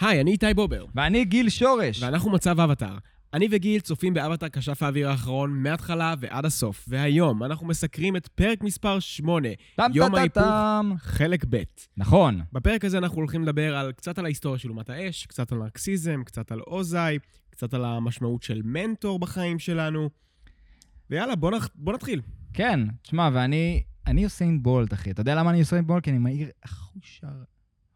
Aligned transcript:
היי, 0.00 0.20
אני 0.20 0.30
איתי 0.30 0.54
בובר, 0.54 0.84
ואני 0.94 1.24
גיל 1.24 1.48
שורש. 1.48 2.02
ואנחנו 2.02 2.30
מצב 2.30 2.60
אבטאר. 2.60 2.96
אני 3.34 3.48
וגיל 3.50 3.80
צופים 3.80 4.14
באבטאר 4.14 4.48
כשף 4.48 4.82
האוויר 4.82 5.10
האחרון 5.10 5.62
מההתחלה 5.62 6.14
ועד 6.18 6.44
הסוף, 6.44 6.84
והיום 6.88 7.42
אנחנו 7.44 7.66
מסקרים 7.66 8.16
את 8.16 8.26
פרק 8.26 8.62
מספר 8.62 9.00
8, 9.00 9.48
טם 9.76 9.90
יום 9.94 10.08
טם 10.08 10.14
ההיפוך. 10.14 10.42
טם. 10.42 10.92
חלק 10.98 11.44
ב'. 11.50 11.62
נכון. 11.96 12.40
בפרק 12.52 12.84
הזה 12.84 12.98
אנחנו 12.98 13.16
הולכים 13.16 13.42
לדבר 13.42 13.76
על, 13.76 13.92
קצת 13.92 14.18
על 14.18 14.24
ההיסטוריה 14.24 14.58
של 14.58 14.70
אומת 14.70 14.90
האש, 14.90 15.26
קצת 15.26 15.52
על 15.52 15.58
נרקסיזם, 15.58 16.22
קצת 16.24 16.52
על 16.52 16.60
אוזאי, 16.60 17.18
קצת 17.50 17.74
על 17.74 17.84
המשמעות 17.84 18.42
של 18.42 18.62
מנטור 18.64 19.18
בחיים 19.18 19.58
שלנו. 19.58 20.10
ויאללה, 21.10 21.36
בוא, 21.36 21.50
נח... 21.50 21.68
בוא 21.74 21.92
נתחיל. 21.92 22.20
כן, 22.52 22.80
תשמע, 23.02 23.30
ואני 23.32 23.82
אני 24.06 24.22
יוסיין 24.22 24.62
בולט, 24.62 24.92
אחי. 24.92 25.10
אתה 25.10 25.20
יודע 25.20 25.34
למה 25.34 25.50
אני 25.50 25.58
יוסיין 25.58 25.86
בולט? 25.86 26.04
כי 26.04 26.10
אני 26.10 26.18
מהיר 26.18 26.48
אחושר. 26.64 27.26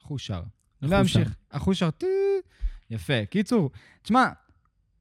אחושר. 0.03 0.41
אמשיך. 1.00 1.34
אחושר, 1.50 1.90
טי. 1.90 2.06
יפה. 2.90 3.24
קיצור, 3.30 3.70
תשמע, 4.02 4.26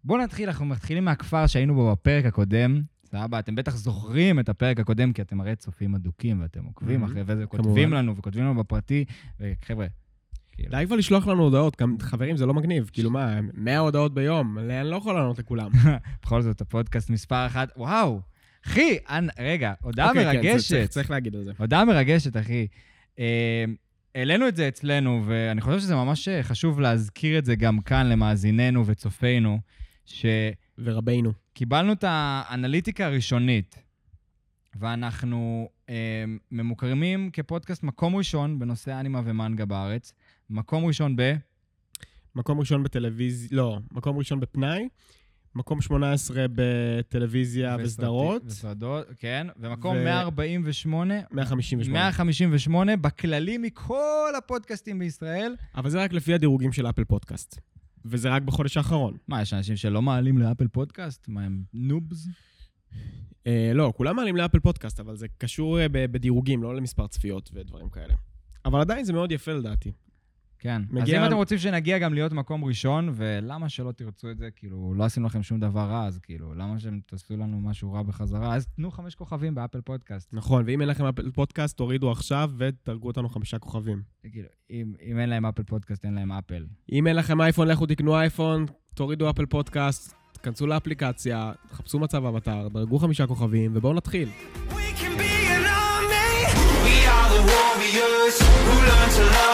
בואו 0.04 0.24
נתחיל, 0.24 0.50
אנחנו 0.50 0.66
מתחילים 0.66 1.06
מהכפר 1.06 1.48
שהיינו 1.48 1.76
בו 1.76 1.92
בפרק 1.92 2.26
הקודם. 2.26 2.82
סבבה, 3.06 3.40
אתם 3.40 3.56
בטח 3.56 3.76
זוכרים 3.76 4.40
את 4.40 4.50
הפרק 4.50 4.80
הקודם, 4.80 5.14
כי 5.14 5.22
אתם 5.22 5.42
הרי 5.42 5.56
צופים 5.56 5.96
אדוקים 5.96 6.42
ואתם 6.42 6.66
עוקבים 6.66 7.04
Mhm, 7.04 7.08
אחרי 7.08 7.24
זה. 7.26 7.46
כותבים 7.46 7.94
לנו 7.94 8.16
וכותבים 8.18 8.44
לנו 8.44 8.56
בפרטי, 8.56 9.06
וחבר'ה, 9.40 9.88
כאילו, 10.52 10.70
די 10.72 10.84
כבר 10.86 10.96
לשלוח 10.96 11.28
לנו 11.28 11.44
הודעות, 11.44 11.82
גם 11.82 11.96
חברים, 12.02 12.38
זה 12.38 12.46
לא 12.46 12.54
מגניב. 12.54 12.90
כאילו 12.94 13.10
מה, 13.12 13.40
100 13.54 13.78
הודעות 13.80 14.14
ביום, 14.14 14.58
אני 14.60 14.90
לא 14.90 14.96
יכול 14.96 15.16
לענות 15.16 15.40
לכולם. 15.40 15.72
בכל 16.24 16.42
זאת, 16.42 16.62
הפודקאסט 16.62 17.10
מספר 17.10 17.46
אחת, 17.48 17.70
וואו, 17.78 18.22
אחי, 18.68 18.98
רגע, 19.40 19.74
הודעה 19.82 20.10
אוקיי, 20.10 20.24
כן, 20.26 20.36
מרגשת. 20.48 20.68
צריך- 20.70 20.90
צריך 20.90 21.12
להגיד 21.12 21.36
על 21.36 21.44
זה. 21.44 21.52
הודעה 21.58 21.86
מרגשת, 21.86 22.38
אחי. 22.38 22.68
אה, 24.16 24.20
העלינו 24.20 24.48
את 24.48 24.56
זה 24.56 24.68
אצלנו, 24.68 25.24
ואני 25.26 25.62
חושב 25.62 25.80
שזה 25.80 25.96
ממש 25.96 26.30
חשוב 26.42 26.80
להזכיר 26.80 27.40
את 27.40 27.46
זה 27.46 27.56
גם 27.56 27.82
כאן 27.82 28.10
למאזיננו 28.10 28.86
וצופינו, 28.88 29.60
שקיבלנו 30.06 30.54
ורבינו. 30.78 31.32
את 31.94 32.04
האנליטיקה 32.08 33.06
הראשונית, 33.06 33.76
ואנחנו 34.76 35.70
אה, 35.90 36.24
ממוקרמים 36.52 37.30
כפודקאסט 37.34 37.84
מקום 37.84 38.16
ראשון 38.16 38.60
בנושא 38.60 39.00
אנימה 39.00 39.22
ומנגה 39.26 39.66
בארץ. 39.66 40.14
מקום 40.50 40.86
ראשון 40.86 41.16
ב... 41.16 41.34
מקום 42.36 42.60
ראשון 42.60 42.84
בטלוויזיה, 42.84 43.58
לא, 43.58 43.80
מקום 43.92 44.18
ראשון 44.18 44.40
בפנאי, 44.40 44.88
מקום 45.56 45.82
18 45.82 46.46
בטלוויזיה 46.56 47.78
וסדרות, 47.80 48.42
וסדרות, 48.46 49.08
כן. 49.18 49.48
ומקום 49.60 49.96
ו- 49.98 50.04
148, 50.04 51.14
158. 51.32 51.94
158 52.00 52.96
בכללי 52.96 53.58
מכל 53.58 54.34
הפודקאסטים 54.38 55.00
בישראל. 55.00 55.56
אבל 55.76 55.90
זה 55.90 56.04
רק 56.04 56.14
לפי 56.14 56.34
הדירוגים 56.34 56.72
של 56.72 56.90
אפל 56.90 57.04
פודקאסט. 57.04 57.60
וזה 58.06 58.30
רק 58.30 58.42
בחודש 58.42 58.78
האחרון. 58.78 59.18
מה, 59.28 59.42
יש 59.42 59.54
אנשים 59.54 59.76
שלא 59.76 60.02
מעלים 60.02 60.38
לאפל 60.38 60.68
פודקאסט? 60.68 61.28
מה, 61.28 61.44
הם 61.44 61.64
נובס? 61.74 62.28
אה, 63.48 63.72
לא, 63.76 63.94
כולם 63.98 64.16
מעלים 64.16 64.36
לאפל 64.36 64.60
פודקאסט, 64.60 65.00
אבל 65.00 65.16
זה 65.16 65.28
קשור 65.38 65.80
אה, 65.80 65.86
בדירוגים, 65.90 66.64
לא 66.64 66.76
למספר 66.76 67.08
צפיות 67.08 67.50
ודברים 67.54 67.90
כאלה. 67.90 68.14
אבל 68.66 68.82
עדיין 68.82 69.06
זה 69.06 69.14
מאוד 69.14 69.32
יפה 69.32 69.52
לדעתי. 69.54 69.92
כן. 70.60 70.82
אז 71.02 71.10
אם 71.10 71.26
אתם 71.26 71.36
רוצים 71.36 71.58
שנגיע 71.58 72.00
גם 72.00 72.14
להיות 72.14 72.34
מקום 72.34 72.66
ראשון, 72.66 73.10
ולמה 73.14 73.70
שלא 73.70 73.92
תרצו 73.92 74.32
את 74.32 74.38
זה? 74.38 74.50
כאילו, 74.56 74.94
לא 74.96 75.04
עשינו 75.04 75.26
לכם 75.26 75.44
שום 75.44 75.60
דבר 75.60 75.82
רע, 75.82 76.06
אז 76.06 76.20
כאילו, 76.20 76.54
למה 76.54 76.80
שהם 76.80 77.00
תעשו 77.06 77.38
לנו 77.38 77.62
משהו 77.62 77.94
רע 77.94 78.04
בחזרה? 78.04 78.56
אז 78.56 78.68
תנו 78.68 78.92
חמש 78.92 79.16
כוכבים 79.16 79.56
באפל 79.56 79.82
פודקאסט. 79.82 80.34
נכון, 80.34 80.64
ואם 80.68 80.82
אין 80.82 80.90
לכם 80.90 81.06
אפל 81.06 81.32
פודקאסט, 81.32 81.78
תורידו 81.78 82.12
עכשיו 82.12 82.52
ותדרגו 82.58 83.08
אותנו 83.08 83.30
חמישה 83.30 83.60
כוכבים. 83.60 84.02
כאילו, 84.32 84.48
אם, 84.72 84.94
אם 85.02 85.20
אין 85.20 85.30
להם 85.30 85.46
אפל 85.46 85.64
פודקאסט, 85.64 86.06
אין 86.06 86.14
להם 86.14 86.32
אפל. 86.32 86.66
אם 86.92 87.08
אין 87.08 87.16
לכם 87.16 87.42
אייפון, 87.42 87.68
לכו 87.68 87.86
תקנו 87.86 88.16
אייפון, 88.20 88.66
תורידו 88.94 89.30
אפל 89.30 89.46
פודקאסט, 89.46 90.14
תכנסו 90.32 90.68
לאפליקציה, 90.68 91.52
תחפשו 91.70 92.00
מצב 92.00 92.26
אבטר, 92.26 92.68
דרגו 92.68 93.00
חמישה 93.00 93.28
כוכבים, 93.28 93.72
ובואו 93.74 93.94
נתחיל. 93.94 94.30
We 94.70 94.72
can 94.72 95.18
be 95.20 95.34
an 95.56 95.66
army. 95.66 96.30
We 96.86 96.96
are 97.16 97.30
the 97.36 97.42
warriors 97.52 98.36
who 98.66 98.76
learn 98.90 99.10
to 99.18 99.24
love 99.36 99.49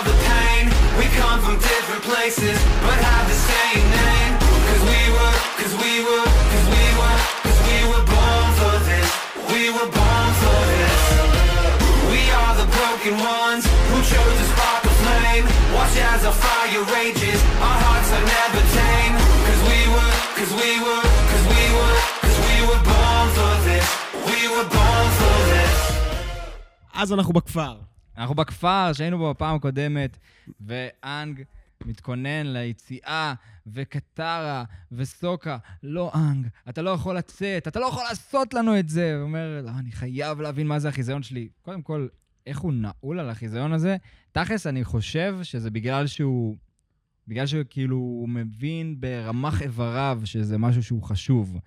places, 2.24 2.58
but 2.84 2.96
have 2.96 3.26
the 3.28 3.38
same 3.52 3.84
name. 3.90 4.32
Cause 4.68 4.82
we 4.92 5.00
were, 5.16 5.34
cause 5.60 5.74
we 5.84 5.92
were, 6.06 6.26
cause 6.52 6.66
we 6.74 6.84
were, 7.00 7.18
cause 7.44 7.60
we 7.68 7.76
were 7.90 8.04
born 8.14 8.48
for 8.60 8.76
this. 8.88 9.08
We 9.52 9.62
were 9.76 9.90
born 10.00 10.30
for 10.42 10.60
this. 10.74 11.00
We 12.12 12.22
are 12.40 12.54
the 12.62 12.68
broken 12.78 13.14
ones 13.20 13.64
who 13.90 13.98
chose 14.12 14.34
to 14.40 14.46
spark 14.52 14.82
a 14.90 14.94
flame. 15.02 15.44
Watch 15.76 15.96
as 16.12 16.20
our 16.28 16.36
fire 16.44 16.84
rages, 16.96 17.38
our 17.66 17.78
hearts 17.84 18.10
are 18.16 18.26
never 18.36 18.62
tame. 18.80 19.14
Cause 19.46 19.60
we 19.70 19.80
were, 19.94 20.12
cause 20.38 20.52
we 20.60 20.70
were, 20.84 21.04
cause 21.30 21.44
we 21.52 21.62
were, 21.78 21.98
cause 22.24 22.38
we 22.48 22.56
were 22.68 22.82
born 22.92 23.26
for 23.36 23.54
this. 23.68 23.86
We 24.30 24.40
were 24.54 24.68
born 24.76 25.06
for 25.20 25.36
this. 25.52 25.76
אז 26.94 27.12
אנחנו 27.12 27.32
בכפר. 27.32 27.74
אנחנו 28.18 28.34
בכפר 28.34 28.90
שהיינו 28.92 29.18
בו 29.18 29.30
בפעם 29.34 29.56
הקודמת, 29.56 30.18
ואנג 30.66 31.42
מתכונן 31.85 32.45
ליציאה, 32.45 33.33
וקטרה, 33.67 34.63
וסוקה, 34.91 35.57
לא 35.83 36.11
אנג, 36.15 36.47
אתה 36.69 36.81
לא 36.81 36.89
יכול 36.89 37.17
לצאת, 37.17 37.67
אתה 37.67 37.79
לא 37.79 37.85
יכול 37.85 38.03
לעשות 38.09 38.53
לנו 38.53 38.79
את 38.79 38.89
זה. 38.89 39.15
הוא 39.15 39.23
אומר, 39.23 39.61
לא, 39.65 39.69
אני 39.79 39.91
חייב 39.91 40.41
להבין 40.41 40.67
מה 40.67 40.79
זה 40.79 40.89
החיזיון 40.89 41.23
שלי. 41.23 41.49
קודם 41.61 41.81
כל, 41.81 42.07
איך 42.47 42.59
הוא 42.59 42.73
נעול 42.73 43.19
על 43.19 43.29
החיזיון 43.29 43.73
הזה? 43.73 43.97
תכלס, 44.31 44.67
אני 44.67 44.83
חושב 44.83 45.37
שזה 45.43 45.71
בגלל 45.71 46.07
שהוא... 46.07 46.57
בגלל 47.27 47.45
שכאילו 47.45 47.95
הוא 47.95 48.29
מבין 48.29 48.95
ברמ"ח 48.99 49.61
איבריו 49.61 50.21
שזה 50.25 50.57
משהו 50.57 50.83
שהוא 50.83 51.03
חשוב. 51.03 51.57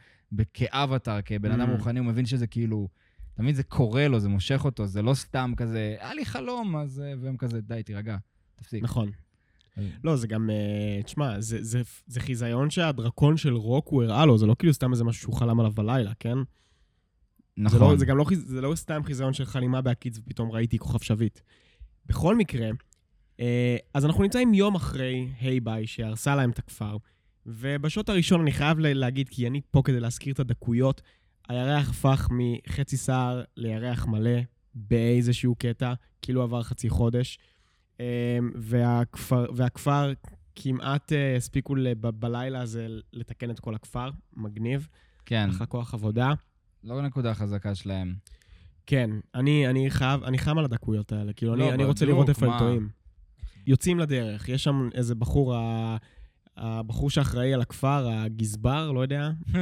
כאבטר, 0.55 1.23
כבן 1.25 1.51
אדם 1.51 1.69
Mm. 1.69 1.73
רוחני, 1.73 1.99
הוא 1.99 2.07
מבין 2.07 2.27
שזה 2.27 2.47
כאילו... 2.47 2.89
אתה 3.35 3.43
מבין? 3.43 3.55
זה 3.55 3.63
קורה 3.63 4.09
לו, 4.09 4.21
זה 4.21 4.29
מושך 4.29 4.65
אותו, 4.65 4.87
זה 4.87 5.03
לא 5.03 5.15
סתם 5.15 5.53
כזה, 5.57 5.97
היה 6.01 6.15
לי 6.15 6.25
חלום, 6.25 6.77
אז... 6.77 7.01
אה, 7.01 7.13
והם 7.21 7.37
כזה, 7.37 7.61
די, 7.61 7.83
תירגע, 7.83 8.17
תפסיק. 8.57 8.83
נכון. 8.83 9.11
אז- 9.79 9.85
לא, 10.05 10.17
זה 10.17 10.27
גם, 10.27 10.51
אה, 10.51 11.03
תשמע, 11.03 11.41
זה, 11.41 11.81
חיזיון 12.19 12.71
שהדרקון 12.71 13.37
של 13.37 13.53
רוק 13.55 13.89
הוא 13.89 14.03
הראה 14.03 14.27
לו, 14.27 14.39
זה 14.39 14.47
לא 14.47 14.57
כאילו 14.59 14.75
סתם 14.75 14.93
איזה 14.93 15.05
משהו 15.05 15.23
שהוא 15.23 15.35
חלם 15.35 15.61
עליו 15.61 15.73
בלילה, 15.73 16.13
כן? 16.21 16.39
זה, 16.39 16.45
נכון. 17.57 17.81
לא, 17.81 17.97
זה 17.97 18.07
גם 18.07 18.17
לא, 18.17 18.25
זה 18.35 18.61
לא 18.61 18.75
סתם 18.75 19.01
חיזיון 19.05 19.33
של 19.33 19.45
חלימה 19.45 19.81
בהקיץ 19.81 20.19
ופתאום 20.19 20.51
ראיתי 20.51 20.79
כוכב 20.79 20.99
שביט. 21.01 21.41
בכל 22.07 22.37
מקרה, 22.37 22.69
אה, 23.41 23.77
אז 23.95 24.05
אנחנו 24.05 24.23
נמצאים 24.23 24.55
יום 24.55 24.75
אחרי 24.75 25.29
היי 25.41 25.61
ביי 25.61 25.87
שהרסה 25.87 26.37
להם 26.37 26.51
את 26.51 26.59
הכפר, 26.59 26.97
ובשוט 27.47 28.09
הראשון 28.09 28.41
אני 28.41 28.53
חייב 28.53 28.79
להגיד, 28.79 29.29
כי 29.29 29.47
אני 29.47 29.61
פה 29.71 29.83
כדי 29.85 30.01
להזכיר 30.01 30.35
את 30.35 30.41
הדקויות, 30.41 31.03
הירח 31.49 31.91
הפך 31.91 32.29
מחצי 32.31 32.97
שיער 32.97 33.43
לירח 33.57 34.07
מלא 34.07 34.41
באיזשהו 34.75 35.55
קטע, 35.55 35.95
כאילו 36.23 36.43
עבר 36.43 36.63
חצי 36.63 36.89
חודש, 36.91 37.39
והכפר, 38.55 39.47
והכפר 39.55 40.13
כמעט 40.55 41.13
אה, 41.13 41.37
הספיקו 41.37 41.75
ב- 42.01 42.09
בלילה 42.09 42.61
הזה 42.61 42.87
לתקן 43.13 43.51
את 43.51 43.61
כל 43.61 43.75
הכפר, 43.75 44.11
מגניב, 44.37 44.89
כן, 45.27 45.49
אחלה 45.51 45.67
כוח 45.67 45.95
עבודה. 45.95 46.33
לא 46.85 47.03
נקודה 47.03 47.35
חזקה 47.35 47.75
שלהם. 47.75 48.15
כן, 48.87 49.11
אני, 49.35 49.69
אני 49.69 49.91
חייב, 49.91 50.25
אני 50.25 50.39
חם 50.39 50.59
על 50.59 50.65
הדקויות 50.65 51.13
האלה. 51.13 51.33
כאילו, 51.33 51.57
לא, 51.57 51.65
אני, 51.65 51.73
אני 51.75 51.85
רוצה 51.85 52.07
לראות 52.07 52.29
איפה 52.29 52.47
הם? 52.47 52.59
טועים. 52.59 52.89
יוצאים 53.67 53.99
לדרך, 53.99 54.49
יש 54.49 54.65
שם 54.65 54.89
איזה 54.95 55.15
בחור, 55.15 55.57
הבחור 56.57 57.11
שאחראי 57.11 57.55
על 57.55 57.61
הכפר, 57.61 58.09
הגזבר, 58.11 58.93
לא 58.93 59.01
יודע, 59.01 59.31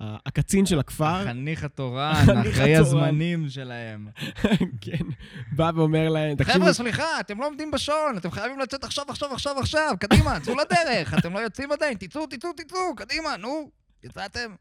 הקצין 0.00 0.66
של 0.66 0.78
הכפר, 0.78 1.24
חניך 1.24 1.64
התורן, 1.64 2.12
אחראי 2.50 2.76
התורן. 2.76 3.02
הזמנים 3.04 3.48
שלהם. 3.48 4.08
כן, 4.84 5.04
בא 5.52 5.70
ואומר 5.74 6.08
להם, 6.08 6.36
תקשיבו, 6.36 6.58
חבר'ה, 6.58 6.72
סליחה, 6.72 7.20
אתם 7.20 7.40
לא 7.40 7.46
עומדים 7.46 7.70
בשעון, 7.70 8.16
אתם 8.16 8.30
חייבים 8.30 8.58
לצאת 8.58 8.84
עכשיו, 8.84 9.04
עכשיו, 9.08 9.32
עכשיו, 9.32 9.58
עכשיו, 9.58 9.94
קדימה, 10.00 10.40
צאו 10.40 10.54
לדרך, 10.54 11.14
אתם 11.18 11.32
לא 11.32 11.38
יוצאים 11.38 11.72
עדיין, 11.72 11.96
תצאו, 11.98 12.26
תצאו, 12.26 12.52
תצאו, 12.52 12.96
קדימה, 12.96 13.36
נו, 13.36 13.70
יצאתם. 14.04 14.54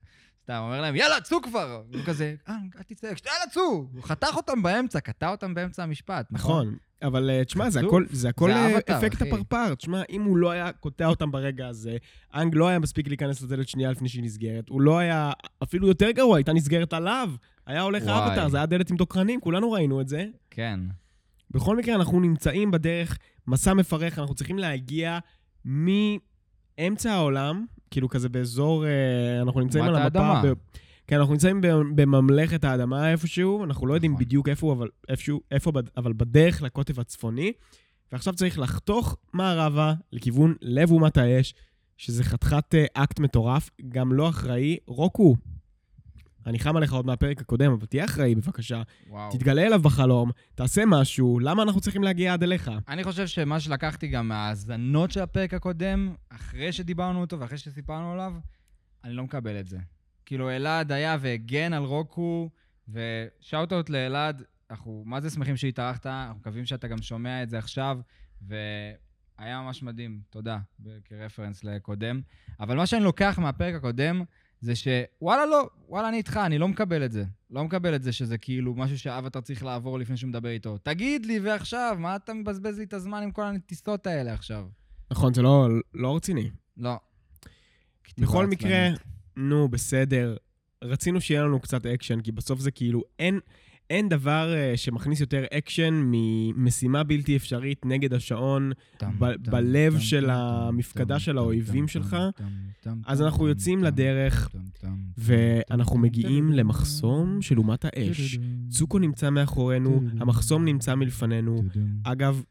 סתם, 0.44 0.60
אומר 0.62 0.82
להם, 0.82 0.96
יאללה, 0.96 1.22
צאו 1.22 1.42
כבר. 1.42 1.82
הוא 1.94 2.02
כזה, 2.06 2.36
אה, 2.50 2.56
אל 2.78 2.84
תצא, 2.84 3.06
יאללה, 3.06 3.48
צאו. 3.52 3.88
הוא 3.94 4.04
חתך 4.04 4.36
אותם 4.36 4.64
באמצע, 4.64 5.00
קטע 5.00 5.30
אותם 5.30 5.54
באמצע 5.54 5.84
המשפט, 5.84 6.28
נכון? 6.32 6.68
נכון, 6.68 6.78
אבל 7.08 7.30
אה, 7.30 7.46
תשמע, 7.46 7.70
זה. 7.70 7.80
הכל, 7.80 8.06
זה 8.10 8.30
הכל 8.30 8.50
זה 8.50 8.56
אה, 8.56 8.98
אפקט 8.98 9.22
אחי. 9.22 9.30
הפרפר. 9.30 9.76
תשמע, 9.76 10.02
אם 10.10 10.24
הוא 10.24 10.38
לא 10.38 10.52
היה 10.52 10.72
קוטע 10.72 11.08
אותם 11.08 11.32
ברגע 11.32 11.68
הזה, 11.68 11.98
אנג 12.36 12.56
לא 12.56 12.68
היה 12.68 12.80
מספיק 12.80 13.08
להיכנס 13.08 13.42
לדלת 13.42 13.68
שנייה 13.68 13.92
לפני 13.92 14.10
שהיא 14.10 14.24
נסגרת, 14.24 14.70
הוא 14.70 14.82
לא 14.82 14.98
היה, 14.98 15.32
אפילו 15.64 15.88
יותר 15.88 16.12
גרוע, 16.12 16.38
הייתה 16.38 16.54
נסגרת 16.54 16.94
עליו. 16.94 17.32
היה 17.66 17.82
הולך. 17.82 18.08
האבטר, 18.08 18.50
זה 18.50 18.58
היה 18.58 18.66
דלת 18.66 18.90
עם 18.90 18.98
דוקרנים, 18.98 19.42
כולנו 19.42 19.72
ראינו 19.72 20.02
את 20.02 20.08
זה. 20.08 20.26
כן. 20.52 20.80
בכל 21.52 21.78
מקרה, 21.78 21.96
אנחנו 21.96 22.20
נמצאים 22.20 22.72
בדרך, 22.72 23.18
מסע 23.48 23.74
מפרך, 23.74 24.20
אנחנו 24.20 24.36
צריכים 24.36 24.60
להגיע 24.60 25.20
מאמצע 25.66 27.12
העולם, 27.12 27.66
כאילו 27.92 28.10
כזה 28.10 28.30
באזור, 28.30 28.86
אה, 28.86 29.42
אנחנו 29.42 29.62
נמצאים 29.62 29.84
על 29.84 29.96
המפה... 29.96 30.04
האדמה. 30.04 30.42
ב... 30.44 30.54
כן, 31.08 31.16
אנחנו 31.16 31.34
נמצאים 31.34 31.62
בממלכת 31.96 32.64
האדמה 32.64 33.12
איפשהו, 33.12 33.64
אנחנו 33.64 33.88
לא 33.88 33.94
יודעים 33.94 34.12
נכון. 34.12 34.26
בדיוק 34.26 34.50
איפה 34.50 34.74
אבל 34.74 34.88
איפשהו, 35.10 35.42
איפה, 35.52 35.72
אבל 35.98 36.14
בדרך 36.14 36.62
לקוטב 36.62 37.00
הצפוני, 37.00 37.54
ועכשיו 38.12 38.34
צריך 38.34 38.60
לחתוך 38.60 39.18
מערבה 39.34 39.94
לכיוון 40.12 40.56
לב 40.62 40.92
אומת 40.92 41.18
האש, 41.18 41.54
שזה 41.98 42.24
חתיכת 42.24 42.76
אה, 42.76 42.86
אקט 42.94 43.20
מטורף, 43.20 43.70
גם 43.90 44.14
לא 44.14 44.30
אחראי. 44.30 44.78
רוקו, 44.88 45.36
אני 46.46 46.60
חם 46.60 46.78
עליך 46.78 46.94
עוד 46.94 47.06
מהפרק 47.06 47.42
הקודם, 47.42 47.72
אבל 47.72 47.86
תהיה 47.86 48.06
אחראי 48.06 48.36
בבקשה. 48.36 48.82
וואו. 49.10 49.32
תתגלה 49.32 49.66
אליו 49.66 49.82
בחלום, 49.82 50.32
תעשה 50.56 50.84
משהו, 50.88 51.40
למה 51.40 51.64
אנחנו 51.64 51.82
צריכים 51.82 52.04
להגיע 52.04 52.34
עד 52.34 52.44
אליך? 52.44 52.72
אני 52.88 53.04
חושב 53.04 53.28
שמה 53.28 53.60
שלקחתי 53.60 54.08
גם 54.08 54.28
מההאזנות 54.28 55.12
של 55.12 55.22
הפרק 55.22 55.54
הקודם, 55.54 56.16
אחרי 56.30 56.72
שדיברנו 56.72 57.22
אותו 57.22 57.40
ואחרי 57.40 57.58
שסיפרנו 57.58 58.12
עליו, 58.12 58.34
אני 59.04 59.14
לא 59.14 59.24
מקבל 59.24 59.60
את 59.60 59.68
זה. 59.68 59.78
כאילו, 60.26 60.50
אלעד 60.50 60.92
היה 60.92 61.18
והגן 61.20 61.74
על 61.74 61.84
רוקו, 61.84 62.50
ושאוט-אוט 62.90 63.90
לאלעד, 63.90 64.44
אנחנו 64.70 65.04
מה 65.06 65.22
זה 65.22 65.30
שמחים 65.30 65.58
שהתארחת, 65.58 66.06
אנחנו 66.06 66.40
מקווים 66.40 66.66
שאתה 66.66 66.88
גם 66.88 67.02
שומע 67.02 67.44
את 67.44 67.50
זה 67.50 67.58
עכשיו, 67.58 68.00
והיה 68.42 69.62
ממש 69.62 69.84
מדהים, 69.84 70.22
תודה, 70.30 70.58
כרפרנס 71.06 71.64
לקודם. 71.64 72.22
אבל 72.60 72.76
מה 72.76 72.86
שאני 72.86 73.04
לוקח 73.04 73.40
מהפרק 73.42 73.76
הקודם, 73.76 74.24
זה 74.62 74.74
שוואלה 74.76 75.46
לא, 75.46 75.70
וואלה 75.88 76.10
אני 76.10 76.18
איתך, 76.18 76.38
אני 76.46 76.58
לא 76.58 76.68
מקבל 76.68 77.06
את 77.06 77.12
זה. 77.12 77.26
לא 77.52 77.64
מקבל 77.64 77.96
את 77.96 78.04
זה 78.04 78.12
שזה 78.12 78.38
כאילו 78.38 78.74
משהו 78.74 79.00
שאבטר 79.00 79.42
צריך 79.42 79.64
לעבור 79.66 80.00
לפני 80.00 80.18
שהוא 80.18 80.30
מדבר 80.30 80.50
איתו. 80.50 80.78
תגיד 80.78 81.26
לי, 81.26 81.40
ועכשיו, 81.40 81.96
מה 82.00 82.16
אתה 82.16 82.34
מבזבז 82.34 82.78
לי 82.78 82.84
את 82.84 82.94
הזמן 82.94 83.24
עם 83.24 83.32
כל 83.32 83.44
הטיסות 83.44 84.08
האלה 84.08 84.34
עכשיו? 84.34 84.68
נכון, 85.12 85.34
זה 85.34 85.42
לא, 85.42 85.68
לא 85.94 86.16
רציני. 86.16 86.50
לא. 86.78 87.00
בכל 88.18 88.48
מקרה. 88.48 88.90
נו, 89.38 89.68
בסדר. 89.68 90.36
רצינו 90.84 91.22
שיהיה 91.22 91.44
לנו 91.44 91.60
קצת 91.60 91.86
אקשן, 91.86 92.22
כי 92.22 92.32
בסוף 92.32 92.60
זה 92.60 92.72
כאילו, 92.72 93.02
אין, 93.20 93.40
אין 93.90 94.10
דבר 94.10 94.54
uh, 94.54 94.78
שמכניס 94.78 95.20
יותר 95.20 95.44
אקשן 95.54 95.94
ממשימה 96.12 97.04
בלתי 97.04 97.36
אפשרית 97.36 97.86
נגד 97.86 98.14
השעון. 98.14 98.72
ב- 99.20 99.50
בלב 99.52 100.00
של 100.00 100.30
המפקדה 100.30 101.20
של 101.20 101.38
האויבים 101.38 101.88
שלך. 101.88 102.18
אז 103.06 103.22
אנחנו 103.22 103.48
יוצאים 103.48 103.84
לדרך, 103.84 104.50
ואנחנו 105.18 105.98
מגיעים 105.98 106.52
למחסום 106.52 107.42
של 107.42 107.58
אומת 107.58 107.86
האש. 107.86 108.38
צוקו 108.70 109.00
נמצא 109.00 109.30
מאחורינו, 109.30 109.90
המחסום 110.20 110.66
נמצא 110.66 110.96
מלפנינו. 110.96 111.64
אגב, 112.04 112.44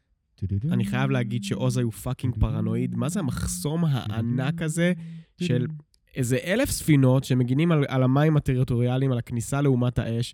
אני 0.71 0.85
חייב 0.85 1.09
להגיד 1.09 1.43
שעוז 1.43 1.77
הוא 1.77 1.91
fucking 1.91 2.33
פרנואיד. 2.39 2.95
מה 2.95 3.09
זה 3.09 3.19
המחסום 3.19 3.85
הענק 3.85 4.61
הזה 4.61 4.93
של 5.41 5.67
איזה 6.15 6.37
אלף 6.43 6.69
ספינות 6.69 7.23
שמגינים 7.23 7.71
על, 7.71 7.85
על 7.87 8.03
המים 8.03 8.37
הטריטוריאליים, 8.37 9.11
על 9.11 9.17
הכניסה 9.17 9.61
לאומת 9.61 9.99
האש? 9.99 10.33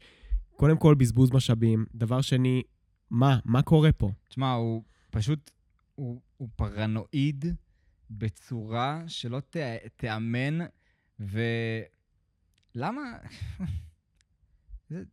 קודם 0.56 0.78
כל, 0.78 0.96
בזבוז 0.96 1.32
משאבים. 1.32 1.86
דבר 1.96 2.22
שני, 2.22 2.64
מה? 3.10 3.40
מה 3.46 3.62
קורה 3.62 3.92
פה? 3.92 4.12
תשמע, 4.28 4.52
הוא 4.54 4.84
פשוט, 5.12 5.52
הוא, 5.96 6.22
הוא 6.38 6.50
פרנואיד 6.56 7.46
בצורה 8.10 9.04
שלא 9.08 9.40
ת, 9.40 9.58
תיאמן, 9.96 10.60
ולמה? 11.20 13.18
זה, 14.90 15.04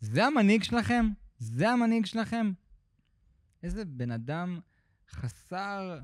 זה 0.00 0.26
המנהיג 0.26 0.62
שלכם? 0.62 1.06
זה 1.38 1.70
המנהיג 1.70 2.06
שלכם? 2.06 2.52
איזה 3.62 3.84
בן 3.84 4.10
אדם 4.10 4.60
חסר... 5.10 5.98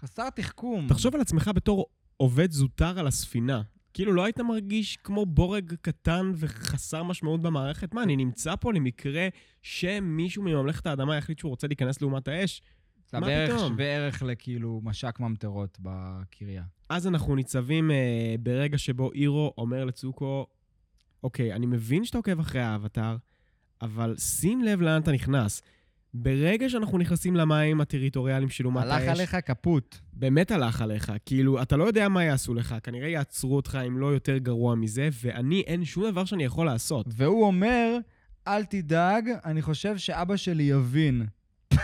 חסר 0.00 0.30
תחכום. 0.30 0.88
תחשוב 0.88 1.14
על 1.14 1.20
עצמך 1.20 1.50
בתור 1.54 1.86
עובד 2.16 2.52
זוטר 2.52 2.98
על 2.98 3.06
הספינה. 3.06 3.62
כאילו, 3.94 4.12
לא 4.12 4.24
היית 4.24 4.40
מרגיש 4.40 4.96
כמו 4.96 5.26
בורג 5.26 5.74
קטן 5.80 6.32
וחסר 6.36 7.02
משמעות 7.02 7.42
במערכת? 7.42 7.94
מה, 7.94 8.02
אני 8.02 8.16
נמצא 8.16 8.56
פה 8.56 8.72
למקרה 8.72 9.28
שמישהו 9.62 10.42
מממלכת 10.42 10.86
האדמה 10.86 11.16
יחליט 11.16 11.38
שהוא 11.38 11.48
רוצה 11.48 11.66
להיכנס 11.66 12.02
לאומת 12.02 12.28
האש? 12.28 12.62
זה 13.10 13.20
מה 13.20 13.26
בערך 13.26 13.54
פתאום? 13.54 13.72
שווה 13.72 13.84
ערך 13.84 14.22
לכאילו 14.22 14.80
מש"ק 14.84 15.20
ממטרות 15.20 15.78
בקריה. 15.80 16.62
אז 16.88 17.06
אנחנו 17.06 17.36
ניצבים 17.36 17.90
אה, 17.90 18.34
ברגע 18.40 18.78
שבו 18.78 19.12
אירו 19.12 19.54
אומר 19.58 19.84
לצוקו, 19.84 20.46
אוקיי, 21.22 21.52
אני 21.52 21.66
מבין 21.66 22.04
שאתה 22.04 22.18
עוקב 22.18 22.40
אחרי 22.40 22.60
האבטאר, 22.60 23.16
אבל 23.82 24.16
שים 24.16 24.62
לב 24.62 24.80
לאן 24.80 25.02
אתה 25.02 25.12
נכנס. 25.12 25.62
ברגע 26.14 26.68
שאנחנו 26.68 26.98
נכנסים 26.98 27.36
למים 27.36 27.80
הטריטוריאליים 27.80 28.50
של 28.50 28.66
אומת 28.66 28.82
הלך 28.82 28.92
האש, 28.92 29.08
עליך 29.08 29.36
כפות. 29.46 30.00
באמת 30.12 30.50
הלך 30.50 30.82
עליך. 30.82 31.12
כאילו, 31.26 31.62
אתה 31.62 31.76
לא 31.76 31.84
יודע 31.84 32.08
מה 32.08 32.24
יעשו 32.24 32.54
לך, 32.54 32.74
כנראה 32.82 33.08
יעצרו 33.08 33.56
אותך 33.56 33.78
אם 33.86 33.98
לא 33.98 34.06
יותר 34.06 34.38
גרוע 34.38 34.74
מזה, 34.74 35.08
ואני, 35.22 35.62
אין 35.66 35.84
שום 35.84 36.10
דבר 36.10 36.24
שאני 36.24 36.44
יכול 36.44 36.66
לעשות. 36.66 37.06
והוא 37.08 37.44
אומר, 37.44 37.98
אל 38.48 38.64
תדאג, 38.64 39.30
אני 39.44 39.62
חושב 39.62 39.98
שאבא 39.98 40.36
שלי 40.36 40.62
יבין. 40.62 41.26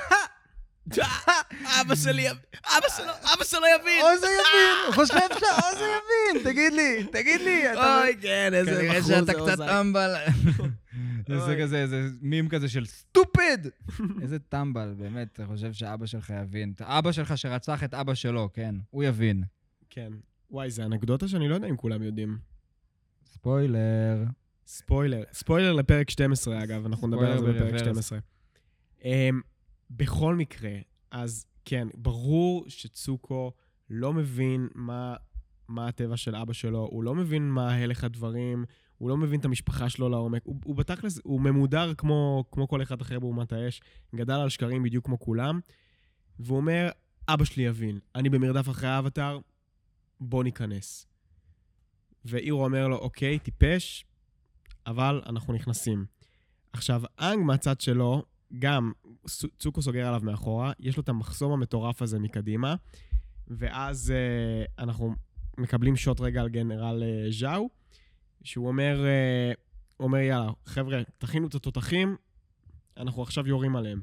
אבא 1.81 1.95
שלי, 1.95 2.31
אבא 2.31 2.89
שלו, 2.97 3.13
אבא 3.35 3.45
שלו 3.45 3.61
יבין! 3.81 4.03
עוזר 4.03 4.27
יבין! 4.27 4.87
הוא 4.87 4.95
חושב 4.95 5.39
שעוזר 5.41 5.85
יבין! 5.85 6.45
תגיד 6.45 6.73
לי, 6.73 7.05
תגיד 7.13 7.41
לי. 7.41 7.65
אוי, 7.77 8.17
כן, 8.21 8.55
איזה 8.55 8.71
כנראה 8.71 9.01
בחור 9.01 9.09
שאתה 9.13 9.25
זה 9.25 9.33
קצת 9.33 9.39
עוזר. 9.39 9.83
זה. 11.29 11.57
כזה, 11.61 11.83
איזה 11.83 12.09
מים 12.21 12.49
כזה 12.49 12.69
של 12.69 12.87
סטופד! 12.87 13.59
איזה 14.23 14.39
טמבל, 14.39 14.95
באמת, 14.99 15.29
אתה 15.33 15.47
חושב 15.47 15.73
שאבא 15.73 16.07
שלך 16.07 16.33
יבין. 16.43 16.73
אבא 16.81 17.13
שלך 17.13 17.39
שרצח 17.39 17.85
את 17.85 17.95
אבא 17.95 18.15
שלו, 18.15 18.49
כן, 18.53 18.75
הוא 18.91 19.05
יבין. 19.05 19.45
כן. 19.91 20.13
וואי, 20.51 20.71
זה 20.71 20.85
אנקדוטה 20.85 21.29
שאני 21.29 21.49
לא 21.49 21.55
יודע 21.55 21.69
אם 21.69 21.77
כולם 21.77 22.03
יודעים. 22.03 22.39
ספוילר. 23.27 24.25
ספוילר. 24.67 25.23
ספוילר 25.33 25.73
לפרק 25.73 26.11
12, 26.11 26.63
אגב, 26.63 26.87
אנחנו 26.87 27.09
נדבר 27.09 27.33
על 27.33 27.39
זה 27.39 27.45
בפרק 27.45 27.59
ברוורס. 27.59 27.81
12. 27.81 28.19
Um, 29.01 29.05
בכל 29.91 30.35
מקרה, 30.35 30.73
אז 31.11 31.47
כן, 31.65 31.89
ברור 31.95 32.65
שצוקו 32.69 33.53
לא 33.91 34.13
מבין 34.13 34.69
מה, 34.75 35.17
מה 35.69 35.89
הטבע 35.89 36.17
של 36.17 36.37
אבא 36.37 36.53
שלו, 36.53 36.89
הוא 36.91 37.05
לא 37.05 37.15
מבין 37.15 37.51
מה 37.51 37.75
הלך 37.75 38.05
הדברים, 38.05 38.65
הוא 39.05 39.11
לא 39.11 39.17
מבין 39.17 39.41
את 39.41 39.45
המשפחה 39.45 39.89
שלו 39.89 40.09
לעומק. 40.09 40.43
הוא, 40.45 40.57
הוא 40.65 40.77
בתכלס, 40.77 41.21
הוא 41.25 41.41
ממודר 41.41 41.95
כמו, 41.95 42.45
כמו 42.53 42.69
כל 42.69 42.83
אחד 42.83 43.01
אחר 43.01 43.19
באומת 43.19 43.53
האש, 43.53 43.81
גדל 44.15 44.35
על 44.35 44.49
שקרים 44.49 44.83
בדיוק 44.83 45.05
כמו 45.05 45.19
כולם, 45.19 45.61
והוא 46.39 46.57
אומר, 46.57 46.89
אבא 47.29 47.45
שלי 47.45 47.63
יבין, 47.63 47.99
אני 48.15 48.29
במרדף 48.29 48.69
אחרי 48.69 48.89
האבטאר, 48.89 49.39
בוא 50.21 50.45
ניכנס. 50.45 51.07
ואירו 52.25 52.65
אומר 52.65 52.89
לו, 52.89 52.97
אוקיי, 52.97 53.39
טיפש, 53.39 54.05
אבל 54.87 55.23
אנחנו 55.27 55.55
נכנסים. 55.55 56.07
עכשיו, 56.73 57.03
אנג 57.21 57.45
מהצד 57.45 57.81
שלו, 57.81 58.23
גם 58.59 58.93
צוקו 59.59 59.83
סוגר 59.83 60.07
עליו 60.07 60.21
מאחורה, 60.25 60.73
יש 60.81 60.97
לו 60.97 61.03
את 61.03 61.09
המחסום 61.09 61.53
המטורף 61.53 62.03
הזה 62.03 62.19
מקדימה, 62.19 62.75
ואז 63.49 64.13
uh, 64.13 64.83
אנחנו 64.83 65.15
מקבלים 65.59 65.97
שוט 65.97 66.21
רגע 66.21 66.41
על 66.41 66.49
גנרל 66.49 67.03
uh, 67.03 67.33
ז'או, 67.33 67.69
שהוא 68.45 68.69
אומר, 68.69 69.05
הוא 69.97 70.05
אומר, 70.05 70.19
יאללה, 70.19 70.51
חבר'ה, 70.67 71.03
תכינו 71.19 71.47
את 71.47 71.55
התותחים, 71.55 72.17
אנחנו 72.97 73.23
עכשיו 73.23 73.49
יורים 73.49 73.77
עליהם. 73.77 74.01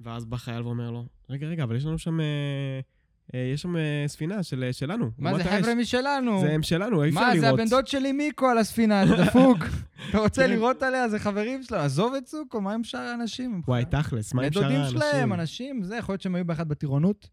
ואז 0.00 0.24
בא 0.24 0.36
חייל 0.36 0.62
ואומר 0.62 0.90
לו, 0.90 1.06
רגע, 1.30 1.46
רגע, 1.46 1.62
אבל 1.62 1.76
יש 1.76 1.84
לנו 1.84 1.98
שם, 1.98 2.20
uh, 2.20 3.32
uh, 3.32 3.36
יש 3.36 3.62
שם 3.62 3.74
ספינה 4.06 4.42
של, 4.42 4.68
שלנו. 4.72 5.10
מה 5.18 5.34
זה 5.34 5.44
האש." 5.44 5.62
חבר'ה 5.62 5.74
משלנו? 5.74 6.40
זה 6.40 6.52
הם 6.52 6.62
שלנו, 6.62 7.04
אי 7.04 7.08
אפשר 7.08 7.20
מה, 7.20 7.34
לראות. 7.34 7.40
זה 7.40 7.48
הבן 7.48 7.68
דוד 7.68 7.86
שלי 7.86 8.12
מיקו 8.12 8.46
על 8.46 8.58
הספינה, 8.58 9.06
זה 9.06 9.16
דפוק. 9.16 9.58
אתה 10.10 10.18
רוצה 10.18 10.42
כן. 10.42 10.50
לראות 10.50 10.82
עליה, 10.82 11.08
זה 11.08 11.18
חברים 11.18 11.62
שלו. 11.62 11.78
עזוב 11.78 12.14
את 12.14 12.26
סוכו, 12.26 12.60
מה 12.60 12.74
עם 12.74 12.84
שאר 12.84 13.00
האנשים? 13.00 13.62
וואי, 13.68 13.84
תכלס, 13.84 14.34
מה 14.34 14.42
עם 14.42 14.52
שאר 14.52 14.64
האנשים? 14.64 14.84
דודים 14.84 15.00
שלהם, 15.00 15.32
אנשים, 15.32 15.82
זה, 15.82 15.96
יכול 15.96 16.12
להיות 16.12 16.22
שהם 16.22 16.34
היו 16.34 16.44
באחד 16.44 16.68
בטירונות. 16.68 17.28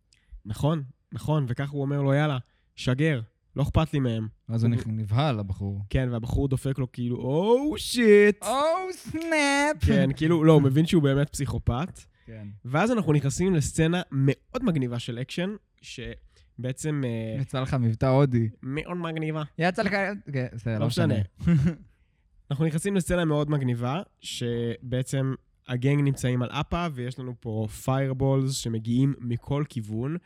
נכון, 0.45 0.83
נכון, 1.11 1.45
וככה 1.47 1.71
הוא 1.71 1.81
אומר 1.81 2.01
לו, 2.01 2.13
יאללה, 2.13 2.37
שגר, 2.75 3.21
לא 3.57 3.63
אכפת 3.63 3.93
לי 3.93 3.99
מהם. 3.99 4.27
אז 4.47 4.63
הוא 4.63 4.71
נבהל, 4.87 5.39
הבחור. 5.39 5.81
כן, 5.89 6.09
והבחור 6.11 6.47
דופק 6.47 6.79
לו 6.79 6.91
כאילו, 6.91 7.15
oh 7.15 7.73
shit. 7.77 8.43
או 8.43 8.55
snap! 8.91 9.85
כן, 9.85 10.09
כאילו, 10.15 10.43
לא, 10.43 10.53
הוא 10.53 10.61
מבין 10.61 10.85
שהוא 10.85 11.03
באמת 11.03 11.29
פסיכופת. 11.29 11.99
כן. 12.25 12.47
ואז 12.65 12.91
אנחנו 12.91 13.13
נכנסים 13.13 13.55
לסצנה 13.55 14.01
מאוד 14.11 14.63
מגניבה 14.63 14.99
של 14.99 15.19
אקשן, 15.19 15.55
שבעצם 15.81 17.03
אה, 17.05 17.41
יצא 17.41 17.59
לך 17.61 17.73
מבטא 17.73 18.05
הודי. 18.05 18.49
מאוד 18.63 18.97
מגניבה. 18.97 19.43
יצא 19.57 19.81
לך... 19.81 19.93
כן, 20.33 20.47
בסדר, 20.53 20.79
לא 20.79 20.87
משנה. 20.87 21.15
אנחנו 22.51 22.65
נכנסים 22.65 22.95
לסצנה 22.95 23.25
מאוד 23.25 23.49
מגניבה, 23.49 24.01
שבעצם 24.19 25.33
הגנג 25.67 26.01
נמצאים 26.01 26.41
על 26.41 26.49
אפה, 26.51 26.87
ויש 26.93 27.19
לנו 27.19 27.33
פה 27.39 27.67
פיירבולס 27.83 28.53
שמגיעים 28.53 29.13
מכל 29.19 29.63
כיוון, 29.69 30.17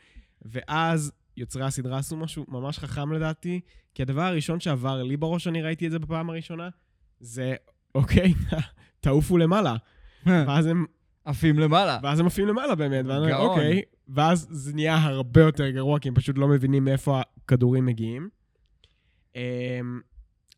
ואז 0.42 1.12
יוצרי 1.36 1.64
הסדרה 1.64 1.98
עשו 1.98 2.16
משהו 2.16 2.44
ממש 2.48 2.78
חכם 2.78 3.12
לדעתי, 3.12 3.60
כי 3.94 4.02
הדבר 4.02 4.22
הראשון 4.22 4.60
שעבר 4.60 5.02
לי 5.02 5.16
בראש, 5.16 5.48
אני 5.48 5.62
ראיתי 5.62 5.86
את 5.86 5.90
זה 5.90 5.98
בפעם 5.98 6.30
הראשונה, 6.30 6.68
זה, 7.20 7.54
אוקיי, 7.94 8.34
תעופו 9.00 9.38
למעלה. 9.38 9.76
ואז 10.26 10.66
הם, 10.66 10.86
עפים 11.24 11.58
למעלה. 11.58 11.98
ואז 12.02 12.20
הם 12.20 12.26
עפים 12.26 12.48
למעלה 12.48 12.74
באמת, 12.74 13.04
ואני 13.06 13.32
אומר. 13.32 13.36
אוקיי, 13.36 13.82
ואז 14.08 14.46
זה 14.50 14.74
נהיה 14.74 14.96
הרבה 14.96 15.40
יותר 15.40 15.70
גרוע, 15.70 15.98
כי 15.98 16.08
הם 16.08 16.14
פשוט 16.14 16.38
לא 16.38 16.48
מבינים 16.48 16.84
מאיפה 16.84 17.20
הכדורים 17.20 17.86
מגיעים. 17.86 18.28
אמ, 19.36 20.00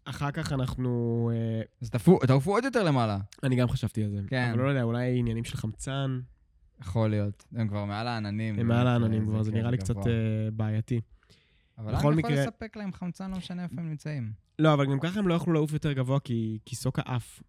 אחר 0.05 0.31
כך 0.31 0.53
אנחנו... 0.53 1.31
אה, 1.35 1.63
אז 1.83 1.91
תעופו 2.27 2.53
עוד 2.53 2.65
יותר 2.65 2.85
למעלה. 2.85 3.19
אני 3.43 3.57
גם 3.57 3.69
חשבתי 3.69 4.05
על 4.05 4.11
זה. 4.11 4.21
כן. 4.27 4.51
אבל 4.51 4.63
לא 4.63 4.69
יודע, 4.69 4.83
אולי 4.83 5.19
עניינים 5.19 5.45
של 5.45 5.57
חמצן. 5.57 6.21
יכול 6.85 7.11
להיות. 7.11 7.45
הם 7.57 7.69
כבר 7.69 7.85
מעל 7.85 8.07
העננים. 8.09 8.59
הם 8.59 8.69
מעל 8.69 8.77
באמת, 8.85 8.89
העננים 9.03 9.23
אה, 9.23 9.27
כבר, 9.27 9.43
זה 9.43 9.51
כיף 9.51 9.59
נראה 9.61 9.71
לי 9.71 9.79
קצת. 9.79 9.97
אה, 9.97 10.03
בעייתי. 10.53 11.01
אבל 11.79 11.93
בכל 11.95 12.13
אני 12.13 12.21
יכול 12.21 12.33
מקרה- 12.33 12.45
לספק 12.47 12.77
להם 12.77 12.93
חמצן, 12.93 13.31
לא 13.31 13.37
משנה 13.37 13.63
איפה 13.63 13.75
הם 13.81 13.89
נמצאים. 13.89 14.33
לא, 14.59 14.75
אבל 14.75 14.87
גם 14.87 15.01
ככה 15.01 15.19
הם 15.19 15.29
לא 15.29 15.35
יכלו 15.35 15.53
לעוף 15.53 15.73
יותר 15.73 15.93
גבוה, 15.93 16.21
כי 16.21 16.59
כי 16.67 16.77
סוקה 16.77 17.03
עף 17.05 17.43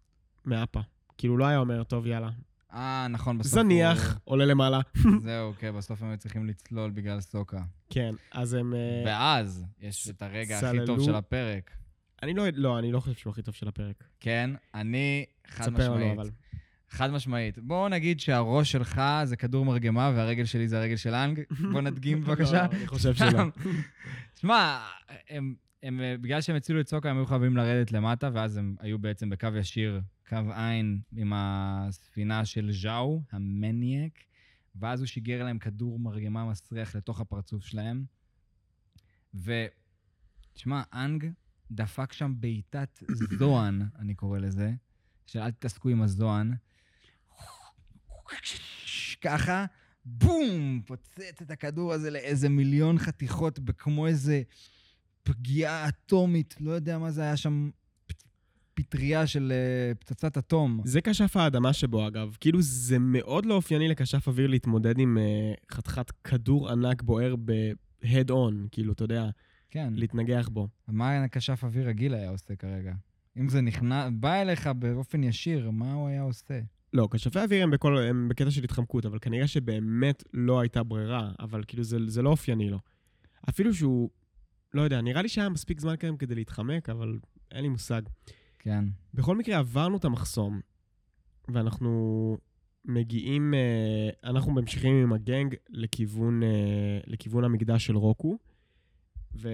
מאפה. 0.44 0.80
כאילו, 1.18 1.36
לא 1.36 1.44
היה 1.46 1.58
אומר, 1.58 1.84
טוב, 1.84 2.06
יאללה. 2.06 2.30
אה, 2.72 3.06
נכון, 3.10 3.38
בסוף 3.38 3.52
זניח, 3.62 4.18
עולה 4.24 4.44
למעלה. 4.44 4.80
הוא... 5.04 5.12
זהו, 5.22 5.52
כן, 5.58 5.76
בסוף 5.76 6.02
הם 6.02 6.08
היו 6.08 6.18
צריכים 6.18 6.46
לצלול 6.46 6.90
בגלל 6.90 7.20
סוקה. 7.20 7.62
כן, 7.90 8.14
אז 8.32 8.54
הם... 8.54 8.74
אה, 8.74 9.02
ואז 9.06 9.64
יש 9.80 10.08
את 10.08 10.22
הרגע 10.22 10.58
הכי 10.58 10.76
טוב 10.86 10.96
סללו. 10.98 11.04
של 11.04 11.14
הפרק. 11.14 11.70
אני 12.22 12.34
לא, 12.34 12.44
לא, 12.54 12.78
אני 12.78 12.92
לא 12.92 13.00
חושב 13.00 13.14
שהוא 13.14 13.30
הכי 13.30 13.42
טוב 13.42 13.54
של 13.54 13.68
הפרק. 13.68 14.04
כן, 14.20 14.50
אני 14.74 15.24
חד 15.46 15.64
תספר 15.64 15.84
לנו, 15.90 15.94
משמעית. 15.96 16.18
אבל. 16.18 16.30
חד 16.88 17.10
משמעית. 17.10 17.58
בואו 17.58 17.88
נגיד 17.88 18.20
שהראש 18.20 18.72
שלך 18.72 19.02
זה 19.24 19.36
כדור 19.36 19.64
מרגמה 19.64 20.12
והרגל 20.14 20.44
שלי 20.44 20.68
זה 20.68 20.78
הרגל 20.78 20.96
של 20.96 21.14
אנג. 21.14 21.40
בוא 21.72 21.80
נדגים 21.80 22.20
בבקשה. 22.20 22.66
לא, 22.66 22.76
אני 22.76 22.86
חושב 22.86 23.14
שלא. 23.14 23.42
שמע, 24.40 24.78
הם, 25.30 25.54
הם, 25.82 26.00
אה, 26.00 26.16
בגלל 26.20 26.40
שהם 26.40 26.56
הצילו 26.56 26.80
את 26.80 26.88
סוקה, 26.88 27.10
הם 27.10 27.16
היו 27.16 27.26
חייבים 27.26 27.56
לרדת 27.56 27.92
למטה, 27.92 28.30
ואז 28.32 28.56
הם 28.56 28.76
היו 28.80 28.98
בעצם 28.98 29.30
בקו 29.30 29.48
ישיר, 29.58 30.00
קו 30.28 30.36
עין, 30.54 31.00
עם 31.16 31.32
הספינה 31.34 32.44
של 32.44 32.72
ז'או, 32.72 33.22
המניאק, 33.32 34.24
ואז 34.76 35.00
הוא 35.00 35.06
שיגר 35.06 35.44
להם 35.44 35.58
כדור 35.58 35.98
מרגמה 35.98 36.44
מסריח 36.44 36.96
לתוך 36.96 37.20
הפרצוף 37.20 37.64
שלהם. 37.64 38.04
ותשמע, 39.34 40.82
אנג 40.92 41.30
דפק 41.70 42.12
שם 42.12 42.34
בעיטת 42.36 43.02
זוהן, 43.38 43.82
אני 43.98 44.14
קורא 44.14 44.38
לזה, 44.38 44.74
של 45.26 45.38
אל 45.38 45.50
תתעסקו 45.50 45.88
עם 45.88 46.02
הזוהן. 46.02 46.54
ככה, 49.20 49.64
בום! 50.04 50.80
פוצץ 50.86 51.42
את 51.42 51.50
הכדור 51.50 51.92
הזה 51.92 52.10
לאיזה 52.10 52.48
מיליון 52.48 52.98
חתיכות, 52.98 53.58
כמו 53.78 54.06
איזה 54.06 54.42
פגיעה 55.22 55.88
אטומית, 55.88 56.54
לא 56.60 56.70
יודע 56.70 56.98
מה 56.98 57.10
זה 57.10 57.22
היה 57.22 57.36
שם, 57.36 57.70
פטריה 58.74 59.26
של 59.26 59.52
אה, 59.52 59.94
פצצת 59.94 60.38
אטום. 60.38 60.80
זה 60.84 61.00
כשף 61.00 61.36
האדמה 61.36 61.72
שבו, 61.72 62.08
אגב. 62.08 62.36
כאילו, 62.40 62.62
זה 62.62 62.98
מאוד 62.98 63.46
לא 63.46 63.54
אופייני 63.54 63.88
לכשף 63.88 64.28
אוויר 64.28 64.46
להתמודד 64.46 64.98
עם 64.98 65.18
אה, 65.18 65.52
חתיכת 65.70 66.10
כדור 66.10 66.70
ענק 66.70 67.02
בוער 67.02 67.34
ב-head 67.44 68.30
on, 68.30 68.68
כאילו, 68.72 68.92
אתה 68.92 69.04
יודע, 69.04 69.30
כן, 69.70 69.92
להתנגח 69.96 70.48
בו. 70.48 70.68
מה 70.88 71.28
כשף 71.28 71.64
אוויר 71.64 71.88
רגיל 71.88 72.14
היה 72.14 72.30
עושה 72.30 72.56
כרגע? 72.56 72.94
אם 73.36 73.48
זה 73.48 73.60
נכנס, 73.60 74.10
בא 74.12 74.34
אליך 74.34 74.66
באופן 74.66 75.24
ישיר, 75.24 75.70
מה 75.70 75.92
הוא 75.92 76.08
היה 76.08 76.22
עושה? 76.22 76.60
לא, 76.96 77.08
כשפי 77.10 77.38
אוויר 77.38 77.62
הם, 77.62 77.70
בכל, 77.70 77.98
הם 77.98 78.28
בקטע 78.28 78.50
של 78.50 78.64
התחמקות, 78.64 79.06
אבל 79.06 79.18
כנראה 79.18 79.46
שבאמת 79.46 80.24
לא 80.34 80.60
הייתה 80.60 80.82
ברירה, 80.82 81.32
אבל 81.40 81.62
כאילו 81.66 81.84
זה, 81.84 81.98
זה 82.06 82.22
לא 82.22 82.30
אופייני 82.30 82.70
לו. 82.70 82.78
אפילו 83.48 83.74
שהוא, 83.74 84.10
לא 84.74 84.82
יודע, 84.82 85.00
נראה 85.00 85.22
לי 85.22 85.28
שהיה 85.28 85.48
מספיק 85.48 85.80
זמן 85.80 85.94
כאן 85.96 86.16
כדי 86.16 86.34
להתחמק, 86.34 86.88
אבל 86.88 87.18
אין 87.52 87.62
לי 87.62 87.68
מושג. 87.68 88.02
כן. 88.58 88.84
בכל 89.14 89.36
מקרה, 89.36 89.58
עברנו 89.58 89.96
את 89.96 90.04
המחסום, 90.04 90.60
ואנחנו 91.48 92.36
מגיעים, 92.84 93.54
אה, 93.54 94.30
אנחנו 94.30 94.52
ממשיכים 94.52 95.02
עם 95.02 95.12
הגנג 95.12 95.54
לכיוון, 95.68 96.42
אה, 96.42 96.98
לכיוון 97.06 97.44
המקדש 97.44 97.86
של 97.86 97.96
רוקו, 97.96 98.38
ו... 99.36 99.48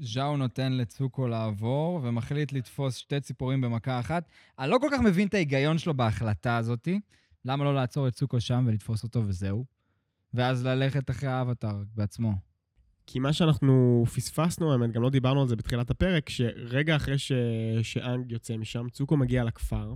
ז'או 0.00 0.36
נותן 0.36 0.72
לצוקו 0.72 1.28
לעבור, 1.28 2.00
ומחליט 2.02 2.52
לתפוס 2.52 2.96
שתי 2.96 3.20
ציפורים 3.20 3.60
במכה 3.60 4.00
אחת. 4.00 4.28
אני 4.58 4.70
לא 4.70 4.78
כל 4.80 4.88
כך 4.92 5.00
מבין 5.00 5.28
את 5.28 5.34
ההיגיון 5.34 5.78
שלו 5.78 5.94
בהחלטה 5.94 6.56
הזאתי. 6.56 7.00
למה 7.44 7.64
לא 7.64 7.74
לעצור 7.74 8.08
את 8.08 8.12
צוקו 8.12 8.40
שם 8.40 8.64
ולתפוס 8.68 9.02
אותו 9.02 9.22
וזהו? 9.26 9.64
ואז 10.34 10.66
ללכת 10.66 11.10
אחרי 11.10 11.28
האבטר 11.28 11.82
בעצמו. 11.94 12.32
כי 13.06 13.18
מה 13.18 13.32
שאנחנו 13.32 14.04
פספסנו, 14.14 14.72
האמת, 14.72 14.90
גם 14.92 15.02
לא 15.02 15.10
דיברנו 15.10 15.42
על 15.42 15.48
זה 15.48 15.56
בתחילת 15.56 15.90
הפרק, 15.90 16.28
שרגע 16.28 16.96
אחרי 16.96 17.18
ש... 17.18 17.32
שאנג 17.82 18.32
יוצא 18.32 18.56
משם, 18.56 18.86
צוקו 18.92 19.16
מגיע 19.16 19.44
לכפר, 19.44 19.94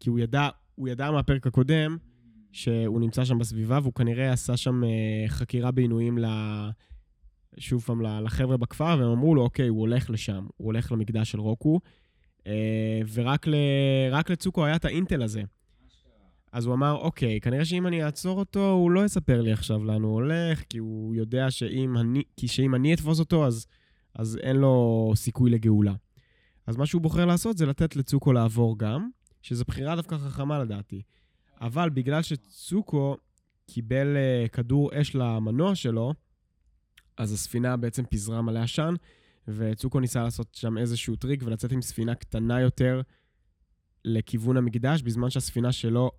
כי 0.00 0.10
הוא 0.10 0.18
ידע, 0.18 0.48
הוא 0.74 0.88
ידע 0.88 1.10
מהפרק 1.10 1.46
הקודם 1.46 1.96
שהוא 2.52 3.00
נמצא 3.00 3.24
שם 3.24 3.38
בסביבה, 3.38 3.78
והוא 3.82 3.92
כנראה 3.92 4.32
עשה 4.32 4.56
שם 4.56 4.84
אה, 4.84 5.28
חקירה 5.28 5.70
בעינויים 5.70 6.18
ל... 6.18 6.26
שוב 7.58 7.82
פעם, 7.82 8.02
לחבר'ה 8.02 8.56
בכפר, 8.56 8.96
והם 8.98 9.10
אמרו 9.10 9.34
לו, 9.34 9.42
אוקיי, 9.42 9.68
הוא 9.68 9.80
הולך 9.80 10.10
לשם, 10.10 10.46
הוא 10.56 10.66
הולך 10.66 10.92
למקדש 10.92 11.30
של 11.30 11.40
רוקו, 11.40 11.80
אה, 12.46 13.00
ורק 13.12 13.46
ל... 13.48 13.54
לצוקו 14.28 14.64
היה 14.64 14.76
את 14.76 14.84
האינטל 14.84 15.22
הזה. 15.22 15.42
אז 16.52 16.66
הוא 16.66 16.74
אמר, 16.74 16.92
אוקיי, 16.92 17.40
כנראה 17.40 17.64
שאם 17.64 17.86
אני 17.86 18.04
אעצור 18.04 18.38
אותו, 18.38 18.70
הוא 18.70 18.90
לא 18.90 19.04
יספר 19.04 19.40
לי 19.40 19.52
עכשיו 19.52 19.84
לאן 19.84 20.02
הוא 20.02 20.12
הולך, 20.12 20.62
כי 20.68 20.78
הוא 20.78 21.14
יודע 21.14 21.50
שאם 21.50 21.98
אני, 21.98 22.22
כי 22.36 22.48
שאם 22.48 22.74
אני 22.74 22.94
אתפוס 22.94 23.20
אותו, 23.20 23.46
אז, 23.46 23.66
אז 24.14 24.38
אין 24.42 24.56
לו 24.56 25.12
סיכוי 25.14 25.50
לגאולה. 25.50 25.94
אז 26.66 26.76
מה 26.76 26.86
שהוא 26.86 27.02
בוחר 27.02 27.26
לעשות 27.26 27.58
זה 27.58 27.66
לתת 27.66 27.96
לצוקו 27.96 28.32
לעבור 28.32 28.78
גם, 28.78 29.08
שזו 29.42 29.64
בחירה 29.68 29.96
דווקא 29.96 30.16
חכמה 30.16 30.58
לדעתי. 30.58 31.02
אבל 31.60 31.90
בגלל 31.90 32.22
שצוקו 32.22 33.16
קיבל 33.66 34.16
uh, 34.16 34.48
כדור 34.48 34.90
אש 35.00 35.14
למנוע 35.14 35.74
שלו, 35.74 36.14
אז 37.18 37.32
הספינה 37.32 37.76
בעצם 37.76 38.04
פיזרה 38.04 38.42
מלא 38.42 38.58
עשן, 38.58 38.94
וצוקו 39.48 40.00
ניסה 40.00 40.22
לעשות 40.22 40.54
שם 40.54 40.78
איזשהו 40.78 41.16
טריק 41.16 41.42
ולצאת 41.44 41.72
עם 41.72 41.82
ספינה 41.82 42.14
קטנה 42.14 42.60
יותר 42.60 43.02
לכיוון 44.04 44.56
המקדש, 44.56 45.02
בזמן 45.02 45.30
שהספינה 45.30 45.72
שלו 45.72 46.10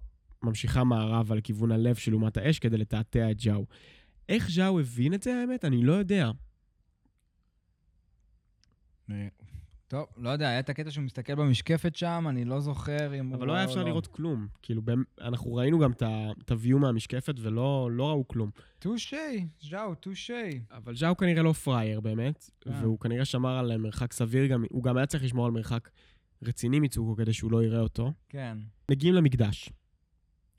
ממשיכה 0.43 0.83
מערבה 0.83 1.35
לכיוון 1.35 1.71
הלב 1.71 1.95
של 1.95 2.13
אומת 2.13 2.37
האש 2.37 2.59
כדי 2.59 2.77
לתעתע 2.77 3.31
את 3.31 3.39
ז'או. 3.39 3.65
איך 4.29 4.49
ז'או 4.49 4.79
הבין 4.79 5.13
את 5.13 5.23
זה, 5.23 5.35
האמת? 5.35 5.65
אני 5.65 5.83
לא 5.83 5.93
יודע. 5.93 6.31
טוב, 9.89 10.05
לא 10.17 10.29
יודע, 10.29 10.47
היה 10.49 10.59
את 10.59 10.69
הקטע 10.69 10.91
שהוא 10.91 11.03
מסתכל 11.03 11.35
במשקפת 11.35 11.95
שם, 11.95 12.25
אני 12.29 12.45
לא 12.45 12.59
זוכר 12.59 13.19
אם 13.19 13.27
הוא... 13.27 13.35
אבל 13.37 13.47
לא 13.47 13.53
היה 13.53 13.63
אפשר 13.63 13.83
לראות 13.83 14.07
כלום. 14.07 14.47
כאילו, 14.61 14.81
אנחנו 15.21 15.53
ראינו 15.55 15.79
גם 15.79 15.91
את 15.91 16.01
ה- 16.01 16.31
את 16.45 16.51
ה-view 16.51 16.77
מהמשקפת 16.77 17.33
ולא 17.41 17.89
לא 17.91 18.09
ראו 18.09 18.27
כלום. 18.27 18.49
טושי, 18.79 19.45
ז'או, 19.61 19.95
טושי. 19.95 20.59
אבל 20.71 20.95
ז'או 20.95 21.17
כנראה 21.17 21.43
לא 21.43 21.53
פראייר 21.53 21.99
באמת, 21.99 22.49
כן. 22.61 22.71
והוא 22.81 22.99
כנראה 22.99 23.25
שמר 23.25 23.57
על 23.57 23.77
מרחק 23.77 24.13
סביר 24.13 24.45
גם, 24.45 24.63
הוא 24.69 24.83
גם 24.83 24.97
היה 24.97 25.05
צריך 25.05 25.23
לשמור 25.23 25.45
על 25.45 25.51
מרחק 25.51 25.89
רציני 26.43 26.79
מצוקו 26.79 27.15
כדי 27.15 27.33
שהוא 27.33 27.51
לא 27.51 27.63
יראה 27.63 27.79
אותו. 27.79 28.13
כן. 28.29 28.57
מגיעים 28.91 29.15
למקדש, 29.15 29.69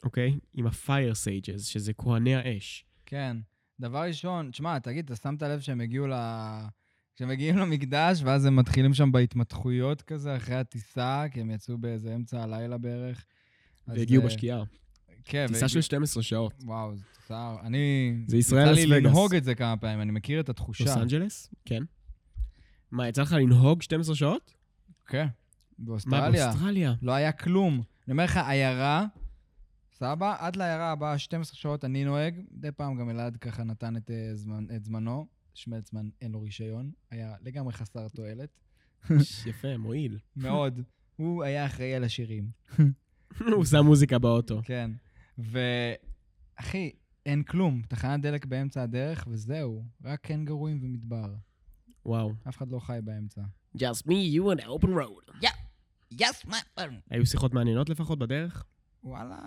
אוקיי? 0.04 0.38
עם 0.54 0.66
ה-fire 0.66 1.12
sages, 1.25 1.58
שזה 1.58 1.92
כהני 1.92 2.34
האש. 2.34 2.84
כן. 3.06 3.37
דבר 3.80 4.02
ראשון, 4.02 4.50
תשמע, 4.50 4.78
תגיד, 4.78 5.04
אתה 5.04 5.16
שמת 5.16 5.42
לב 5.42 5.60
שהם 5.60 5.80
הגיעו 5.80 6.06
ל... 6.06 6.12
כשהם 7.20 7.28
מגיעים 7.28 7.58
למקדש, 7.58 8.22
ואז 8.24 8.44
הם 8.44 8.56
מתחילים 8.56 8.94
שם 8.94 9.12
בהתמתחויות 9.12 10.02
כזה, 10.02 10.36
אחרי 10.36 10.54
הטיסה, 10.54 11.24
כי 11.30 11.40
הם 11.40 11.50
יצאו 11.50 11.78
באיזה 11.78 12.14
אמצע 12.14 12.42
הלילה 12.42 12.78
בערך. 12.78 13.24
והגיעו 13.88 14.22
אה, 14.22 14.26
בשקיעה. 14.26 14.62
כן. 15.24 15.46
טיסה 15.48 15.68
של 15.68 15.80
12 15.80 16.22
שעות. 16.22 16.52
וואו, 16.64 16.96
זו 16.96 17.02
טיסה... 17.16 17.56
אני... 17.62 18.14
זה 18.26 18.36
ישראל 18.36 18.62
יצא 18.62 18.72
לס 18.72 18.78
לי. 18.78 18.86
לנהוג 18.86 19.34
את 19.34 19.44
זה 19.44 19.54
כמה 19.54 19.76
פעמים, 19.76 20.00
אני 20.00 20.12
מכיר 20.12 20.40
את 20.40 20.48
התחושה. 20.48 20.84
לוס 20.84 20.96
אנג'לס? 20.96 21.50
כן. 21.64 21.82
מה, 22.90 23.08
יצא 23.08 23.22
לך 23.22 23.32
לנהוג 23.32 23.82
12 23.82 24.14
שעות? 24.14 24.54
כן. 25.06 25.26
מה, 25.26 25.30
באוסטרליה. 25.78 26.46
באוסטרליה? 26.46 26.94
לא 27.02 27.12
היה 27.12 27.32
כלום. 27.32 27.74
אני 27.74 28.12
אומר 28.12 28.24
לך, 28.24 28.40
עיירה, 28.46 29.06
סבא, 29.98 30.36
עד 30.38 30.56
לעיירה 30.56 30.90
הבאה 30.90 31.18
12 31.18 31.56
שעות 31.56 31.84
אני 31.84 32.04
נוהג, 32.04 32.40
מדי 32.50 32.72
פעם 32.72 32.96
גם 32.96 33.10
אלעד 33.10 33.36
ככה 33.36 33.64
נתן 33.64 33.96
את, 33.96 34.10
אה, 34.10 34.30
זמן, 34.34 34.64
את 34.76 34.84
זמנו. 34.84 35.39
שמלצמן 35.54 36.09
אין 36.21 36.33
לו 36.33 36.42
רישיון, 36.42 36.92
היה 37.11 37.35
לגמרי 37.42 37.73
חסר 37.73 38.09
תועלת. 38.09 38.61
יפה, 39.47 39.76
מועיל. 39.76 40.19
מאוד. 40.37 40.83
הוא 41.16 41.45
היה 41.45 41.66
אחראי 41.66 41.95
על 41.95 42.04
השירים. 42.04 42.50
הוא 43.57 43.64
שם 43.64 43.85
מוזיקה 43.85 44.19
באוטו. 44.19 44.61
כן. 44.64 44.90
ואחי, 45.38 46.90
אין 47.26 47.42
כלום. 47.42 47.83
תחנת 47.88 48.21
דלק 48.21 48.47
באמצע 48.47 48.83
הדרך, 48.83 49.25
וזהו. 49.30 49.85
רק 50.04 50.21
קנגרואים 50.21 50.78
ומדבר. 50.83 51.35
וואו. 52.07 52.33
אף 52.49 52.57
אחד 52.57 52.69
לא 52.69 52.78
חי 52.78 52.99
באמצע. 53.04 53.42
Just 53.76 54.07
me, 54.07 54.37
you 54.37 54.59
and 54.59 54.64
open 54.64 54.88
road. 54.88 55.47
יס, 56.11 56.45
מה? 56.45 56.57
היו 57.11 57.26
שיחות 57.26 57.54
מעניינות 57.54 57.88
לפחות 57.88 58.19
בדרך? 58.19 58.64
וואלה... 59.04 59.38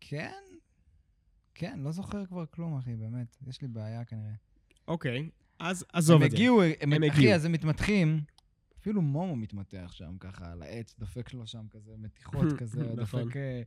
כן? 0.00 0.42
כן, 1.54 1.80
לא 1.80 1.92
זוכר 1.92 2.26
כבר 2.26 2.46
כלום, 2.46 2.76
אחי, 2.76 2.96
באמת. 2.96 3.36
יש 3.46 3.62
לי 3.62 3.68
בעיה 3.68 4.04
כנראה. 4.04 4.32
אוקיי, 4.88 5.28
אז 5.58 5.84
עזוב 5.92 6.20
הם 6.20 6.26
את 6.26 6.30
זה. 6.30 6.36
הגיעו, 6.36 6.62
הם, 6.62 6.70
הם 6.80 6.92
אחי, 6.92 7.10
הגיעו. 7.10 7.34
אז 7.34 7.44
הם 7.44 7.52
מתמתחים. 7.52 8.20
אפילו 8.80 9.02
מומו 9.02 9.36
מתמתח 9.36 9.92
שם 9.92 10.16
ככה 10.20 10.52
על 10.52 10.62
העץ, 10.62 10.94
דופק 10.98 11.34
לו 11.34 11.46
שם 11.46 11.64
כזה 11.70 11.92
מתיחות 11.98 12.52
כזה, 12.58 12.82
נכון. 12.96 12.96
דופק 12.96 13.36
אה, 13.36 13.62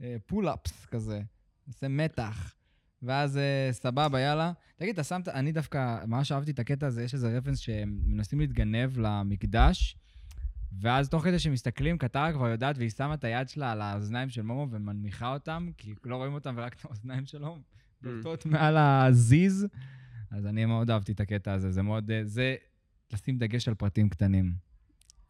אה, 0.00 0.16
pull-ups 0.26 0.86
כזה, 0.86 1.20
עושה 1.66 1.88
מתח. 1.88 2.54
ואז 3.02 3.36
אה, 3.36 3.68
סבבה, 3.72 4.20
יאללה. 4.20 4.52
תגיד, 4.76 4.92
אתה 4.92 5.04
שמת, 5.04 5.28
אני 5.28 5.52
דווקא, 5.52 6.04
ממש 6.06 6.32
אהבתי 6.32 6.50
את 6.50 6.58
הקטע 6.58 6.86
הזה, 6.86 7.02
יש 7.02 7.14
איזה 7.14 7.38
רפרנס 7.38 7.58
שהם 7.58 8.00
מנסים 8.06 8.40
להתגנב 8.40 8.98
למקדש, 8.98 9.96
ואז 10.80 11.08
תוך 11.08 11.24
כדי 11.24 11.38
שמסתכלים, 11.38 11.98
קטרה 11.98 12.32
כבר 12.32 12.48
יודעת, 12.48 12.78
והיא 12.78 12.90
שמה 12.90 13.14
את 13.14 13.24
היד 13.24 13.48
שלה 13.48 13.72
על 13.72 13.80
האוזניים 13.80 14.28
של 14.28 14.42
מומו 14.42 14.66
ומנמיכה 14.70 15.32
אותם, 15.32 15.70
כי 15.78 15.94
לא 16.04 16.16
רואים 16.16 16.34
אותם 16.34 16.54
ורק 16.56 16.74
את 16.74 16.84
האוזניים 16.84 17.26
שלו 17.26 17.58
בולטות 18.02 18.46
מעל 18.46 18.76
הזיז. 18.76 19.66
אז 20.30 20.46
אני 20.46 20.64
מאוד 20.64 20.90
אהבתי 20.90 21.12
את 21.12 21.20
הקטע 21.20 21.52
הזה, 21.52 21.70
זה 21.70 21.82
מאוד... 21.82 22.10
אה, 22.10 22.24
זה 22.24 22.56
לשים 23.12 23.38
דגש 23.38 23.68
על 23.68 23.74
פרטים 23.74 24.08
קטנים. 24.08 24.52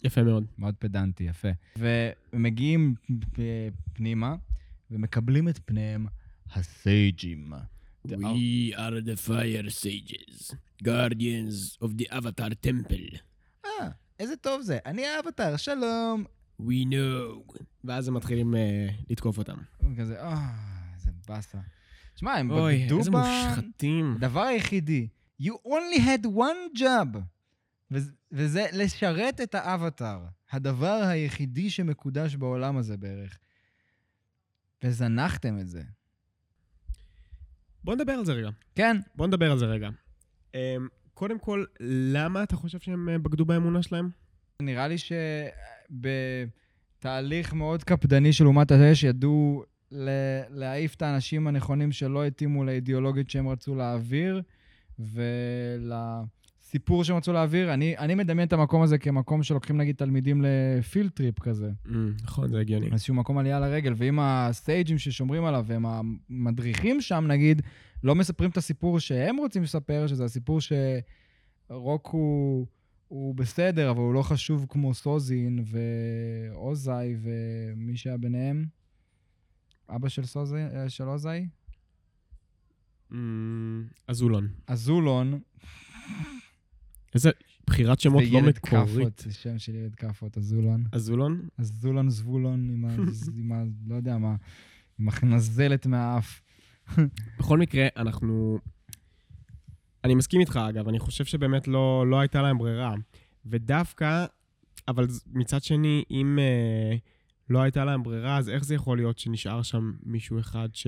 יפה 0.05 0.23
מאוד. 0.23 0.45
מאוד 0.59 0.75
פדנטי, 0.79 1.25
יפה. 1.25 1.49
ומגיעים 1.77 2.95
פנימה, 3.93 4.35
ומקבלים 4.91 5.49
את 5.49 5.59
פניהם 5.65 6.07
הסייג'ים. 6.53 7.53
We 8.07 8.73
are 8.77 9.01
the 9.01 9.17
fire 9.29 9.69
sages, 9.69 10.55
guardians 10.83 11.79
of 11.83 11.91
the 11.99 12.07
avatar 12.11 12.53
temple. 12.67 13.19
אה, 13.65 13.89
איזה 14.19 14.37
טוב 14.37 14.63
זה. 14.63 14.79
אני 14.87 15.07
האבטר, 15.07 15.57
שלום. 15.57 16.25
We 16.61 16.85
know. 16.85 17.55
ואז 17.85 18.09
הם 18.09 18.15
מתחילים 18.15 18.55
uh, 18.55 18.57
לתקוף 19.11 19.39
אותם. 19.39 19.59
כזה, 19.99 20.21
אה, 20.23 20.51
איזה 20.95 21.11
באסה. 21.29 21.59
שמע, 22.17 22.35
הם 22.35 22.51
אוי, 22.51 22.83
בגדו 22.83 22.99
איזה 22.99 23.11
ב... 23.11 23.17
מושחתים. 23.17 24.15
הדבר 24.17 24.41
היחידי, 24.41 25.09
you 25.43 25.53
only 25.67 25.99
had 25.99 26.27
one 26.27 26.79
job, 26.79 27.19
וזה, 27.91 28.13
וזה 28.33 28.67
לשרת 28.73 29.41
את 29.41 29.55
האבטר. 29.55 30.19
הדבר 30.53 31.01
היחידי 31.05 31.71
שמקודש 31.71 32.37
בעולם 32.37 32.77
הזה 32.77 32.97
בערך. 32.97 33.39
וזנחתם 34.85 35.59
את 35.59 35.69
זה. 35.69 35.83
בוא 37.85 37.95
נדבר 37.95 38.13
על 38.13 38.25
זה 38.25 38.33
רגע. 38.33 38.51
כן, 38.75 38.97
בוא 39.15 39.27
נדבר 39.27 39.51
על 39.51 39.59
זה 39.59 39.67
רגע. 39.67 39.89
Um, 40.53 40.57
קודם 41.15 41.39
כל, 41.39 41.65
למה 41.81 42.43
אתה 42.43 42.57
חושב 42.57 42.79
שהם 42.79 43.09
uh, 43.09 43.19
בגדו 43.19 43.45
באמונה 43.45 43.83
שלהם? 43.83 44.11
נראה 44.63 44.89
לי 44.89 44.97
שבתהליך 46.99 47.53
מאוד 47.53 47.85
קפדני 47.85 48.33
של 48.33 48.47
אומת 48.47 48.71
האש 48.71 49.03
ידעו 49.03 49.65
להעיף 50.51 50.95
את 50.95 51.03
האנשים 51.03 51.47
הנכונים 51.47 51.93
שלא 51.93 52.27
התאימו 52.27 52.65
לאידיאולוגית 52.65 53.31
שהם 53.31 53.49
רצו 53.49 53.75
להעביר, 53.75 54.43
ולסיפור 54.99 57.05
שהם 57.05 57.17
רצו 57.17 57.33
להעביר. 57.33 57.75
אני, 57.75 57.99
אני 57.99 58.15
מדמיין 58.15 58.49
את 58.49 58.53
המקום 58.53 58.83
הזה 58.83 58.99
כמקום 58.99 59.43
שלוקחים 59.43 59.77
נגיד 59.77 59.97
תלמידים 59.97 60.45
ל 60.45 60.56
field 60.56 61.11
trip 61.11 61.39
כזה. 61.39 61.71
Mm, 61.87 61.91
נכון, 62.23 62.49
זה 62.49 62.61
הגיוני. 62.61 62.89
איזשהו 62.93 63.15
מקום 63.15 63.39
עלייה 63.39 63.61
לרגל, 63.61 63.95
ואם 63.97 64.19
ה 64.21 64.30
sage-ים 64.30 64.99
ששומרים 64.99 65.45
עליו 65.45 65.65
והם 65.67 65.87
המדריכים 65.87 67.01
שם, 67.01 67.25
נגיד, 67.29 67.63
לא 68.05 68.15
מספרים 68.15 68.51
את 68.51 68.57
הסיפור 68.57 69.01
שהם 69.01 69.37
רוצים 69.37 69.63
לספר, 69.63 70.07
שזה 70.07 70.25
הסיפור 70.25 70.59
שרוקו, 70.61 72.67
הוא 73.09 73.35
בסדר, 73.35 73.91
אבל 73.91 74.01
הוא 74.01 74.15
לא 74.15 74.23
חשוב 74.23 74.67
כמו 74.69 74.95
סוזין 74.95 75.65
ואוזאי 75.65 77.17
ומי 77.23 77.97
שהיה 77.97 78.17
ביניהם. 78.17 78.80
אבא 79.97 80.09
של, 80.09 80.25
סוזי, 80.25 80.57
של 80.89 81.09
אוזאי? 81.09 81.47
Mm, 83.13 83.15
אזולון. 84.09 84.49
אזולון. 84.67 85.41
איזה 87.15 87.31
בחירת 87.67 88.01
שמות 88.01 88.25
זה 88.25 88.31
לא 88.33 88.39
ילד 88.39 88.59
כאפות, 88.59 88.89
מקורית. 88.89 89.23
זה 89.25 89.33
שם 89.33 89.59
של 89.59 89.75
ילד 89.75 89.95
כאפות, 89.95 90.39
אזולון. 90.39 90.85
אזולון? 90.93 91.49
אזולון 91.59 92.11
זבולון 92.11 92.71
עם 92.71 92.85
ה... 92.85 92.95
עם 93.39 93.53
ה... 93.53 93.63
לא 93.87 93.95
יודע 93.95 94.19
מה, 94.19 94.37
עם 94.99 95.09
החנזלת 95.09 95.87
מהאף. 95.87 96.41
בכל 97.39 97.59
מקרה, 97.59 97.89
אנחנו... 97.97 98.59
אני 100.05 100.15
מסכים 100.15 100.41
איתך, 100.41 100.61
אגב, 100.69 100.89
אני 100.89 100.99
חושב 100.99 101.25
שבאמת 101.25 101.69
לא, 101.69 102.05
לא 102.07 102.21
הייתה 102.21 102.43
להם 102.43 102.59
ברירה. 102.59 102.95
ודווקא, 103.47 104.27
אבל 104.89 105.07
מצד 105.27 105.63
שני, 105.63 106.05
אם 106.11 106.39
אה, 106.39 106.97
לא 107.51 107.63
הייתה 107.63 107.85
להם 107.85 108.03
ברירה, 108.03 108.37
אז 108.37 108.49
איך 108.49 108.65
זה 108.65 108.75
יכול 108.75 108.99
להיות 108.99 109.19
שנשאר 109.19 109.63
שם 109.63 109.93
מישהו 110.03 110.41
אחד 110.41 110.69
ש... 110.73 110.87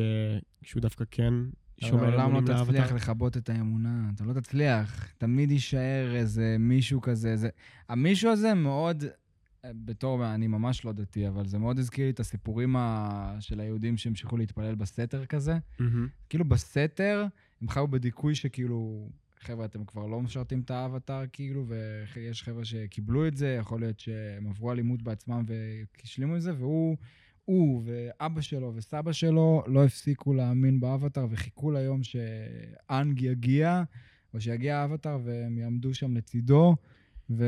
שהוא 0.62 0.80
דווקא 0.80 1.04
כן 1.10 1.34
שומר 1.80 2.10
לעולם 2.10 2.30
אמונים 2.30 2.48
לא 2.48 2.64
תצליח? 2.64 2.92
לכבות 2.92 3.36
את 3.36 3.50
האמונה, 3.50 4.10
אתה 4.14 4.24
לא 4.24 4.32
תצליח. 4.32 5.12
תמיד 5.18 5.50
יישאר 5.50 6.14
איזה 6.14 6.56
מישהו 6.58 7.00
כזה. 7.00 7.36
זה... 7.36 7.48
המישהו 7.88 8.30
הזה 8.30 8.54
מאוד, 8.54 9.04
בתור, 9.66 10.34
אני 10.34 10.46
ממש 10.46 10.84
לא 10.84 10.92
דתי, 10.92 11.28
אבל 11.28 11.46
זה 11.46 11.58
מאוד 11.58 11.78
הזכיר 11.78 12.04
לי 12.04 12.10
את 12.10 12.20
הסיפורים 12.20 12.76
ה... 12.76 13.36
של 13.40 13.60
היהודים 13.60 13.96
שהמשיכו 13.96 14.36
להתפלל 14.36 14.74
בסתר 14.74 15.26
כזה. 15.26 15.58
מהמם. 15.78 16.08
כאילו 16.28 16.44
בסתר, 16.44 17.26
הם 17.62 17.68
חיו 17.68 17.88
בדיכוי 17.88 18.34
שכאילו, 18.34 19.10
חבר'ה, 19.42 19.64
אתם 19.64 19.84
כבר 19.84 20.06
לא 20.06 20.20
משרתים 20.20 20.60
את 20.60 20.70
האבטר, 20.70 21.20
כאילו, 21.32 21.66
ויש 22.14 22.42
חבר'ה 22.42 22.64
שקיבלו 22.64 23.26
את 23.26 23.36
זה, 23.36 23.56
יכול 23.60 23.80
להיות 23.80 24.00
שהם 24.00 24.46
עברו 24.46 24.72
אלימות 24.72 25.02
בעצמם 25.02 25.44
והשלימו 25.46 26.36
את 26.36 26.42
זה, 26.42 26.54
והוא, 26.58 26.96
הוא 27.44 27.82
ואבא 27.84 28.40
שלו 28.40 28.72
וסבא 28.74 29.12
שלו 29.12 29.62
לא 29.66 29.84
הפסיקו 29.84 30.34
להאמין 30.34 30.80
באבטר 30.80 31.26
וחיכו 31.30 31.70
ליום 31.70 32.02
שאנג 32.02 33.22
יגיע, 33.22 33.82
או 34.34 34.40
שיגיע 34.40 34.78
האבטר 34.78 35.18
והם 35.24 35.58
יעמדו 35.58 35.94
שם 35.94 36.16
לצידו, 36.16 36.76
ו... 37.30 37.44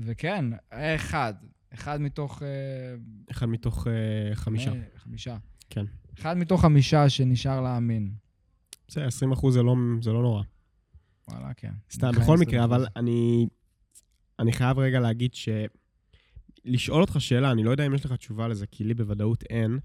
וכן, 0.00 0.44
אחד, 0.70 1.34
אחד 1.74 2.00
מתוך... 2.00 2.42
אה, 2.42 2.48
אחד 3.30 3.46
מתוך 3.46 3.86
אה, 3.86 4.34
חמישה. 4.34 4.72
אה, 4.72 4.80
חמישה. 4.96 5.36
כן. 5.70 5.84
אחד 6.18 6.38
מתוך 6.38 6.60
חמישה 6.60 7.08
שנשאר 7.08 7.60
להאמין. 7.60 8.10
בסדר, 8.88 9.06
20 9.06 9.32
אחוז 9.32 9.54
זה 9.54 9.62
לא, 9.62 9.74
זה 10.00 10.12
לא 10.12 10.22
נורא. 10.22 10.42
וואלה, 11.30 11.54
כן. 11.54 11.72
סתם, 11.90 12.10
בכל 12.12 12.36
20%. 12.36 12.40
מקרה, 12.40 12.64
אבל 12.64 12.86
אני, 12.96 13.46
אני 14.38 14.52
חייב 14.52 14.78
רגע 14.78 15.00
להגיד 15.00 15.34
ש... 15.34 15.48
לשאול 16.64 17.00
אותך 17.00 17.20
שאלה, 17.20 17.50
אני 17.50 17.64
לא 17.64 17.70
יודע 17.70 17.86
אם 17.86 17.94
יש 17.94 18.04
לך 18.04 18.12
תשובה 18.12 18.48
לזה, 18.48 18.66
כי 18.66 18.84
לי 18.84 18.94
בוודאות 18.94 19.44
אין. 19.50 19.78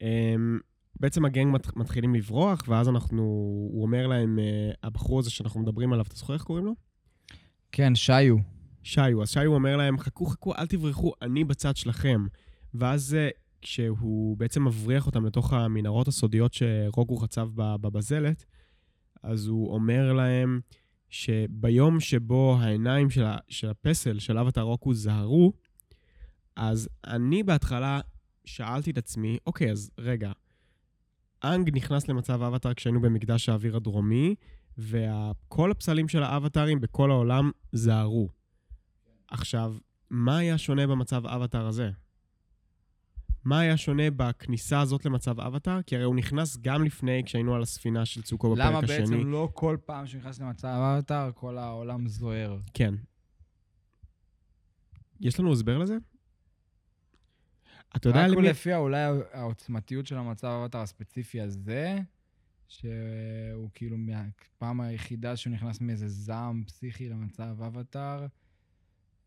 אמ, 0.00 0.58
בעצם 1.00 1.24
הגנג 1.24 1.54
מת, 1.54 1.76
מתחילים 1.76 2.14
לברוח, 2.14 2.62
ואז 2.68 2.88
אנחנו, 2.88 3.22
הוא 3.72 3.82
אומר 3.82 4.06
להם, 4.06 4.38
אה, 4.38 4.70
הבחור 4.82 5.18
הזה 5.18 5.30
שאנחנו 5.30 5.60
מדברים 5.60 5.92
עליו, 5.92 6.04
אתה 6.08 6.14
זוכר 6.14 6.34
איך 6.34 6.42
קוראים 6.42 6.64
לו? 6.64 6.74
כן, 7.72 7.94
שיו. 7.94 8.36
שיו. 8.82 9.22
אז 9.22 9.30
שיו 9.30 9.54
אומר 9.54 9.76
להם, 9.76 9.98
חכו, 9.98 10.26
חכו, 10.26 10.54
אל 10.54 10.66
תברחו, 10.66 11.12
אני 11.22 11.44
בצד 11.44 11.76
שלכם. 11.76 12.26
ואז 12.74 13.14
אה, 13.14 13.28
כשהוא 13.62 14.36
בעצם 14.36 14.64
מבריח 14.64 15.06
אותם 15.06 15.26
לתוך 15.26 15.52
המנהרות 15.52 16.08
הסודיות 16.08 16.54
שרוגו 16.54 17.16
חצב 17.16 17.48
בבזלת, 17.54 18.44
אז 19.22 19.46
הוא 19.46 19.74
אומר 19.74 20.12
להם 20.12 20.60
שביום 21.12 22.00
שבו 22.00 22.56
העיניים 22.60 23.10
של, 23.10 23.24
ה- 23.24 23.38
של 23.48 23.70
הפסל, 23.70 24.18
של 24.18 24.38
אבטר 24.38 24.60
רוקו, 24.60 24.94
זהרו, 24.94 25.52
אז 26.56 26.88
אני 27.06 27.42
בהתחלה 27.42 28.00
שאלתי 28.44 28.90
את 28.90 28.98
עצמי, 28.98 29.38
אוקיי, 29.46 29.70
אז 29.70 29.90
רגע, 29.98 30.32
אנג 31.44 31.76
נכנס 31.76 32.08
למצב 32.08 32.42
האבטר 32.42 32.74
כשהיינו 32.74 33.00
במקדש 33.00 33.48
האוויר 33.48 33.76
הדרומי, 33.76 34.34
וכל 34.78 35.70
הפסלים 35.70 36.08
של 36.08 36.22
האבטרים 36.22 36.80
בכל 36.80 37.10
העולם 37.10 37.50
זהרו. 37.72 38.28
עכשיו, 39.28 39.74
מה 40.10 40.38
היה 40.38 40.58
שונה 40.58 40.86
במצב 40.86 41.26
אבטר 41.26 41.66
הזה? 41.66 41.90
מה 43.44 43.60
היה 43.60 43.76
שונה 43.76 44.10
בכניסה 44.16 44.80
הזאת 44.80 45.04
למצב 45.04 45.40
אבטר? 45.40 45.82
כי 45.82 45.96
הרי 45.96 46.04
הוא 46.04 46.16
נכנס 46.16 46.56
גם 46.56 46.84
לפני, 46.84 47.22
כשהיינו 47.26 47.54
על 47.54 47.62
הספינה 47.62 48.04
של 48.04 48.22
צוקו 48.22 48.52
בפרק 48.52 48.66
למה 48.66 48.78
השני. 48.78 48.98
בעצם 48.98 49.26
לא 49.26 49.48
כל 49.54 49.76
פעם 49.84 50.06
שהוא 50.06 50.20
נכנס 50.20 50.40
למצב 50.40 50.68
האבטר, 50.68 51.30
כל 51.34 51.58
העולם 51.58 52.08
זוהר? 52.08 52.58
כן. 52.74 52.94
יש 55.20 55.40
לנו 55.40 55.52
הסבר 55.52 55.78
לזה? 55.78 55.96
אתה 57.96 58.08
יודע 58.08 58.24
רק 58.24 58.30
למי... 58.30 58.48
לפי 58.48 58.74
אולי 58.74 59.00
העוצמתיות 59.32 60.06
של 60.06 60.16
המצב 60.16 60.48
האבטר 60.48 60.78
הספציפי 60.78 61.40
הזה, 61.40 61.98
שהוא 62.68 63.70
כאילו 63.74 63.96
מהפעם 63.98 64.80
היחידה 64.80 65.36
שהוא 65.36 65.52
נכנס 65.52 65.80
מאיזה 65.80 66.08
זעם 66.08 66.64
פסיכי 66.66 67.08
למצב 67.08 67.62
אבטר, 67.66 68.26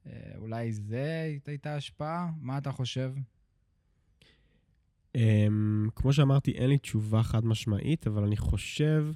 אה, 0.05 0.31
אולי 0.37 0.73
זה 0.73 1.37
הייתה 1.47 1.75
השפעה? 1.75 2.29
מה 2.37 2.57
אתה 2.57 2.71
חושב? 2.71 3.13
Um, 5.15 5.17
כמו 5.95 6.13
שאמרתי, 6.13 6.51
אין 6.51 6.69
לי 6.69 6.77
תשובה 6.77 7.23
חד 7.23 7.45
משמעית, 7.45 8.07
אבל 8.07 8.23
אני 8.23 8.37
חושב 8.37 9.07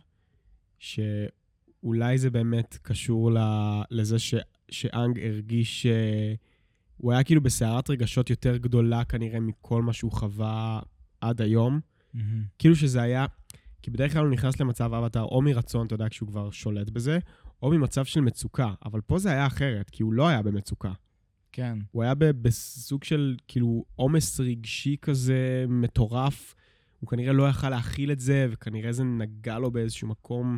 שאולי 0.79 2.17
זה 2.17 2.29
באמת 2.29 2.77
קשור 2.81 3.31
ל... 3.31 3.37
לזה 3.91 4.19
ש... 4.19 4.35
שאנג 4.71 5.19
הרגיש 5.19 5.87
שהוא 5.87 7.11
היה 7.11 7.23
כאילו 7.23 7.41
בסערת 7.41 7.89
רגשות 7.89 8.29
יותר 8.29 8.57
גדולה 8.57 9.05
כנראה 9.05 9.39
מכל 9.39 9.81
מה 9.81 9.93
שהוא 9.93 10.11
חווה 10.11 10.79
עד 11.21 11.41
היום. 11.41 11.79
כאילו 12.59 12.75
שזה 12.75 13.01
היה... 13.01 13.25
כי 13.81 13.91
בדרך 13.91 14.13
כלל 14.13 14.23
הוא 14.25 14.31
נכנס 14.31 14.59
למצב 14.59 14.93
אבטר 14.93 15.23
או 15.23 15.41
מרצון, 15.41 15.87
אתה 15.87 15.95
יודע, 15.95 16.09
כשהוא 16.09 16.29
כבר 16.29 16.51
שולט 16.51 16.89
בזה, 16.89 17.19
או 17.61 17.71
ממצב 17.71 18.05
של 18.05 18.21
מצוקה. 18.21 18.73
אבל 18.85 19.01
פה 19.01 19.19
זה 19.19 19.31
היה 19.31 19.47
אחרת, 19.47 19.89
כי 19.89 20.03
הוא 20.03 20.13
לא 20.13 20.27
היה 20.27 20.41
במצוקה. 20.41 20.91
כן. 21.51 21.79
הוא 21.91 22.03
היה 22.03 22.13
בסוג 22.15 23.03
של 23.03 23.35
כאילו 23.47 23.85
עומס 23.95 24.39
רגשי 24.39 24.95
כזה 25.01 25.65
מטורף. 25.67 26.55
הוא 26.99 27.09
כנראה 27.09 27.33
לא 27.33 27.49
יכל 27.49 27.69
להכיל 27.69 28.11
את 28.11 28.19
זה, 28.19 28.47
וכנראה 28.51 28.91
זה 28.91 29.03
נגע 29.03 29.59
לו 29.59 29.71
באיזשהו 29.71 30.07
מקום. 30.07 30.57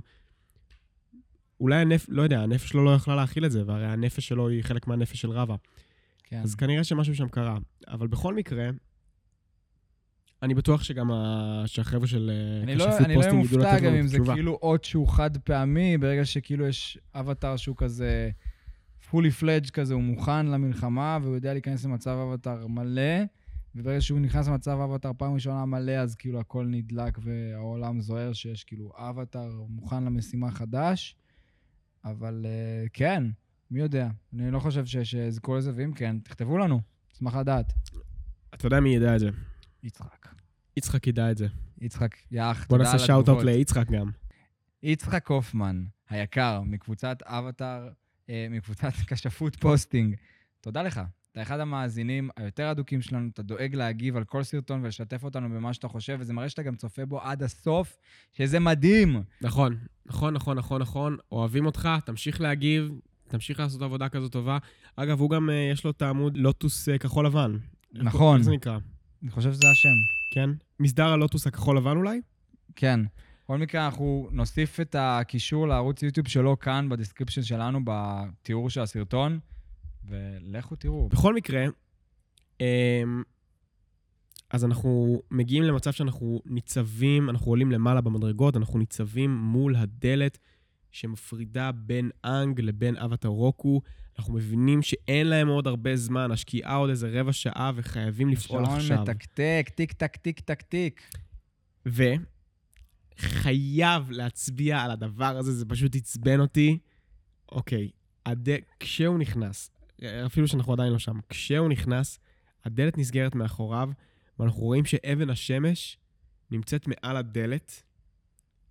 אולי 1.59 1.75
הנפש, 1.75 2.05
לא 2.09 2.21
יודע, 2.21 2.41
הנפש 2.41 2.69
שלו 2.69 2.85
לא 2.85 2.91
יכלה 2.91 3.15
להכיל 3.15 3.45
את 3.45 3.51
זה, 3.51 3.63
והרי 3.65 3.87
הנפש 3.87 4.27
שלו 4.27 4.49
היא 4.49 4.63
חלק 4.63 4.87
מהנפש 4.87 5.21
של 5.21 5.29
רבא. 5.29 5.55
כן. 6.23 6.41
אז 6.43 6.55
כנראה 6.55 6.83
שמשהו 6.83 7.15
שם 7.15 7.27
קרה. 7.27 7.57
אבל 7.87 8.07
בכל 8.07 8.33
מקרה, 8.33 8.69
אני 10.43 10.53
בטוח 10.53 10.83
שגם 10.83 11.11
ה... 11.11 11.63
שהחבר'ה 11.65 12.07
של 12.07 12.31
אה, 12.33 12.63
אני 12.63 12.75
לא, 12.75 12.97
אני 12.97 13.15
לא 13.15 13.21
פוסטינג 13.21 13.45
ידעו 13.45 13.59
מופתע 13.59 13.79
גם 13.79 13.93
אם 13.93 14.07
זה. 14.07 14.17
כאילו 14.33 14.59
אות 14.61 14.83
שהוא 14.83 15.07
חד 15.07 15.37
פעמי, 15.37 15.97
ברגע 15.97 16.25
שכאילו 16.25 16.67
יש 16.67 16.97
אבטאר 17.15 17.57
שהוא 17.57 17.75
כזה 17.77 18.29
fully 19.09 19.41
fledged 19.41 19.71
כזה, 19.71 19.93
הוא 19.93 20.03
מוכן 20.03 20.45
למלחמה, 20.45 21.17
והוא 21.21 21.35
יודע 21.35 21.53
להיכנס 21.53 21.85
למצב 21.85 22.17
אבטאר 22.29 22.67
מלא, 22.67 23.23
וברגע 23.75 24.01
שהוא 24.01 24.19
נכנס 24.19 24.47
למצב 24.47 24.79
אבטאר 24.79 25.11
פעם 25.17 25.33
ראשונה 25.33 25.65
מלא, 25.65 25.91
אז 25.91 26.15
כאילו 26.15 26.39
הכל 26.39 26.65
נדלק 26.65 27.17
והעולם 27.21 28.01
זוהר 28.01 28.33
שיש 28.33 28.63
כאילו 28.63 28.91
אבטאר 28.97 29.63
מוכן 29.69 30.03
למשימה 30.03 30.51
חדש. 30.51 31.15
אבל 32.05 32.45
uh, 32.45 32.89
כן, 32.93 33.23
מי 33.71 33.79
יודע. 33.79 34.09
אני 34.33 34.51
לא 34.51 34.59
חושב 34.59 34.85
ש- 34.85 34.97
שיזכו 34.97 35.57
לזה, 35.57 35.71
ואם 35.75 35.93
כן, 35.93 36.19
תכתבו 36.19 36.57
לנו, 36.57 36.81
אשמח 37.15 37.35
לדעת. 37.35 37.73
אתה 38.53 38.67
יודע 38.67 38.79
מי 38.79 38.95
ידע 38.95 39.15
את 39.15 39.19
זה? 39.19 39.29
יצחק. 39.83 40.27
יצחק 40.77 41.07
ידע 41.07 41.31
את 41.31 41.37
זה. 41.37 41.47
יצחק, 41.81 42.15
יאח, 42.31 42.67
בוא 42.67 42.77
תודה 42.77 42.89
על 42.89 42.93
נעשה 42.93 43.05
shout-out 43.05 43.27
התגובות. 43.37 43.45
ליצחק 43.45 43.87
גם. 43.89 44.11
יצחק 44.83 45.27
הופמן, 45.27 45.83
היקר, 46.09 46.61
מקבוצת 46.61 47.17
אבטאר, 47.23 47.89
מקבוצת 48.49 48.93
כשפות 49.09 49.55
posting. 49.55 50.15
תודה 50.61 50.83
לך. 50.83 51.01
אתה 51.31 51.41
אחד 51.41 51.59
המאזינים 51.59 52.29
היותר 52.37 52.71
אדוקים 52.71 53.01
שלנו, 53.01 53.29
אתה 53.33 53.41
דואג 53.41 53.75
להגיב 53.75 54.17
על 54.17 54.23
כל 54.23 54.43
סרטון 54.43 54.83
ולשתף 54.83 55.23
אותנו 55.23 55.49
במה 55.49 55.73
שאתה 55.73 55.87
חושב, 55.87 56.17
וזה 56.19 56.33
מראה 56.33 56.49
שאתה 56.49 56.63
גם 56.63 56.75
צופה 56.75 57.05
בו 57.05 57.21
עד 57.21 57.43
הסוף, 57.43 57.97
שזה 58.33 58.59
מדהים. 58.59 59.23
נכון, 59.41 59.77
נכון, 60.05 60.33
נכון, 60.33 60.57
נכון, 60.57 60.81
נכון. 60.81 61.17
אוהבים 61.31 61.65
אותך, 61.65 61.89
תמשיך 62.05 62.41
להגיב, 62.41 62.91
תמשיך 63.27 63.59
לעשות 63.59 63.81
עבודה 63.81 64.09
כזו 64.09 64.29
טובה. 64.29 64.57
אגב, 64.95 65.19
הוא 65.19 65.29
גם, 65.29 65.49
אה, 65.49 65.69
יש 65.73 65.83
לו 65.83 65.91
את 65.91 66.01
העמוד 66.01 66.37
לוטוס 66.37 66.89
אה, 66.89 66.97
כחול 66.97 67.25
לבן. 67.25 67.57
נכון. 67.93 68.37
איך 68.37 68.45
זה 68.45 68.51
נקרא? 68.51 68.77
אני 69.23 69.31
חושב 69.31 69.53
שזה 69.53 69.69
השם. 69.71 69.95
כן? 70.33 70.49
מסדר 70.79 71.07
הלוטוס 71.07 71.47
הכחול 71.47 71.77
לבן 71.77 71.97
אולי? 71.97 72.21
כן. 72.75 72.99
בכל 73.51 73.59
מקרה, 73.59 73.85
אנחנו 73.85 74.29
נוסיף 74.31 74.79
את 74.79 74.95
הקישור 74.99 75.67
לערוץ 75.67 76.03
יוטיוב 76.03 76.27
שלו 76.27 76.59
כאן 76.59 76.89
ב 76.89 76.94
description 76.94 77.43
שלנו, 77.43 77.79
בתיאור 77.83 78.69
של 78.69 78.81
הסרטון, 78.81 79.39
ולכו 80.05 80.75
תראו. 80.75 81.09
בכל 81.09 81.35
מקרה, 81.35 81.65
אמ, 82.59 82.65
אז 84.49 84.65
אנחנו 84.65 85.21
מגיעים 85.31 85.63
למצב 85.63 85.91
שאנחנו 85.91 86.41
ניצבים, 86.45 87.29
אנחנו 87.29 87.51
עולים 87.51 87.71
למעלה 87.71 88.01
במדרגות, 88.01 88.57
אנחנו 88.57 88.79
ניצבים 88.79 89.35
מול 89.35 89.75
הדלת 89.75 90.37
שמפרידה 90.91 91.71
בין 91.71 92.09
אנג 92.25 92.61
לבין 92.61 92.97
אבטר 92.97 93.29
רוקו. 93.29 93.81
אנחנו 94.19 94.33
מבינים 94.33 94.81
שאין 94.81 95.27
להם 95.27 95.47
עוד 95.47 95.67
הרבה 95.67 95.95
זמן, 95.95 96.31
השקיעה 96.31 96.75
עוד 96.75 96.89
איזה 96.89 97.09
רבע 97.19 97.33
שעה 97.33 97.71
וחייבים 97.75 98.29
לפעול 98.29 98.63
עכשיו. 98.63 98.81
שעון 98.81 99.01
מתקתק, 99.01 99.69
טיק 99.75 99.91
טק 99.91 100.15
טיק 100.15 100.39
טק 100.39 100.61
טיק. 100.61 101.01
וחייב 103.21 104.11
להצביע 104.11 104.79
על 104.79 104.91
הדבר 104.91 105.37
הזה, 105.37 105.51
זה 105.51 105.65
פשוט 105.65 105.95
עצבן 105.95 106.39
אותי. 106.39 106.79
אוקיי, 107.51 107.89
הד... 108.25 108.49
כשהוא 108.79 109.19
נכנס, 109.19 109.71
אפילו 110.25 110.47
שאנחנו 110.47 110.73
עדיין 110.73 110.93
לא 110.93 110.99
שם, 110.99 111.19
כשהוא 111.29 111.69
נכנס, 111.69 112.19
הדלת 112.65 112.97
נסגרת 112.97 113.35
מאחוריו, 113.35 113.89
ואנחנו 114.39 114.61
רואים 114.61 114.85
שאבן 114.85 115.29
השמש 115.29 115.97
נמצאת 116.51 116.87
מעל 116.87 117.17
הדלת, 117.17 117.83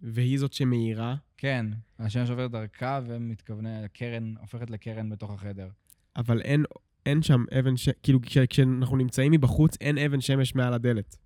והיא 0.01 0.39
זאת 0.39 0.53
שמאירה, 0.53 1.17
כן, 1.37 1.67
השמש 1.99 2.31
עובר 2.31 2.47
דרכה 2.47 3.01
ומתכוונה, 3.07 3.89
קרן, 3.89 4.35
הופכת 4.41 4.71
לקרן 4.71 5.11
בתוך 5.11 5.31
החדר. 5.31 5.69
אבל 6.17 6.43
אין, 6.43 6.65
אין 7.07 7.23
שם 7.23 7.45
אבן 7.59 7.77
ש... 7.77 7.89
כאילו, 8.03 8.23
כש... 8.23 8.39
כשאנחנו 8.39 8.97
נמצאים 8.97 9.33
מבחוץ, 9.33 9.77
אין 9.81 9.99
אבן 9.99 10.21
שמש 10.21 10.55
מעל 10.55 10.75
הדלת. 10.75 11.17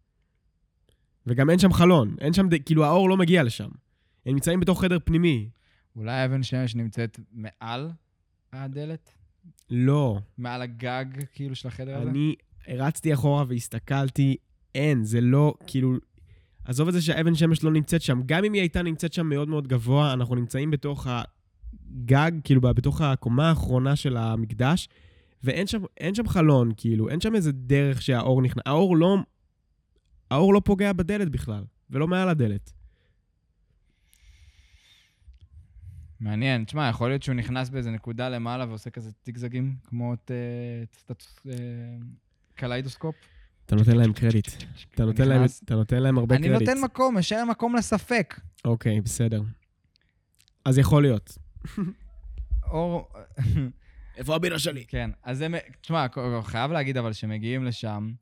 וגם 1.26 1.50
אין 1.50 1.58
שם 1.58 1.72
חלון, 1.72 2.16
אין 2.20 2.32
שם. 2.32 2.46
כאילו, 2.64 2.84
האור 2.84 3.08
לא 3.08 3.16
מגיע 3.16 3.42
לשם. 3.42 3.68
הם 4.26 4.32
נמצאים 4.34 4.60
בתוך 4.60 4.80
חדר 4.80 4.98
פנימי. 5.04 5.48
אולי 5.96 6.24
אבן 6.24 6.42
שמש 6.42 6.74
נמצאת 6.74 7.20
מעל 7.32 7.90
הדלת? 8.52 9.14
לא. 9.70 10.18
מעל 10.38 10.62
הגג, 10.62 11.04
כאילו, 11.32 11.54
של 11.54 11.68
החדר 11.68 11.96
הזה? 11.96 12.10
אני 12.10 12.34
רצתי 12.68 13.14
אחורה 13.14 13.44
והסתכלתי, 13.48 14.36
אין, 14.74 15.04
זה 15.04 15.20
לא, 15.20 15.54
כאילו... 15.66 15.94
עזוב 16.64 16.88
את 16.88 16.94
זה 16.94 17.02
שהאבן 17.02 17.34
שמש 17.34 17.64
לא 17.64 17.72
נמצאת 17.72 18.02
שם. 18.02 18.20
גם 18.26 18.44
אם 18.44 18.52
היא 18.52 18.62
הייתה 18.62 18.82
נמצאת 18.82 19.12
שם 19.12 19.26
מאוד 19.26 19.48
מאוד 19.48 19.68
גבוה, 19.68 20.12
אנחנו 20.12 20.34
נמצאים 20.34 20.70
בתוך 20.70 21.06
הגג, 21.06 22.32
כאילו, 22.44 22.60
בתוך 22.60 23.00
הקומה 23.00 23.48
האחרונה 23.48 23.96
של 23.96 24.16
המקדש, 24.16 24.88
ואין 25.44 25.66
שם, 25.66 25.82
שם 26.14 26.28
חלון, 26.28 26.72
כאילו, 26.76 27.08
אין 27.08 27.20
שם 27.20 27.34
איזה 27.34 27.52
דרך 27.52 28.02
שהאור 28.02 28.42
נכנס. 28.42 28.62
האור 28.66 28.96
לא... 28.96 29.16
האור 30.34 30.54
לא 30.54 30.60
פוגע 30.64 30.92
בדלת 30.92 31.28
בכלל, 31.28 31.64
ולא 31.90 32.08
מעל 32.08 32.28
הדלת. 32.28 32.72
מעניין. 36.20 36.64
תשמע, 36.64 36.88
יכול 36.88 37.08
להיות 37.08 37.22
שהוא 37.22 37.34
נכנס 37.34 37.68
באיזה 37.68 37.90
נקודה 37.90 38.28
למעלה 38.28 38.66
ועושה 38.68 38.90
כזה 38.90 39.10
זיגזגים, 39.24 39.74
כמו 39.84 40.14
את 40.14 40.30
אה, 40.30 40.84
סטטוס... 40.98 41.46
אה, 41.50 41.54
קליידוסקופ. 42.54 43.14
אתה 43.66 43.76
נותן 43.76 43.96
להם 43.96 44.12
קרדיט. 44.12 44.48
אתה 44.94 45.04
נותן 45.04 45.28
להם, 45.28 45.38
נכנס. 45.38 45.62
אתה 45.64 45.74
נותן 45.74 46.02
להם 46.02 46.18
הרבה 46.18 46.36
אני 46.36 46.48
קרדיט. 46.48 46.68
נותן 46.68 46.80
מקום, 46.84 47.18
משאר 47.18 47.44
מקום 47.44 47.76
לספק. 47.76 48.40
אוקיי, 48.64 49.00
בסדר. 49.00 49.42
אז 50.64 50.78
יכול 50.78 51.02
להיות. 51.02 51.38
אור... 52.70 53.08
איפה 54.16 54.34
הבירה 54.34 54.58
שלי? 54.58 54.84
כן, 54.84 55.10
אז 55.22 55.38
זה... 55.38 55.46
תשמע, 55.80 56.06
חייב 56.42 56.72
להגיד 56.72 56.96
אבל 56.96 57.12
שמגיעים 57.12 57.64
לשם, 57.64 58.12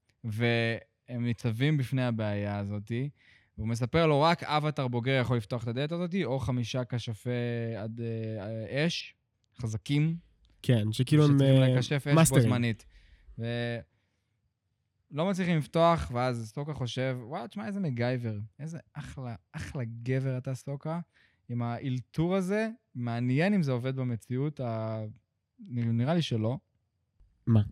והם 1.08 1.24
ניצבים 1.24 1.76
בפני 1.76 2.04
הבעיה 2.04 2.58
הזאתי, 2.58 3.10
והוא 3.58 3.68
מספר 3.68 4.06
לו, 4.06 4.20
רק 4.20 4.44
אבטר 4.44 4.88
בוגר 4.88 5.18
יכול 5.20 5.36
לפתוח 5.36 5.62
את 5.62 5.68
הדלת 5.68 5.92
הזאתי, 5.92 6.24
או 6.24 6.38
חמישה 6.38 6.82
כשפי 6.84 7.30
עד 7.76 8.00
אה, 8.00 8.86
אש, 8.86 9.14
חזקים, 9.60 10.16
כן, 10.62 10.92
שכאילו 10.92 11.24
הם 11.24 11.38
שצריכים 11.38 11.62
אה, 11.62 11.80
אש 11.80 11.92
בו 11.92 12.14
מאסטרים. 12.14 12.42
זמנית. 12.42 12.84
ולא 13.38 15.30
מצליחים 15.30 15.58
לפתוח, 15.58 16.10
ואז 16.14 16.48
סטוקה 16.48 16.74
חושב, 16.74 17.18
וואלה, 17.22 17.48
תשמע, 17.48 17.66
איזה 17.66 17.80
מגייבר. 17.80 18.38
איזה 18.58 18.78
אחלה, 18.92 19.34
אחלה 19.52 19.82
גבר 20.02 20.38
אתה, 20.38 20.54
סטוקה. 20.54 21.00
עם 21.48 21.62
האלתור 21.62 22.36
הזה, 22.36 22.68
מעניין 22.94 23.54
אם 23.54 23.62
זה 23.62 23.72
עובד 23.72 23.96
במציאות, 23.96 24.60
ה... 24.60 25.00
נראה 25.68 26.14
לי 26.14 26.22
שלא. 26.22 26.58
מה? 27.46 27.62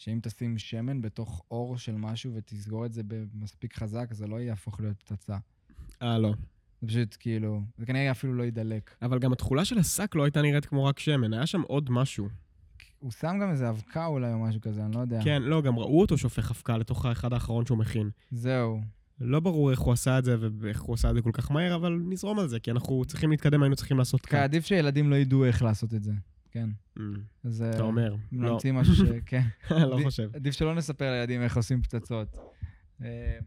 שאם 0.00 0.18
תשים 0.22 0.58
שמן 0.58 1.00
בתוך 1.02 1.42
אור 1.50 1.78
של 1.78 1.96
משהו 1.96 2.32
ותסגור 2.34 2.86
את 2.86 2.92
זה 2.92 3.02
במספיק 3.06 3.76
חזק, 3.76 4.12
זה 4.12 4.26
לא 4.26 4.40
יהפוך 4.40 4.80
להיות 4.80 5.02
פצצה. 5.02 5.36
אה, 6.02 6.18
לא. 6.18 6.34
זה 6.80 6.86
פשוט 6.86 7.16
כאילו, 7.20 7.60
זה 7.78 7.86
כנראה 7.86 8.10
אפילו 8.10 8.34
לא 8.34 8.42
יידלק. 8.42 8.96
אבל 9.02 9.18
גם 9.18 9.32
התכולה 9.32 9.64
של 9.64 9.78
השק 9.78 10.14
לא 10.14 10.24
הייתה 10.24 10.42
נראית 10.42 10.66
כמו 10.66 10.84
רק 10.84 10.98
שמן, 10.98 11.32
היה 11.32 11.46
שם 11.46 11.60
עוד 11.62 11.90
משהו. 11.90 12.28
הוא 12.98 13.10
שם 13.10 13.38
גם 13.42 13.50
איזה 13.50 13.70
אבקה 13.70 14.06
אולי 14.06 14.32
או 14.32 14.38
משהו 14.38 14.60
כזה, 14.60 14.84
אני 14.84 14.94
לא 14.94 15.00
יודע. 15.00 15.20
כן, 15.24 15.42
לא, 15.42 15.62
גם 15.62 15.78
ראו 15.78 16.00
אותו 16.00 16.18
שופך 16.18 16.50
אבקה 16.50 16.78
לתוך 16.78 17.04
האחד 17.04 17.32
האחרון 17.32 17.66
שהוא 17.66 17.78
מכין. 17.78 18.10
זהו. 18.30 18.80
לא 19.20 19.40
ברור 19.40 19.70
איך 19.70 19.80
הוא 19.80 19.92
עשה 19.92 20.18
את 20.18 20.24
זה 20.24 20.36
ואיך 20.40 20.80
הוא 20.80 20.94
עשה 20.94 21.10
את 21.10 21.14
זה 21.14 21.22
כל 21.22 21.32
כך 21.32 21.50
מהר, 21.50 21.74
אבל 21.74 22.00
נזרום 22.08 22.38
על 22.38 22.48
זה, 22.48 22.60
כי 22.60 22.70
אנחנו 22.70 23.04
צריכים 23.04 23.30
להתקדם, 23.30 23.62
היינו 23.62 23.76
צריכים 23.76 23.98
לעשות 23.98 24.26
כאן. 24.26 24.38
עדיף 24.38 24.66
שילדים 24.66 25.10
לא 25.10 25.16
ידעו 25.16 25.44
איך 25.44 25.62
לעשות 25.62 25.94
את 25.94 26.02
זה. 26.02 26.12
כן. 26.50 26.70
אז... 27.44 27.62
אתה 27.62 27.78
אה, 27.78 27.82
אומר. 27.82 28.16
לא, 28.32 28.52
נמציא 28.52 28.72
משהו 28.72 28.94
ש... 28.94 29.00
כן. 29.26 29.42
לא 29.70 29.98
חושב. 30.02 30.30
עדיף 30.34 30.54
שלא 30.54 30.74
נספר 30.74 31.10
לילדים 31.10 31.42
איך 31.42 31.56
עושים 31.56 31.82
פצצות. 31.82 32.36
אה, 33.02 33.38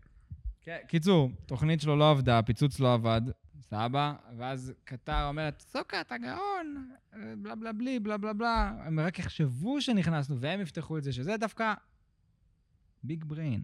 כן, 0.61 0.77
קיצור, 0.87 1.31
תוכנית 1.45 1.81
שלו 1.81 1.95
לא 1.95 2.11
עבדה, 2.11 2.39
הפיצוץ 2.39 2.79
לא 2.79 2.93
עבד, 2.93 3.21
סבא, 3.61 4.13
ואז 4.37 4.73
קטר 4.83 5.27
אומרת, 5.27 5.63
סוקה, 5.67 6.01
אתה 6.01 6.15
גאון, 6.17 6.89
בלה 7.37 7.55
בלה 7.55 7.73
בלי, 7.73 7.99
בלה 7.99 8.17
בלה 8.17 8.33
בלה. 8.33 8.73
הם 8.85 8.99
רק 8.99 9.19
יחשבו 9.19 9.81
שנכנסנו, 9.81 10.39
והם 10.39 10.61
יפתחו 10.61 10.97
את 10.97 11.03
זה, 11.03 11.13
שזה 11.13 11.37
דווקא 11.37 11.73
ביג 13.03 13.25
בריין. 13.27 13.63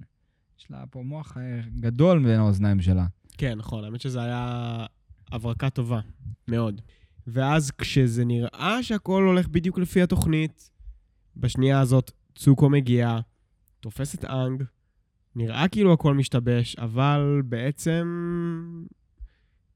יש 0.60 0.72
לה 0.72 0.84
פה 0.90 1.02
מוח 1.04 1.38
אה, 1.38 1.62
גדול 1.80 2.24
בין 2.24 2.40
האוזניים 2.40 2.82
שלה. 2.82 3.06
כן, 3.38 3.58
נכון, 3.58 3.84
האמת 3.84 4.02
שזה 4.02 4.22
היה 4.22 4.86
הברקה 5.32 5.70
טובה, 5.70 6.00
מאוד. 6.48 6.82
ואז 7.28 7.72
כשזה 7.72 8.26
נראה 8.26 8.84
שהכל 8.84 9.24
הולך 9.24 9.48
בדיוק 9.48 9.80
לפי 9.80 10.02
התוכנית, 10.02 10.72
בשנייה 11.38 11.80
הזאת 11.80 12.12
צוקו 12.36 12.70
מגיע, 12.70 13.20
תופס 13.80 14.16
את 14.16 14.26
אנג, 14.26 14.64
נראה 15.36 15.68
כאילו 15.68 15.94
הכל 15.94 16.14
משתבש, 16.14 16.76
אבל 16.76 17.42
בעצם, 17.46 18.06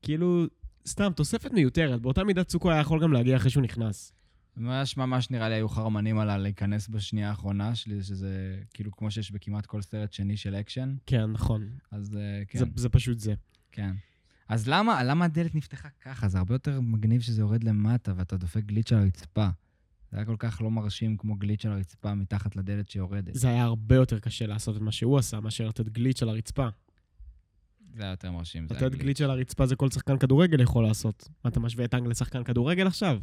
כאילו, 0.02 0.46
סתם, 0.88 1.12
תוספת 1.16 1.52
מיותרת. 1.52 2.02
באותה 2.02 2.24
מידה 2.24 2.44
צוקו 2.44 2.72
היה 2.72 2.82
יכול 2.82 3.02
גם 3.02 3.14
להגיע 3.14 3.38
אחרי 3.38 3.50
שהוא 3.50 3.64
נכנס. 3.64 4.14
ממש 4.58 4.98
ממש 4.98 5.32
נראה 5.32 5.50
לי 5.50 5.56
היו 5.56 5.70
חרמנים 5.70 6.20
על 6.20 6.38
להיכנס 6.38 6.88
בשנייה 6.88 7.30
האחרונה 7.30 7.76
שלי, 7.76 8.04
שזה 8.04 8.60
כאילו 8.74 8.92
כמו 8.92 9.12
שיש 9.12 9.32
בכמעט 9.32 9.66
כל 9.66 9.82
סרט 9.82 10.14
שני 10.14 10.38
של 10.38 10.56
אקשן. 10.56 10.96
כן, 11.06 11.26
נכון. 11.26 11.70
אז 11.92 12.16
אה, 12.16 12.46
כן. 12.48 12.60
זה, 12.60 12.66
זה 12.76 12.90
פשוט 12.90 13.20
זה. 13.20 13.34
כן. 13.72 13.92
אז 14.54 14.68
למה, 14.68 15.04
למה 15.04 15.26
הדלת 15.26 15.56
נפתחה 15.56 15.90
ככה? 16.02 16.28
זה 16.28 16.38
הרבה 16.38 16.56
יותר 16.56 16.82
מגניב 16.82 17.22
שזה 17.22 17.42
יורד 17.42 17.64
למטה 17.64 18.14
ואתה 18.16 18.38
דופק 18.38 18.64
גליץ' 18.64 18.92
על 18.92 19.00
הרצפה. 19.00 19.48
זה 20.12 20.18
היה 20.18 20.26
כל 20.26 20.36
כך 20.40 20.62
לא 20.62 20.72
מרשים 20.72 21.18
כמו 21.18 21.36
גליץ' 21.36 21.66
על 21.66 21.72
הרצפה 21.72 22.14
מתחת 22.14 22.56
לדלת 22.56 22.90
שיורדת. 22.90 23.36
זה 23.36 23.48
היה 23.48 23.64
הרבה 23.64 23.96
יותר 23.96 24.20
קשה 24.20 24.48
לעשות 24.48 24.78
את 24.78 24.82
מה 24.82 24.92
שהוא 24.92 25.18
עשה, 25.18 25.40
מאשר 25.40 25.68
לתת 25.68 25.90
גליץ' 25.90 26.22
על 26.24 26.30
הרצפה. 26.30 26.68
זה 27.94 28.04
היה 28.04 28.12
יותר 28.12 28.32
מרשים. 28.32 28.68
לתת 28.72 28.96
גליץ' 28.96 29.22
על 29.22 29.30
הרצפה 29.30 29.66
זה 29.66 29.76
כל 29.76 29.90
שחקן 29.90 30.18
כדורגל 30.18 30.62
יכול 30.62 30.84
לעשות. 30.84 31.30
מה, 31.44 31.50
אתה 31.50 31.60
משווה 31.60 31.86
את 31.86 31.94
אנג 31.94 32.08
לשחקן 32.08 32.44
כדורגל 32.44 32.88
עכשיו? 32.88 33.20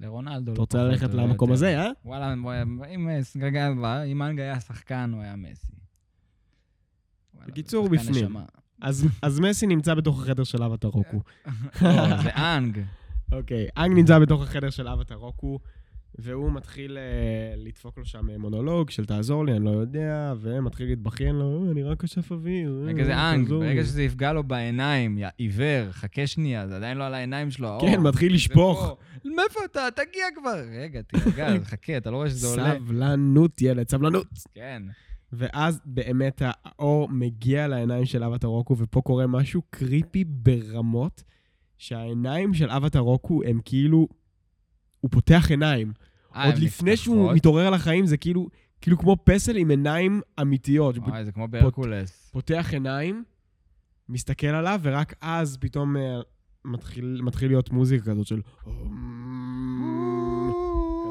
לרונלדו. 0.00 0.52
אתה 0.52 0.60
רוצה 0.60 0.82
ללכת 0.82 1.14
למקום. 1.14 1.52
הזה, 1.52 1.78
אה? 1.80 1.90
וואלה, 2.04 2.34
אם 4.06 4.22
אנג 4.22 4.40
היה 4.40 4.60
שחקן, 4.60 5.10
הוא 5.14 5.22
היה 5.22 5.36
מסי. 5.36 5.72
בקיצור, 7.46 7.88
בפנים. 7.88 8.36
אז, 8.82 9.40
מסי 9.40 9.66
נמצא 9.66 9.94
בתוך 9.94 10.22
החדר 10.22 10.44
של 10.44 10.62
אבטר 10.62 10.88
רוקו. 10.88 11.20
לא, 11.82 12.22
זה 12.22 12.30
אנג. 12.36 12.80
אוקיי, 13.32 13.66
אנג 13.76 13.92
נמצא 13.92 14.18
בתוך 14.18 14.42
החדר 14.42 14.70
של 14.70 14.88
אבטר 14.88 15.14
רוקו, 15.14 15.58
והוא 16.18 16.52
מתחיל 16.52 16.98
אה, 16.98 17.54
לדפוק 17.56 17.98
לו 17.98 18.04
שם 18.04 18.30
אה, 18.30 18.38
מונולוג 18.38 18.90
של 18.90 19.04
תעזור 19.06 19.46
לי, 19.46 19.52
אני 19.52 19.64
לא 19.64 19.70
יודע, 19.70 20.34
ומתחיל 20.40 20.88
להתבכיין 20.88 21.34
לו, 21.34 21.64
"אה, 21.66 21.70
אני 21.70 21.82
רק 21.82 22.04
אשף 22.04 22.32
אוויר. 22.32 22.82
רגע, 22.86 23.04
זה 23.04 23.14
אנג, 23.30 23.42
תעזור 23.44 23.62
לי." 23.62 23.68
ברגע 23.68 23.84
שזה 23.84 24.02
יפגע 24.02 24.32
לו 24.32 24.44
בעיניים, 24.44 25.18
יא 25.18 25.28
עיוור, 25.36 25.92
חכה 25.92 26.26
שנייה, 26.26 26.68
זה 26.68 26.76
עדיין 26.76 26.98
לא 26.98 27.04
על 27.04 27.14
העיניים 27.14 27.50
שלו, 27.50 27.68
האור. 27.68 27.80
כן, 27.80 28.00
מתחיל 28.00 28.34
לשפוך. 28.34 28.78
פה. 28.86 28.96
מאיפה 29.24 29.60
אתה? 29.64 29.88
תגיע 29.96 30.24
כבר. 30.40 30.62
רגע, 30.82 31.02
תירגע, 31.02 31.48
חכה, 31.70 31.96
אתה 31.96 32.10
לא 32.10 32.16
רואה 32.16 32.30
שזה 32.30 32.46
עולה? 32.46 32.74
סבלנות, 32.74 33.62
ילד, 33.62 33.88
סבלנות. 33.88 34.26
כן. 34.54 34.82
ואז 35.32 35.80
באמת 35.84 36.42
האור 36.44 37.08
מגיע 37.08 37.68
לעיניים 37.68 38.04
של 38.04 38.24
אבטר 38.24 38.48
רוקו, 38.48 38.78
ופה 38.78 39.00
קורה 39.00 39.26
משהו 39.26 39.62
creepy 39.70 40.24
ברמות, 40.24 41.22
שהעיניים 41.78 42.54
של 42.54 42.70
אבטר 42.70 42.98
רוקו 42.98 43.42
הם 43.44 43.60
כאילו... 43.64 44.08
הוא 45.00 45.10
פותח 45.10 45.46
עיניים. 45.50 45.92
אה, 46.34 46.46
עוד 46.46 46.58
לפני 46.58 46.96
שהוא 46.96 47.16
נפתחות? 47.16 47.36
מתעורר 47.36 47.70
לחיים, 47.70 48.06
זה 48.06 48.16
כאילו, 48.16 48.48
כאילו 48.80 48.98
כמו 48.98 49.16
פסל 49.24 49.56
עם 49.56 49.70
עיניים 49.70 50.20
אמיתיות. 50.40 50.98
וואי, 50.98 51.24
זה 51.24 51.32
כמו 51.32 51.48
בהרקולס. 51.48 52.30
פותח 52.32 52.68
עיניים, 52.72 53.24
מסתכל 54.08 54.46
עליו, 54.46 54.80
ורק 54.82 55.14
אז 55.20 55.56
פתאום 55.60 55.96
אה, 55.96 56.20
מתחיל, 56.64 57.20
מתחיל 57.22 57.48
להיות 57.48 57.70
מוזיקה 57.70 58.10
כזאת 58.10 58.26
של... 58.26 58.40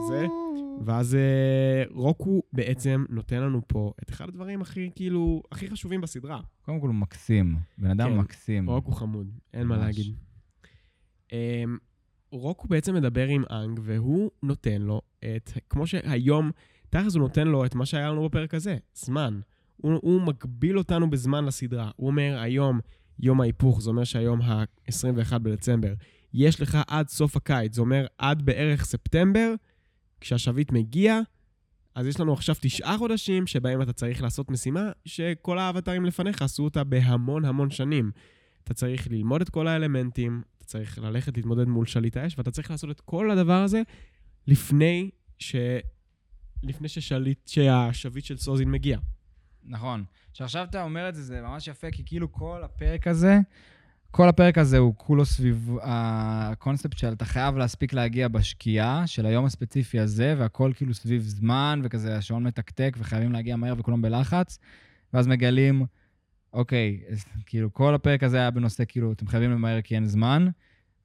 כזה. 0.08 0.28
ואז 0.86 1.16
אה, 1.16 1.84
רוקו 1.92 2.42
בעצם 2.54 3.06
נותן 3.10 3.42
לנו 3.42 3.62
פה 3.68 3.94
את 4.04 4.10
אחד 4.10 4.30
הדברים 4.30 4.62
הכי, 4.62 4.90
כאילו, 4.96 5.44
הכי 5.52 5.70
חשובים 5.70 6.02
בסדרה. 6.02 6.40
קודם 6.62 6.80
כל 6.80 6.88
הוא 6.88 6.96
מקסים. 6.96 7.56
בן 7.78 7.90
אדם 7.90 8.10
כן. 8.10 8.18
מקסים. 8.18 8.70
רוקו 8.70 8.92
חמוד, 8.92 9.32
אין 9.54 9.68
מה 9.68 9.76
ממש. 9.76 9.86
להגיד. 9.86 10.16
אמ, 11.32 11.78
רוקו 12.32 12.68
בעצם 12.68 12.96
מדבר 12.96 13.28
עם 13.28 13.44
אנג, 13.52 13.80
והוא 13.84 14.32
נותן 14.44 14.82
לו 14.82 15.02
את, 15.20 15.52
כמו 15.70 15.88
שהיום, 15.88 16.52
תכלס 16.90 17.16
הוא 17.16 17.22
נותן 17.22 17.48
לו 17.48 17.66
את 17.66 17.76
מה 17.76 17.86
שהיה 17.86 18.12
לנו 18.12 18.26
בפרק 18.26 18.54
הזה, 18.54 18.78
זמן. 18.94 19.40
הוא, 19.78 20.00
הוא 20.02 20.22
מגביל 20.22 20.78
אותנו 20.78 21.10
בזמן 21.10 21.46
לסדרה. 21.46 21.92
הוא 21.96 22.08
אומר, 22.08 22.38
היום 22.42 22.80
יום 23.20 23.42
ההיפוך, 23.42 23.82
זה 23.82 23.90
אומר 23.90 24.04
שהיום 24.04 24.42
ה-21 24.42 25.38
בדצמבר. 25.38 25.94
יש 26.34 26.62
לך 26.62 26.78
עד 26.88 27.08
סוף 27.08 27.38
הקיץ, 27.38 27.76
זה 27.76 27.82
אומר 27.82 28.06
עד 28.18 28.42
בערך 28.42 28.86
ספטמבר, 28.86 29.54
כשהשביט 30.26 30.72
מגיע, 30.72 31.20
אז 31.96 32.08
יש 32.08 32.20
לנו 32.20 32.34
עכשיו 32.34 32.56
תשעה 32.62 32.98
חודשים 32.98 33.48
שבהם 33.48 33.82
אתה 33.82 33.94
צריך 33.94 34.22
לעשות 34.22 34.52
משימה 34.52 34.92
שכל 35.06 35.60
האבטרים 35.60 36.06
לפניך 36.06 36.42
עשו 36.42 36.64
אותה 36.64 36.84
בהמון 36.84 37.46
המון 37.46 37.70
שנים. 37.70 38.12
אתה 38.64 38.74
צריך 38.74 39.08
ללמוד 39.12 39.42
את 39.42 39.50
כל 39.50 39.68
האלמנטים, 39.68 40.42
אתה 40.58 40.66
צריך 40.66 40.98
ללכת 40.98 41.38
להתמודד 41.38 41.68
מול 41.68 41.86
שליט 41.86 42.18
האש, 42.18 42.38
ואתה 42.38 42.52
צריך 42.52 42.72
לעשות 42.72 42.92
את 42.92 43.02
כל 43.02 43.32
הדבר 43.32 43.62
הזה 43.64 43.82
לפני 44.48 45.10
ש... 45.40 45.56
לפני 46.64 46.88
ששליט, 46.88 47.48
שהשביט 47.48 48.26
של 48.26 48.38
סוזין 48.38 48.72
מגיע. 48.72 49.00
נכון. 49.64 50.06
שעכשיו 50.34 50.64
אתה 50.64 50.84
אומר 50.84 51.10
את 51.10 51.16
זה, 51.16 51.24
זה 51.24 51.42
ממש 51.42 51.68
יפה, 51.68 51.92
כי 51.92 52.04
כאילו 52.06 52.32
כל 52.32 52.64
הפרק 52.64 53.08
הזה, 53.08 53.40
כל 54.16 54.30
הפרק 54.30 54.58
הזה 54.58 54.78
הוא 54.78 54.94
כולו 54.98 55.26
סביב 55.26 55.78
הקונספט 55.82 56.98
של 56.98 57.14
אתה 57.14 57.26
חייב 57.26 57.58
להספיק 57.58 57.94
להגיע 57.94 58.28
בשקיעה 58.28 59.08
של 59.08 59.26
היום 59.26 59.46
הספציפי 59.46 60.00
הזה, 60.00 60.36
והכל 60.38 60.72
כאילו 60.76 60.94
סביב 60.94 61.22
זמן, 61.22 61.82
וכזה 61.84 62.18
השעון 62.18 62.44
מתקתק, 62.44 62.96
וחייבים 63.00 63.32
להגיע 63.32 63.56
מהר 63.56 63.74
וכולם 63.78 64.02
בלחץ, 64.02 64.60
ואז 65.14 65.28
מגלים, 65.28 65.86
אוקיי, 66.54 67.04
אז 67.12 67.26
כאילו 67.46 67.74
כל 67.74 67.96
הפרק 67.96 68.24
הזה 68.24 68.38
היה 68.38 68.52
בנושא 68.52 68.84
כאילו, 68.88 69.12
אתם 69.12 69.28
חייבים 69.28 69.52
למהר 69.52 69.82
כי 69.82 69.96
אין 69.96 70.06
זמן, 70.06 70.48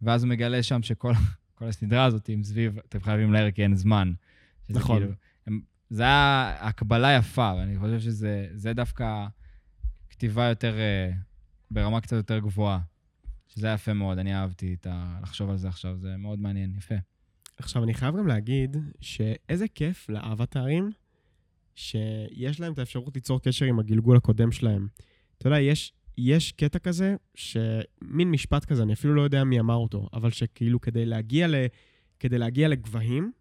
ואז 0.02 0.22
הוא 0.22 0.30
מגלה 0.30 0.62
שם 0.62 0.82
שכל 0.82 1.12
כל 1.54 1.68
הסדרה 1.68 2.04
הזאת 2.04 2.26
היא 2.26 2.44
סביב, 2.44 2.78
אתם 2.88 3.00
חייבים 3.00 3.28
למהר 3.28 3.50
כי 3.50 3.62
אין 3.62 3.74
זמן. 3.74 4.12
נכון. 4.68 4.98
כאילו, 4.98 5.12
הם, 5.46 5.60
זה 5.90 6.02
היה 6.02 6.56
הקבלה 6.60 7.12
יפה, 7.12 7.52
ואני 7.58 7.78
חושב 7.78 8.00
שזה 8.00 8.46
זה 8.52 8.72
דווקא 8.72 9.26
כתיבה 10.10 10.44
יותר, 10.44 10.78
אה, 10.78 11.10
ברמה 11.70 12.00
קצת 12.00 12.16
יותר 12.16 12.38
גבוהה. 12.38 12.78
שזה 13.54 13.66
היה 13.66 13.74
יפה 13.74 13.92
מאוד, 13.92 14.18
אני 14.18 14.34
אהבתי 14.34 14.74
את 14.74 14.86
ה... 14.90 15.18
לחשוב 15.22 15.50
על 15.50 15.56
זה 15.56 15.68
עכשיו, 15.68 15.98
זה 15.98 16.16
מאוד 16.16 16.40
מעניין, 16.40 16.74
יפה. 16.78 16.94
עכשיו, 17.56 17.84
אני 17.84 17.94
חייב 17.94 18.16
גם 18.16 18.26
להגיד 18.26 18.76
שאיזה 19.00 19.68
כיף 19.68 20.08
לאבטרים 20.08 20.90
שיש 21.74 22.60
להם 22.60 22.72
את 22.72 22.78
האפשרות 22.78 23.14
ליצור 23.14 23.42
קשר 23.42 23.66
עם 23.66 23.78
הגלגול 23.78 24.16
הקודם 24.16 24.52
שלהם. 24.52 24.88
אתה 25.38 25.46
יודע, 25.48 25.60
יש, 25.60 25.92
יש 26.18 26.52
קטע 26.52 26.78
כזה, 26.78 27.16
שמין 27.34 28.30
משפט 28.30 28.64
כזה, 28.64 28.82
אני 28.82 28.92
אפילו 28.92 29.14
לא 29.14 29.22
יודע 29.22 29.44
מי 29.44 29.60
אמר 29.60 29.74
אותו, 29.74 30.08
אבל 30.12 30.30
שכאילו 30.30 30.80
כדי 30.80 31.06
להגיע, 31.06 31.48
ל, 31.48 31.54
כדי 32.20 32.38
להגיע 32.38 32.68
לגבהים, 32.68 33.32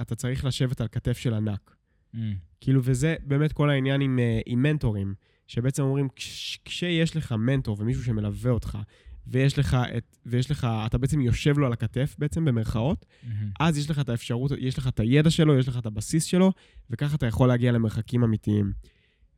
אתה 0.00 0.14
צריך 0.14 0.44
לשבת 0.44 0.80
על 0.80 0.88
כתף 0.88 1.18
של 1.18 1.34
ענק. 1.34 1.76
Mm. 2.14 2.18
כאילו, 2.60 2.80
וזה 2.84 3.14
באמת 3.22 3.52
כל 3.52 3.70
העניין 3.70 4.00
עם, 4.00 4.18
אה, 4.18 4.40
עם 4.46 4.62
מנטורים, 4.62 5.14
שבעצם 5.46 5.82
אומרים, 5.82 6.08
כש, 6.16 6.58
כשיש 6.64 7.16
לך 7.16 7.32
מנטור 7.32 7.76
ומישהו 7.80 8.04
שמלווה 8.04 8.50
אותך, 8.50 8.78
ויש 9.26 9.58
לך 9.58 9.76
את, 9.96 10.16
ויש 10.26 10.50
לך, 10.50 10.66
אתה 10.86 10.98
בעצם 10.98 11.20
יושב 11.20 11.58
לו 11.58 11.66
על 11.66 11.72
הכתף 11.72 12.16
בעצם, 12.18 12.44
במרכאות, 12.44 13.06
מהמם. 13.22 13.50
אז 13.60 13.78
יש 13.78 13.90
לך 13.90 13.98
את 13.98 14.08
האפשרות, 14.08 14.52
יש 14.58 14.78
לך 14.78 14.88
את 14.88 15.00
הידע 15.00 15.30
שלו, 15.30 15.58
יש 15.58 15.68
לך 15.68 15.78
את 15.78 15.86
הבסיס 15.86 16.24
שלו, 16.24 16.52
וככה 16.90 17.16
אתה 17.16 17.26
יכול 17.26 17.48
להגיע 17.48 17.72
למרחקים 17.72 18.24
אמיתיים. 18.24 18.72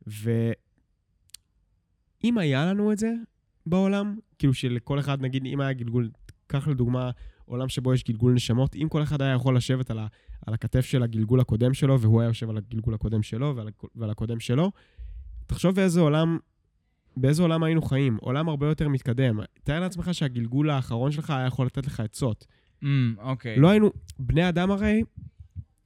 ואם 0.07 0.53
היה 2.37 2.65
לנו 2.65 2.91
את 2.91 2.97
זה 2.97 3.13
בעולם, 3.65 4.17
כאילו 4.39 4.53
שלכל 4.53 4.99
אחד, 4.99 5.21
נגיד, 5.21 5.45
אם 5.45 5.61
היה 5.61 5.73
גלגול, 5.73 6.09
קח 6.47 6.67
לדוגמה 6.67 7.11
עולם 7.45 7.69
שבו 7.69 7.93
יש 7.93 8.03
גלגול 8.03 8.33
נשמות, 8.33 8.75
אם 8.75 8.87
כל 8.89 9.03
אחד 9.03 9.21
היה 9.21 9.33
יכול 9.33 9.57
לשבת 9.57 9.91
על, 9.91 9.99
ה, 9.99 10.07
על 10.47 10.53
הכתף 10.53 10.85
של 10.85 11.03
הגלגול 11.03 11.39
הקודם 11.39 11.73
שלו, 11.73 12.01
והוא 12.01 12.21
היה 12.21 12.27
יושב 12.27 12.49
על 12.49 12.57
הגלגול 12.57 12.93
הקודם 12.93 13.23
שלו 13.23 13.55
ועל, 13.55 13.69
ועל 13.95 14.09
הקודם 14.09 14.39
שלו, 14.39 14.71
תחשוב 15.47 15.75
באיזה 15.75 15.99
עולם, 15.99 16.37
באיזה 17.21 17.41
עולם 17.41 17.63
היינו 17.63 17.81
חיים. 17.81 18.17
עולם 18.21 18.49
הרבה 18.49 18.67
יותר 18.67 18.87
מתקדם. 18.87 19.39
תאר 19.63 19.79
לעצמך 19.79 20.13
שהגלגול 20.13 20.69
האחרון 20.69 21.11
שלך 21.11 21.29
היה 21.29 21.45
יכול 21.45 21.65
לתת 21.65 21.87
לך 21.87 21.99
עצות. 21.99 22.47
Mm, 22.83 22.87
אוקיי. 23.17 23.59
לא 23.59 23.69
היינו, 23.69 23.91
בני 24.19 24.49
אדם 24.49 24.71
הרי 24.71 25.03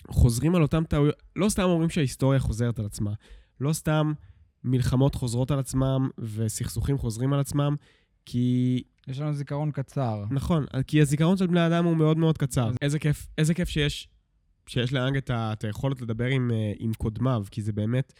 חוזרים 0.09 0.55
על 0.55 0.61
אותם 0.61 0.83
טעויות, 0.83 1.15
לא 1.35 1.49
סתם 1.49 1.63
אומרים 1.63 1.89
שההיסטוריה 1.89 2.39
חוזרת 2.39 2.79
על 2.79 2.85
עצמה, 2.85 3.13
לא 3.59 3.73
סתם 3.73 4.13
מלחמות 4.63 5.15
חוזרות 5.15 5.51
על 5.51 5.59
עצמם 5.59 6.09
וסכסוכים 6.17 6.97
חוזרים 6.97 7.33
על 7.33 7.39
עצמם, 7.39 7.75
כי, 8.25 8.83
יש 9.07 9.19
לנו 9.19 9.33
זיכרון 9.33 9.71
קצר. 9.71 10.25
נכון, 10.31 10.65
כי 10.87 11.01
הזיכרון 11.01 11.37
של 11.37 11.47
בני 11.47 11.67
אדם 11.67 11.85
הוא 11.85 11.97
מאוד 11.97 12.17
מאוד 12.17 12.37
קצר. 12.37 12.71
איזה 12.81 12.99
כיף, 12.99 13.27
איזה 13.37 13.53
כיף 13.53 13.69
שיש, 13.69 14.07
שיש 14.67 14.93
לאנג 14.93 15.17
את, 15.17 15.29
ה, 15.29 15.53
את 15.53 15.63
היכולת 15.63 16.01
לדבר 16.01 16.25
עם, 16.25 16.51
אה, 16.51 16.73
עם 16.79 16.93
קודמיו, 16.93 17.43
כי 17.51 17.61
זה 17.61 17.73
באמת, 17.73 18.13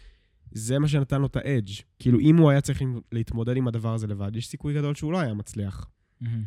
זה 0.52 0.80
מה 0.80 0.88
שנתן 0.88 1.22
לו 1.22 1.28
את 1.28 1.36
האדג'. 1.36 1.72
כאילו, 2.00 2.20
אם 2.20 2.38
הוא 2.38 2.50
היה 2.50 2.62
צריך 2.62 2.82
להתמודד 3.12 3.58
עם 3.58 3.68
הדבר 3.68 3.94
הזה 3.94 4.08
לבד, 4.08 4.36
יש 4.36 4.48
סיכוי 4.48 4.74
גדול 4.74 4.96
שהוא 4.96 5.12
לא 5.12 5.20
היה 5.20 5.34
מצליח. 5.34 5.90
מהמם. 6.22 6.44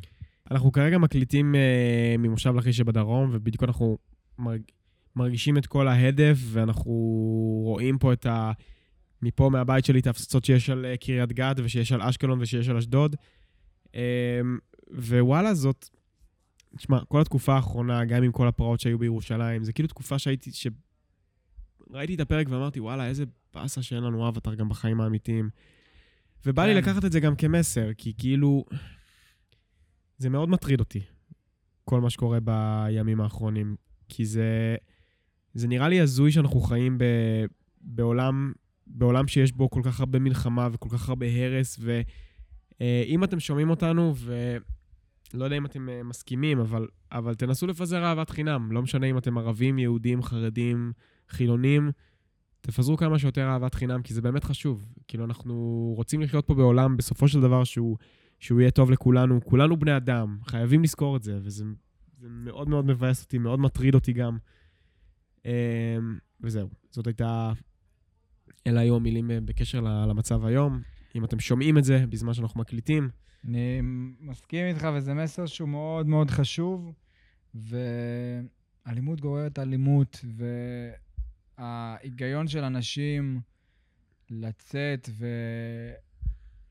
אנחנו 0.51 0.73
כרגע 0.73 0.99
מקליטים 0.99 1.55
אה, 1.55 2.15
ממושב 2.19 2.55
לכיש 2.57 2.77
שבדרום, 2.77 3.31
ובדיוק 3.33 3.63
אנחנו 3.63 3.99
מרג... 4.39 4.63
מרגישים 5.17 5.59
את 5.59 5.67
כל 5.67 5.89
ההדף, 5.89 6.39
ואנחנו 6.41 6.93
רואים 7.65 7.99
פה 7.99 8.13
את 8.13 8.27
ה... 8.27 8.53
מפה, 9.23 9.51
מהבית 9.51 9.85
שלי, 9.85 10.01
את 10.01 10.07
ההפצצות 10.07 10.45
שיש 10.45 10.71
על 10.71 10.87
אה, 10.87 10.97
קריית 10.97 11.33
גת, 11.33 11.57
ושיש 11.65 11.93
על 11.93 12.03
אשקלון, 12.03 12.39
ושיש 12.41 12.69
על 12.69 12.77
אשדוד. 12.77 13.17
אה, 13.95 14.41
ווואלה, 14.91 15.55
זאת... 15.55 15.89
תשמע, 16.77 16.99
כל 17.09 17.21
התקופה 17.21 17.55
האחרונה, 17.55 18.05
גם 18.05 18.23
עם 18.23 18.33
כל 18.33 18.49
הפרעות 18.49 18.81
שהיו 18.81 18.99
בירושלים, 18.99 19.65
זה 19.65 19.73
כאילו 19.73 19.89
תקופה 19.89 20.19
שהייתי... 20.19 20.53
ש... 20.53 20.67
ראיתי 21.91 22.15
את 22.15 22.21
הפרק 22.21 22.47
ואמרתי, 22.51 22.81
וואלה, 22.81 23.07
איזה 23.07 23.25
באסה 23.55 23.83
שאין 23.83 24.03
לנו 24.03 24.29
אבטר 24.29 24.55
גם 24.55 24.69
בחיים 24.69 25.01
האמיתיים. 25.01 25.51
ובא 26.47 26.67
לי 26.67 26.73
כן. 26.73 26.79
לקחת 26.79 27.05
את 27.05 27.13
זה 27.13 27.21
גם 27.21 27.37
כמסר, 27.37 27.93
כי 27.99 28.13
כאילו... 28.19 28.65
זה 30.19 30.31
מאוד 30.31 30.49
מטריד 30.49 30.81
אותי, 30.81 31.01
כל 31.85 32.01
מה 32.01 32.11
שקורה 32.11 32.39
בימים 32.41 33.21
האחרונים. 33.21 33.77
כי 34.09 34.25
זה, 34.25 34.77
זה 35.55 35.69
נראה 35.69 35.89
לי 35.89 36.01
הזוי 36.01 36.33
שאנחנו 36.33 36.61
חיים 36.61 36.99
ב, 36.99 37.05
בעולם, 37.81 38.53
בעולם 38.87 39.29
שיש 39.29 39.53
בו 39.53 39.71
כל 39.71 39.81
כך 39.85 40.01
הרבה 40.01 40.19
מלחמה 40.19 40.69
וכל 40.73 40.89
כך 40.89 41.09
הרבה 41.09 41.27
הרס, 41.27 41.81
ואם 42.81 43.25
אתם 43.25 43.41
שומעים 43.41 43.71
אותנו 43.71 44.15
לא 45.35 45.45
יודע 45.45 45.57
אם 45.57 45.67
אתם 45.67 45.89
אה, 45.89 46.03
מסכימים, 46.03 46.61
אבל, 46.61 46.87
אבל 47.13 47.35
תנסו 47.35 47.67
לפזר 47.67 48.05
אהבת 48.05 48.31
חינם. 48.31 48.73
לא 48.73 48.83
משנה 48.83 49.07
אם 49.07 49.19
אתם 49.19 49.39
ערבים, 49.39 49.79
יהודים, 49.79 50.23
חרדים, 50.23 50.93
חילונים, 51.29 51.91
תפזרו 52.61 52.97
כמה 52.97 53.19
שיותר 53.19 53.49
אהבת 53.49 53.75
חינם, 53.75 54.03
כי 54.03 54.15
זה 54.15 54.23
באמת 54.23 54.45
חשוב. 54.45 54.95
כאילו, 55.09 55.25
אנחנו 55.25 55.55
רוצים 55.97 56.21
לחיות 56.21 56.47
פה 56.47 56.55
בעולם, 56.55 56.97
בסופו 56.97 57.29
של 57.29 57.41
דבר, 57.41 57.65
שהוא, 57.65 57.97
שהוא 58.39 58.61
יהיה 58.61 58.71
טוב 58.71 58.91
לכולנו. 58.91 59.41
כולנו 59.45 59.77
בני 59.77 59.97
אדם, 59.97 60.39
חייבים 60.45 60.83
לזכור 60.83 61.17
את 61.17 61.23
זה, 61.23 61.39
וזה 61.43 61.65
זה 62.21 62.29
מאוד 62.31 62.69
מאוד 62.69 62.85
מבאס 62.85 63.23
אותי, 63.23 63.39
מאוד 63.39 63.61
מטריד 63.61 63.95
אותי 63.95 64.13
גם. 64.13 64.39
אמ, 65.45 65.51
וזהו, 66.41 66.69
זאת 66.91 67.07
הייתה... 67.07 67.53
אלה 68.67 68.81
היו 68.81 68.97
המילים 68.97 69.31
אה, 69.31 69.41
בקשר 69.41 69.81
למצב 69.81 70.45
היום. 70.45 70.83
אם 71.15 71.25
אתם 71.25 71.41
שומעים 71.41 71.79
את 71.79 71.85
זה 71.85 72.05
בזמן 72.09 72.35
שאנחנו 72.35 72.61
מקליטים, 72.61 73.09
אני 73.49 73.81
מסכים 74.21 74.67
איתך, 74.67 74.89
וזה 74.95 75.15
מסר 75.15 75.47
שהוא 75.47 75.69
מאוד 75.69 76.07
מאוד 76.07 76.31
חשוב, 76.31 76.93
ואלימות 77.55 79.21
גוררת 79.21 79.59
אלימות, 79.59 80.25
וההיגיון 81.59 82.49
של 82.49 82.65
אנשים 82.65 83.41
לצאת 84.31 85.09
ו... 85.13 85.27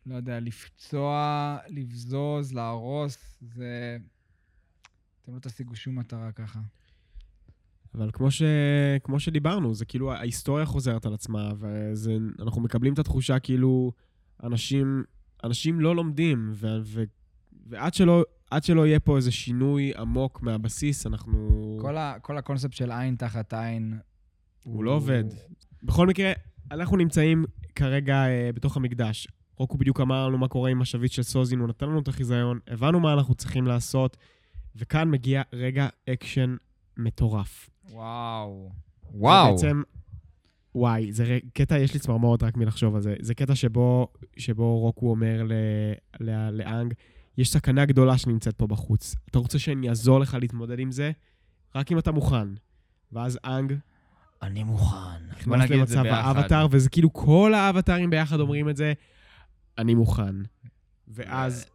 לא 0.06 0.16
יודע, 0.16 0.40
לפצוע, 0.40 1.58
לבזוז, 1.68 2.54
להרוס, 2.54 3.38
זה... 3.42 3.98
אתם 5.22 5.34
לא 5.34 5.40
תשיגו 5.40 5.76
שום 5.76 6.00
מטרה 6.00 6.32
ככה. 6.32 6.60
אבל 7.96 8.10
כמו, 8.14 8.32
ש... 8.32 8.44
כמו 9.04 9.20
שדיברנו, 9.20 9.74
זה 9.74 9.86
כאילו 9.86 10.14
ההיסטוריה 10.14 10.66
חוזרת 10.66 11.06
על 11.06 11.14
עצמה, 11.14 11.52
ואנחנו 11.58 12.62
מקבלים 12.62 12.94
את 12.94 13.00
התחושה 13.00 13.40
כאילו 13.40 13.92
אנשים, 14.44 15.04
אנשים 15.44 15.80
לא 15.80 15.96
לומדים, 15.96 16.50
ו... 16.54 16.68
ו... 16.84 17.04
ועד 17.66 17.94
שלא, 17.94 18.24
שלא 18.62 18.88
יהיה 18.88 19.00
פה 19.00 19.18
איזה 19.18 19.32
שינוי 19.32 19.92
עמוק 19.98 20.42
מהבסיס, 20.42 21.08
אנחנו... 21.08 21.78
כל, 21.82 21.98
ה... 21.98 22.20
כל 22.22 22.38
הקונספט 22.38 22.74
של 22.74 22.92
עין 22.92 23.16
תחת 23.16 23.54
עין... 23.54 24.00
הוא 24.64 24.84
לא 24.84 24.92
עובד. 24.92 25.24
בכל 25.84 26.08
מקרה, 26.08 26.32
אנחנו 26.72 26.98
נמצאים 26.98 27.46
כרגע 27.76 28.16
אה, 28.28 28.50
בתוך 28.54 28.78
המקדש. 28.78 29.28
רוקו 29.58 29.78
בדיוק 29.78 30.02
אמר 30.02 30.28
לנו 30.28 30.38
מה 30.38 30.48
קורה 30.48 30.70
עם 30.70 30.82
השביט 30.82 31.12
של 31.12 31.24
סוזין, 31.24 31.60
הוא 31.60 31.68
נתן 31.68 31.86
לנו 31.86 32.00
את 32.00 32.08
החיזיון, 32.08 32.60
הבנו 32.68 33.00
מה 33.00 33.14
אנחנו 33.14 33.36
צריכים 33.36 33.68
לעשות, 33.68 34.18
וכאן 34.76 35.12
מגיע 35.12 35.42
רגע 35.54 35.88
אקשן 36.10 36.56
מטורף. 36.98 37.70
וואו. 37.92 38.70
וואו. 39.12 39.52
בעצם, 39.56 39.82
וואי, 40.76 41.12
זה 41.12 41.24
ר- 41.24 41.40
קטע, 41.54 41.80
יש 41.80 41.94
לי 41.94 42.00
צמרמורת 42.00 42.44
רק 42.44 42.58
מלחשוב 42.58 42.96
על 42.96 43.02
זה. 43.02 43.16
זה 43.20 43.34
קטע 43.34 43.56
שבו, 43.56 44.08
שבו 44.38 44.80
רוקו 44.80 45.10
אומר 45.10 45.44
ל, 45.44 45.52
ל, 46.20 46.50
לאנג, 46.50 46.94
יש 47.38 47.52
סכנה 47.52 47.86
גדולה 47.86 48.18
שנמצאת 48.18 48.56
פה 48.58 48.68
בחוץ. 48.68 49.16
אתה 49.30 49.40
רוצה 49.40 49.60
שאני 49.60 49.90
אעזור 49.90 50.20
לך 50.20 50.38
להתמודד 50.42 50.80
עם 50.80 50.92
זה? 50.92 51.12
רק 51.76 51.92
אם 51.92 52.00
אתה 52.00 52.12
מוכן. 52.12 52.48
ואז 53.12 53.40
אנג 53.46 53.74
אני 54.44 54.64
מוכן. 54.64 54.98
בוא 55.46 55.58
נכנס 55.58 55.70
נגיד 55.72 55.82
את 55.82 55.88
זה 55.88 55.96
למצב 55.96 56.10
ביחד. 56.10 56.38
האבטאר, 56.38 56.68
וזה 56.72 56.90
כאילו 56.90 57.14
כל 57.14 57.54
האבטארים 57.54 58.10
ביחד 58.10 58.40
אומרים 58.40 58.70
את 58.70 58.78
זה, 58.78 58.94
אני 59.78 59.96
מוכן. 59.96 60.36
ואז, 61.08 61.66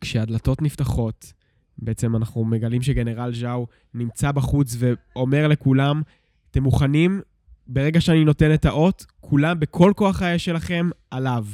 כשהדלתות 0.00 0.62
נפתחות, 0.62 1.32
בעצם 1.78 2.16
אנחנו 2.16 2.44
מגלים 2.44 2.82
שגנרל 2.82 3.34
ז'או 3.34 3.66
נמצא 3.94 4.32
בחוץ 4.32 4.76
ואומר 4.78 5.48
לכולם, 5.48 6.02
אתם 6.50 6.62
מוכנים? 6.62 7.20
ברגע 7.66 8.00
שאני 8.00 8.24
נותן 8.24 8.54
את 8.54 8.64
האות, 8.64 9.06
כולם 9.20 9.60
בכל 9.60 9.92
כוח 9.96 10.22
האש 10.22 10.44
שלכם 10.44 10.90
עליו. 11.10 11.46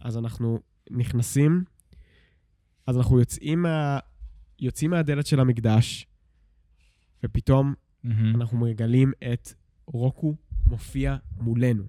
אז 0.00 0.18
אנחנו 0.18 0.60
נכנסים, 0.90 1.64
אז 2.86 2.96
אנחנו 2.96 3.18
יוצאים, 3.18 3.62
מה, 3.62 3.98
יוצאים 4.60 4.90
מהדלת 4.90 5.26
של 5.26 5.40
המקדש, 5.40 6.06
ופתאום 7.24 7.74
מהמם. 8.04 8.36
אנחנו 8.36 8.58
מגלים 8.58 9.12
את 9.32 9.52
רוקו 9.86 10.34
מופיע 10.66 11.16
מולנו. 11.40 11.84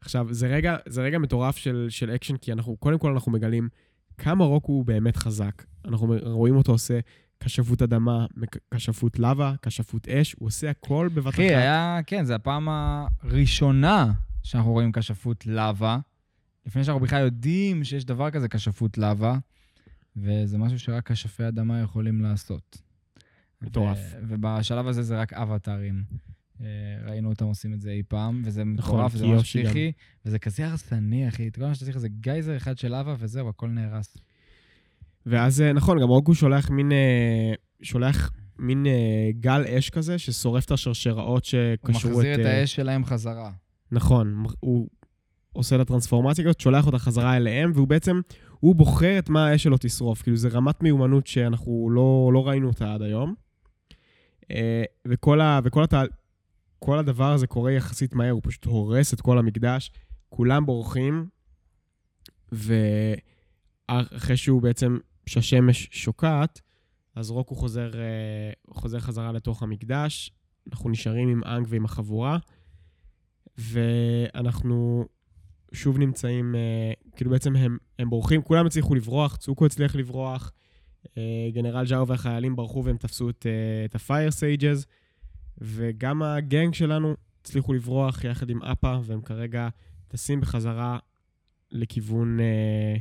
עכשיו, 0.00 0.34
זה 0.34 0.46
רגע, 0.46 0.76
זה 0.88 1.02
רגע 1.02 1.18
מטורף 1.18 1.56
של, 1.56 1.86
של 1.88 2.10
אקשן, 2.10 2.36
כי 2.36 2.52
אנחנו, 2.52 2.76
קודם 2.76 2.98
כל 2.98 3.12
אנחנו 3.12 3.32
מגלים 3.32 3.68
כמה 4.18 4.44
רוקו 4.44 4.72
הוא 4.72 4.84
באמת 4.84 5.16
חזק. 5.16 5.64
אנחנו 5.84 6.14
רואים 6.22 6.56
אותו 6.56 6.72
עושה 6.72 7.00
כשפות 7.40 7.82
אדמה, 7.82 8.26
כשפות 8.74 9.18
לבה, 9.18 9.54
כשפות 9.62 10.08
אש, 10.08 10.32
הוא 10.38 10.46
עושה 10.46 10.70
הכל 10.70 11.08
בבת 11.14 11.28
אחת. 11.28 11.34
אחי, 11.34 11.54
היה, 11.54 12.00
כן, 12.06 12.24
זו 12.24 12.34
הפעם 12.34 12.68
הראשונה 12.68 14.12
שאנחנו 14.42 14.72
רואים 14.72 14.92
כשפות 14.92 15.46
לבה, 15.46 15.98
לפני 16.66 16.84
שאנחנו 16.84 17.00
בכלל 17.00 17.24
יודעים 17.24 17.84
שיש 17.84 18.04
דבר 18.04 18.30
כזה 18.30 18.48
כשפות 18.48 18.98
לבה, 18.98 19.38
וזה 20.16 20.58
משהו 20.58 20.78
שרק 20.78 21.12
כשפי 21.12 21.48
אדמה 21.48 21.80
יכולים 21.80 22.20
לעשות. 22.22 22.89
מטורף. 23.62 24.14
ובשלב 24.28 24.86
הזה 24.86 25.02
זה 25.02 25.20
רק 25.20 25.32
אבטארים. 25.32 26.02
אה, 26.60 26.66
ראינו 27.06 27.28
אותם 27.28 27.44
עושים 27.44 27.72
את 27.74 27.80
זה 27.80 27.90
אי 27.90 28.02
פעם, 28.08 28.42
וזה 28.44 28.64
מטורף, 28.64 29.14
נכון, 29.14 29.20
כי 29.26 29.26
ממש 29.26 29.36
יושי 29.38 29.58
גם- 29.58 29.64
פסיכי, 29.64 29.92
וזה 30.26 30.38
כזה 30.38 30.66
הרסני, 30.66 31.28
אחי. 31.28 31.48
אתה 31.48 31.60
כל 31.60 31.66
מה 31.66 31.74
שאתה 31.74 31.84
צריך 31.84 31.98
זה 31.98 32.08
גייזר 32.08 32.56
אחד 32.56 32.78
של 32.78 32.88
לבה, 33.00 33.14
וזהו, 33.18 33.48
הכל 33.48 33.68
נהרס. 33.68 34.16
ואז, 35.26 35.60
אה, 35.60 35.72
נכון, 35.72 36.00
גם 36.00 36.08
רוקו 36.08 36.34
שולח 36.34 36.70
מין, 36.70 36.92
אה, 36.92 37.52
שולח 37.82 38.30
מין 38.58 38.86
גל 39.40 39.64
אש 39.78 39.90
כזה, 39.90 40.18
ששורף 40.18 40.64
את 40.64 40.70
השרשראות 40.70 41.44
הוא 41.44 41.48
שקשרו 41.84 42.10
את... 42.10 42.16
מחזיר 42.16 42.34
את 42.40 42.46
האש 42.46 42.74
שלהם 42.74 43.04
חזרה. 43.04 43.50
נכון, 43.92 44.44
הוא 44.60 44.88
עושה 45.52 45.76
לה 45.76 45.84
טרנספורמציה 45.84 46.44
כזאת, 46.44 46.60
שולח 46.60 46.86
אותה 46.86 46.98
חזרה 46.98 47.36
אליהם, 47.36 47.72
והוא 47.74 47.88
בעצם, 47.88 48.20
הוא 48.60 48.74
בוחר 48.74 49.18
את 49.18 49.28
מה 49.28 49.46
האש 49.48 49.62
שלו 49.62 49.76
תשרוף. 49.80 50.22
כאילו, 50.22 50.36
זו 50.36 50.48
רמת 50.52 50.82
מיומנות 50.82 51.26
שאנחנו 51.26 51.88
לא, 51.90 52.30
לא 52.34 52.48
ראינו 52.48 52.68
אותה 52.68 52.94
עד 52.94 53.02
היום. 53.02 53.34
אה, 54.50 54.82
וכל, 55.08 55.40
ה, 55.40 55.60
וכל 55.64 55.82
התה, 55.82 56.02
כל 56.78 56.98
הדבר 56.98 57.32
הזה 57.32 57.46
קורה 57.46 57.72
יחסית 57.72 58.14
מהר, 58.14 58.30
הוא 58.30 58.42
פשוט 58.44 58.64
הורס 58.64 59.14
את 59.14 59.20
כל 59.20 59.38
המקדש, 59.38 59.90
כולם 60.28 60.66
בורחים, 60.66 61.28
ואחרי 62.52 64.36
שהוא 64.36 64.62
בעצם, 64.62 64.98
שהשמש 65.26 65.88
שוקעת, 65.92 66.60
אז 67.14 67.30
רוקו 67.30 67.54
חוזר, 67.54 67.90
אה, 67.94 68.52
חוזר 68.70 69.00
חזרה 69.00 69.32
לתוך 69.32 69.62
המקדש, 69.62 70.30
אנחנו 70.70 70.90
נשארים 70.90 71.28
עם 71.28 71.40
אנג 71.44 71.66
ועם 71.68 71.84
החבורה. 71.84 72.38
ואנחנו 73.58 75.04
שוב 75.72 75.98
נמצאים, 75.98 76.54
אה, 76.54 76.92
כאילו 77.16 77.30
בעצם 77.30 77.56
הם, 77.56 77.78
הם 77.98 78.10
בורחים, 78.10 78.42
כולם 78.42 78.66
הצליחו 78.66 78.94
לברוח, 78.94 79.36
צוקו 79.36 79.66
הצליח 79.66 79.94
לברוח, 79.94 80.52
גנרל 81.52 81.86
ז'או 81.86 82.06
והחיילים 82.06 82.56
ברחו 82.56 82.84
והם 82.84 82.96
תפסו 82.96 83.30
את, 83.30 83.46
אה, 83.46 83.84
את 83.84 83.94
ה 83.94 84.01
Fire 84.01 84.30
Sages, 84.30 84.86
וגם 85.58 86.22
ה 86.22 86.32
gang 86.32 86.74
שלנו 86.74 87.14
הצליחו 87.40 87.72
לברוח 87.72 88.24
יחד 88.24 88.50
עם 88.50 88.62
אפה, 88.62 88.98
והם 89.04 89.20
כרגע 89.20 89.68
טסים 90.08 90.40
בחזרה 90.40 90.98
לכיוון, 91.70 92.40
אה, 92.40 92.96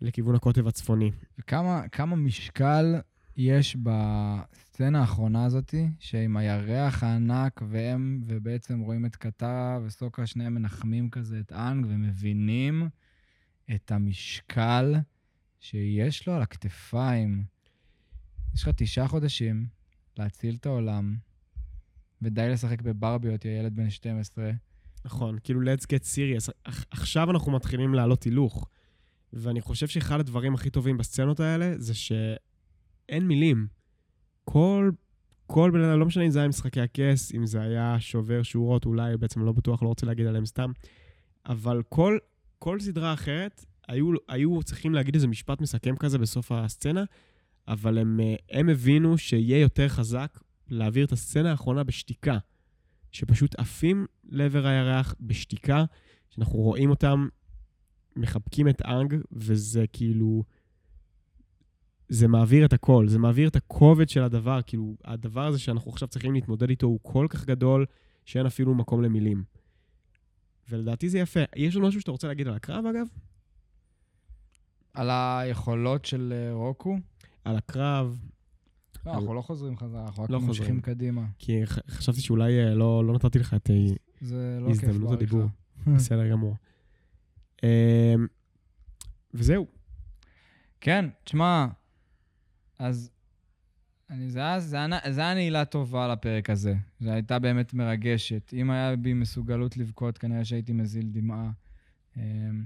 לכיוון 0.00 0.34
הקוטב 0.34 0.66
הצפוני. 0.68 1.10
וכמה 1.38 1.88
כמה 1.88 2.16
משקל 2.16 2.94
יש 3.36 3.76
בסצנה 3.76 5.00
האחרונה 5.00 5.44
הזאת, 5.44 5.74
שעם 5.98 6.36
הירח 6.36 7.02
הענק 7.02 7.62
והם, 7.68 8.20
ובעצם 8.24 8.80
רואים 8.80 9.06
את 9.06 9.16
קטרה 9.16 9.78
וסוקה, 9.84 10.26
שניהם 10.26 10.54
מנחמים 10.54 11.10
כזה 11.10 11.40
את 11.40 11.52
אנג 11.52 11.86
ומבינים 11.88 12.88
את 13.74 13.92
המשקל 13.92 14.94
שיש 15.60 16.28
לו 16.28 16.34
על 16.34 16.42
הכתפיים. 16.42 17.44
יש 18.54 18.62
לך 18.62 18.68
תשעה 18.76 19.08
חודשים 19.08 19.66
להציל 20.18 20.54
את 20.60 20.66
העולם, 20.66 21.16
ודי 22.22 22.48
לשחק 22.50 22.82
בברביות, 22.82 23.44
יא 23.44 23.50
ילד 23.60 23.76
בן 23.76 23.90
12. 23.90 24.50
נכון, 25.04 25.38
כאילו 25.44 25.60
let's 25.62 25.82
get 25.82 26.02
serious. 26.14 26.50
עכ- 26.68 26.84
עכשיו 26.90 27.30
אנחנו 27.30 27.52
מתחילים 27.52 27.94
לעלות 27.94 28.22
הילוך. 28.22 28.68
ואני 29.32 29.60
חושב 29.60 29.86
שאחד 29.86 30.20
הדברים 30.20 30.54
הכי 30.54 30.70
טובים 30.70 30.96
בסצנות 30.98 31.40
האלה 31.40 31.72
זה 31.78 31.94
שאין 31.94 33.26
מילים. 33.28 33.66
כל, 34.44 34.90
כל 35.46 35.70
בן 35.74 35.80
אדם, 35.84 35.98
לא 36.00 36.06
משנה 36.06 36.24
אם 36.24 36.30
זה 36.30 36.38
היה 36.38 36.48
משחקי 36.48 36.80
הכס, 36.80 37.32
אם 37.34 37.46
זה 37.46 37.60
היה 37.60 37.96
שובר 38.00 38.42
שורות, 38.42 38.84
אולי 38.86 39.16
בעצם 39.16 39.40
לא 39.44 39.52
בטוח, 39.52 39.82
לא 39.82 39.88
רוצה 39.88 40.06
להגיד 40.06 40.26
עליהם 40.26 40.46
סתם, 40.46 40.70
אבל 41.46 41.82
כל, 41.88 42.18
כל 42.58 42.80
סדרה 42.80 43.12
אחרת, 43.14 43.64
היו, 43.88 44.10
היו 44.28 44.62
צריכים 44.62 44.94
להגיד 44.94 45.14
איזה 45.14 45.28
משפט 45.28 45.60
מסכם 45.60 45.96
כזה 45.96 46.18
בסוף 46.18 46.52
הסצנה, 46.52 47.04
אבל 47.68 47.98
הם, 47.98 48.20
אה, 48.20 48.34
הם 48.50 48.68
הבינו 48.68 49.18
שיהיה 49.18 49.60
יותר 49.60 49.88
חזק 49.88 50.38
להעביר 50.68 51.04
את 51.04 51.12
הסצנה 51.12 51.50
האחרונה 51.50 51.84
בשתיקה. 51.84 52.38
שפשוט 53.12 53.54
עפים 53.58 54.06
לעבר 54.24 54.66
הירח 54.66 55.14
בשתיקה, 55.20 55.84
שאנחנו 56.30 56.58
רואים 56.58 56.90
אותם 56.90 57.28
מחבקים 58.16 58.68
את 58.68 58.82
אנג, 58.82 59.14
וזה 59.32 59.84
כאילו... 59.92 60.44
זה 62.08 62.28
מעביר 62.28 62.64
את 62.64 62.72
הכל, 62.72 63.08
זה 63.08 63.18
מעביר 63.18 63.48
את 63.48 63.56
הכובד 63.56 64.08
של 64.08 64.22
הדבר, 64.22 64.60
כאילו, 64.66 64.96
הדבר 65.04 65.46
הזה 65.46 65.58
שאנחנו 65.58 65.90
עכשיו 65.90 66.08
צריכים 66.08 66.34
להתמודד 66.34 66.70
איתו 66.70 66.86
הוא 66.86 67.00
כל 67.02 67.26
כך 67.30 67.44
גדול, 67.44 67.86
שאין 68.24 68.46
אפילו 68.46 68.74
מקום 68.74 69.02
למילים. 69.02 69.44
ולדעתי 70.68 71.08
זה 71.08 71.18
יפה. 71.18 71.40
יש 71.56 71.76
עוד 71.76 71.84
משהו 71.84 72.00
שאתה 72.00 72.10
רוצה 72.10 72.28
להגיד 72.28 72.48
על 72.48 72.54
הקרב, 72.54 72.86
אגב? 72.86 73.06
על 74.96 75.10
היכולות 75.10 76.04
של 76.04 76.32
אה, 76.36 76.52
רוקו? 76.52 76.96
על 77.44 77.56
הקרב, 77.56 78.18
לא, 79.06 79.10
על- 79.10 79.16
אנחנו 79.18 79.34
לא 79.34 79.40
חוזרים 79.42 79.76
חזרה, 79.76 80.06
אנחנו 80.06 80.22
רק 80.22 80.30
לא 80.30 80.40
ממשיכים. 80.40 80.80
קדימה. 80.80 81.26
כי 81.38 81.60
חשבתי 81.66 82.20
שאולי 82.20 82.58
אה, 82.64 82.74
לא 82.74 83.04
לא 83.04 83.14
נתתי 83.14 83.38
לך 83.38 83.54
את 83.54 83.70
ה- 83.70 83.72
זה 84.20 84.58
לא 84.60 84.70
הזדמנות. 84.70 85.12
הדיבור. 85.12 85.42
בסדר 85.96 86.30
גמור. 86.30 86.56
אמ, 87.62 87.68
וזהו. 89.34 89.66
כן, 90.80 91.04
תשמע, 91.24 91.66
אז 92.78 93.10
אני, 94.10 94.30
זה, 94.30 94.38
היה, 94.38 94.60
זה, 94.60 94.76
היה, 94.76 95.12
זה 95.12 95.20
היה 95.20 95.34
נעילה 95.34 95.64
טובה 95.64 96.08
לפרק 96.08 96.50
הזה. 96.50 96.74
זו 97.00 97.10
הייתה 97.10 97.38
באמת 97.38 97.74
מרגשת. 97.74 98.50
אם 98.54 98.70
היה 98.70 98.96
בי 98.96 99.14
מסוגלות 99.14 99.76
לבכות, 99.76 100.18
כנראה 100.18 100.44
שהייתי 100.44 100.72
מזיל 100.72 101.08
דמעה. 101.12 101.50
אמ, 102.16 102.64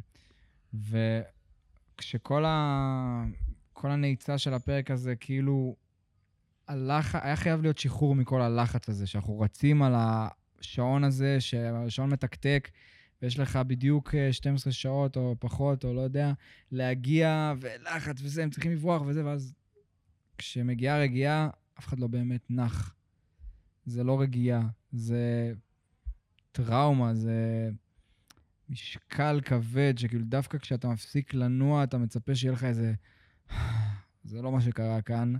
וכשכל 2.00 2.44
ה... 2.44 3.24
כל 3.72 3.90
הנעיצה 3.90 4.38
של 4.38 4.54
הפרק 4.54 4.90
הזה, 4.90 5.16
כאילו, 5.16 5.76
הלח... 6.68 7.14
היה 7.14 7.36
חייב 7.36 7.62
להיות 7.62 7.78
שחרור 7.78 8.14
מכל 8.14 8.42
הלחץ 8.42 8.88
הזה, 8.88 9.06
שאנחנו 9.06 9.40
רצים 9.40 9.82
על 9.82 9.94
השעון 9.96 11.04
הזה, 11.04 11.40
שהשעון 11.40 12.10
מתקתק, 12.10 12.70
ויש 13.22 13.38
לך 13.38 13.56
בדיוק 13.56 14.14
אה, 14.14 14.32
12 14.32 14.72
שעות 14.72 15.16
או 15.16 15.36
פחות, 15.38 15.84
או 15.84 15.94
לא 15.94 16.00
יודע, 16.00 16.32
להגיע, 16.72 17.54
ולחץ 17.60 18.16
וזה, 18.22 18.42
הם 18.42 18.50
צריכים 18.50 18.72
לברוח 18.72 19.02
וזה, 19.06 19.24
ואז 19.24 19.54
כשמגיעה 20.38 21.00
רגיעה, 21.00 21.48
אף 21.78 21.88
אחד 21.88 21.98
לא 21.98 22.06
באמת 22.06 22.50
נח. 22.50 22.94
זה 23.86 24.04
לא 24.04 24.20
רגיעה, 24.20 24.62
זה 24.92 25.52
טראומה, 26.52 27.14
זה 27.14 27.70
משקל 28.70 29.40
כבד, 29.44 29.94
שכאילו 29.96 30.24
דווקא 30.24 30.58
כשאתה 30.58 30.88
מפסיק 30.88 31.34
לנוע, 31.34 31.84
אתה 31.84 31.98
מצפה 31.98 32.34
שיהיה 32.34 32.52
לך 32.52 32.64
איזה... 32.64 32.94
זה 34.24 34.42
לא 34.42 34.52
מה 34.52 34.60
שקרה 34.60 35.02
כאן. 35.02 35.34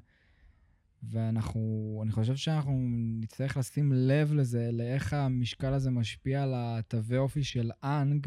ואנחנו, 1.03 2.01
אני 2.03 2.12
חושב 2.12 2.37
שאנחנו 2.37 2.87
נצטרך 3.20 3.57
לשים 3.57 3.93
לב 3.93 4.33
לזה, 4.33 4.70
לאיך 4.72 5.12
המשקל 5.12 5.72
הזה 5.72 5.91
משפיע 5.91 6.43
על 6.43 6.53
התווי 6.57 7.18
אופי 7.18 7.45
של 7.45 7.70
אנג 7.85 8.26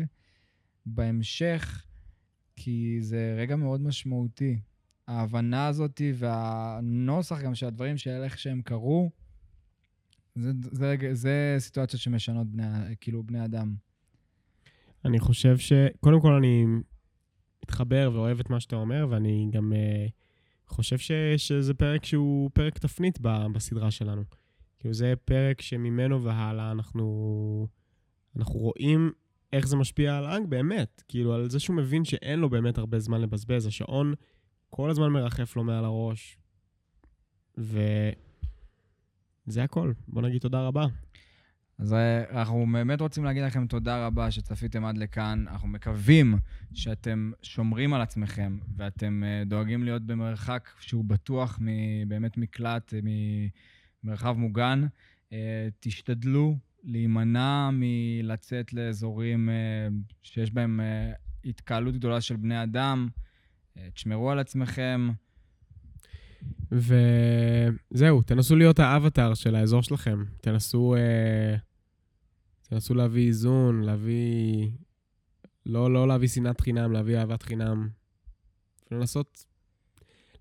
בהמשך, 0.86 1.86
כי 2.56 2.98
זה 3.02 3.36
רגע 3.38 3.56
מאוד 3.56 3.82
משמעותי. 3.82 4.60
ההבנה 5.08 5.68
הזאת 5.68 6.02
והנוסח 6.16 7.42
גם 7.42 7.56
של 7.56 7.66
הדברים, 7.66 7.98
של 7.98 8.22
איך 8.24 8.38
שהם 8.38 8.62
קרו, 8.62 9.12
זה, 10.36 10.52
זה, 10.72 10.90
רגע- 10.90 11.14
זה 11.14 11.56
סיטואציות 11.60 12.02
שמשנות 12.02 12.48
בני, 12.48 12.96
כאילו 13.02 13.24
בני 13.24 13.46
אדם. 13.46 13.76
אני 15.06 15.20
חושב 15.20 15.58
ש... 15.58 15.74
קודם 16.00 16.22
כל, 16.22 16.34
אני 16.34 16.66
מתחבר 17.64 18.12
ואוהב 18.14 18.40
את 18.40 18.50
מה 18.50 18.60
שאתה 18.60 18.76
אומר, 18.76 19.08
ואני 19.10 19.50
גם 19.52 19.74
uh, 19.74 20.12
חושב 20.68 20.98
ש... 20.98 21.12
שזה 21.38 21.74
פרק 21.74 22.06
שהוא 22.06 22.50
פרק 22.54 22.78
תפנית 22.78 23.20
ב... 23.22 23.46
בסדרה 23.54 23.92
שלנו. 23.92 24.24
כאילו, 24.80 24.94
זה 24.94 25.14
פרק 25.26 25.62
שממנו 25.62 26.24
והלאה 26.24 26.72
אנחנו, 26.72 27.68
אנחנו 28.38 28.60
רואים 28.60 29.12
איך 29.54 29.68
זה 29.68 29.76
משפיע 29.76 30.18
על 30.18 30.26
אנג 30.26 30.50
באמת. 30.50 31.04
כאילו, 31.08 31.34
על 31.34 31.50
זה 31.50 31.60
שהוא 31.60 31.76
מבין 31.76 32.06
שאין 32.06 32.40
לו 32.40 32.50
באמת 32.50 32.78
הרבה 32.78 33.00
זמן 33.00 33.22
לבזבז. 33.22 33.66
השעון 33.68 34.14
כל 34.70 34.90
הזמן 34.90 35.08
מרחף 35.10 35.56
לו 35.56 35.64
מעל 35.64 35.86
הראש, 35.86 36.38
וזה 37.58 38.14
הכל. 39.58 39.94
בוא 40.08 40.22
נגיד 40.22 40.42
תודה 40.42 40.68
רבה. 40.68 40.86
אז 41.84 41.94
אה, 41.94 42.40
אנחנו 42.40 42.66
באמת 42.72 43.02
רוצים 43.02 43.24
להגיד 43.24 43.44
לכם 43.44 43.68
תודה 43.68 44.06
רבה 44.06 44.32
שצפיתם 44.32 44.86
עד 44.86 44.98
לכאן. 44.98 45.46
אנחנו 45.48 45.68
מקווים 45.68 46.38
שאתם 46.74 47.32
שומרים 47.42 47.94
על 47.94 48.02
עצמכם 48.02 48.58
ואתם 48.78 49.24
אה, 49.24 49.44
דואגים 49.46 49.84
להיות 49.84 50.02
במרחק 50.02 50.70
שהוא 50.80 51.06
בטוח 51.06 51.60
באמת 52.08 52.38
מקלט, 52.38 52.94
אה, 52.94 53.00
ממרחב 54.04 54.38
מוגן. 54.38 54.88
תשתדלו 55.80 56.58
להימנע 56.84 57.70
מלצאת 57.74 58.74
לאזורים 58.74 59.50
שיש 60.24 60.52
בהם 60.52 60.80
התקהלות 61.46 61.96
גדולה 61.96 62.22
של 62.22 62.36
בני 62.36 62.64
אדם. 62.64 63.08
תשמרו 63.94 64.32
על 64.32 64.40
עצמכם. 64.40 65.10
וזהו, 66.72 68.22
תנסו 68.22 68.56
להיות 68.56 68.80
האבטר 68.80 69.34
של 69.34 69.56
האזור 69.56 69.84
שלכם. 69.84 70.24
תנסו, 70.42 70.96
אה, 70.96 71.56
תנסו 72.74 72.94
להביא 72.94 73.28
איזון, 73.28 73.82
להביא... 73.82 74.70
לא, 75.66 75.94
לא 75.94 76.08
להביא 76.08 76.28
שנאת 76.28 76.62
חינם, 76.62 76.92
להביא 76.92 77.18
אהבת 77.18 77.44
חינם. 77.44 77.90
ולנסות, 78.92 79.46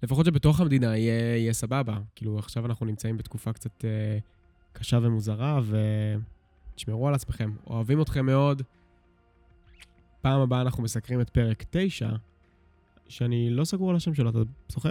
לפחות 0.03 0.27
שבתוך 0.27 0.61
המדינה 0.61 0.97
יהיה, 0.97 1.37
יהיה 1.37 1.53
סבבה. 1.53 1.99
כאילו, 2.15 2.39
עכשיו 2.39 2.67
אנחנו 2.67 2.87
נמצאים 2.87 3.17
בתקופה 3.17 3.53
קצת 3.53 3.85
אה, 3.85 4.19
קשה 4.73 4.99
ומוזרה, 5.03 5.61
ותשמרו 6.75 7.09
על 7.09 7.15
עצמכם. 7.15 7.53
אוהבים 7.67 8.03
אתכם 8.03 8.27
מאוד. 8.27 8.63
פעם 10.21 10.41
הבאה 10.41 10.61
אנחנו 10.61 10.83
מסקרים 10.83 11.21
את 11.21 11.31
פרק 11.31 11.65
9, 11.71 12.11
שאני 13.09 13.51
לא 13.51 13.65
סגור 13.65 13.91
על 13.91 13.97
השם 13.97 14.15
שלו, 14.15 14.31
אתה 14.31 14.39
זוכר? 14.69 14.91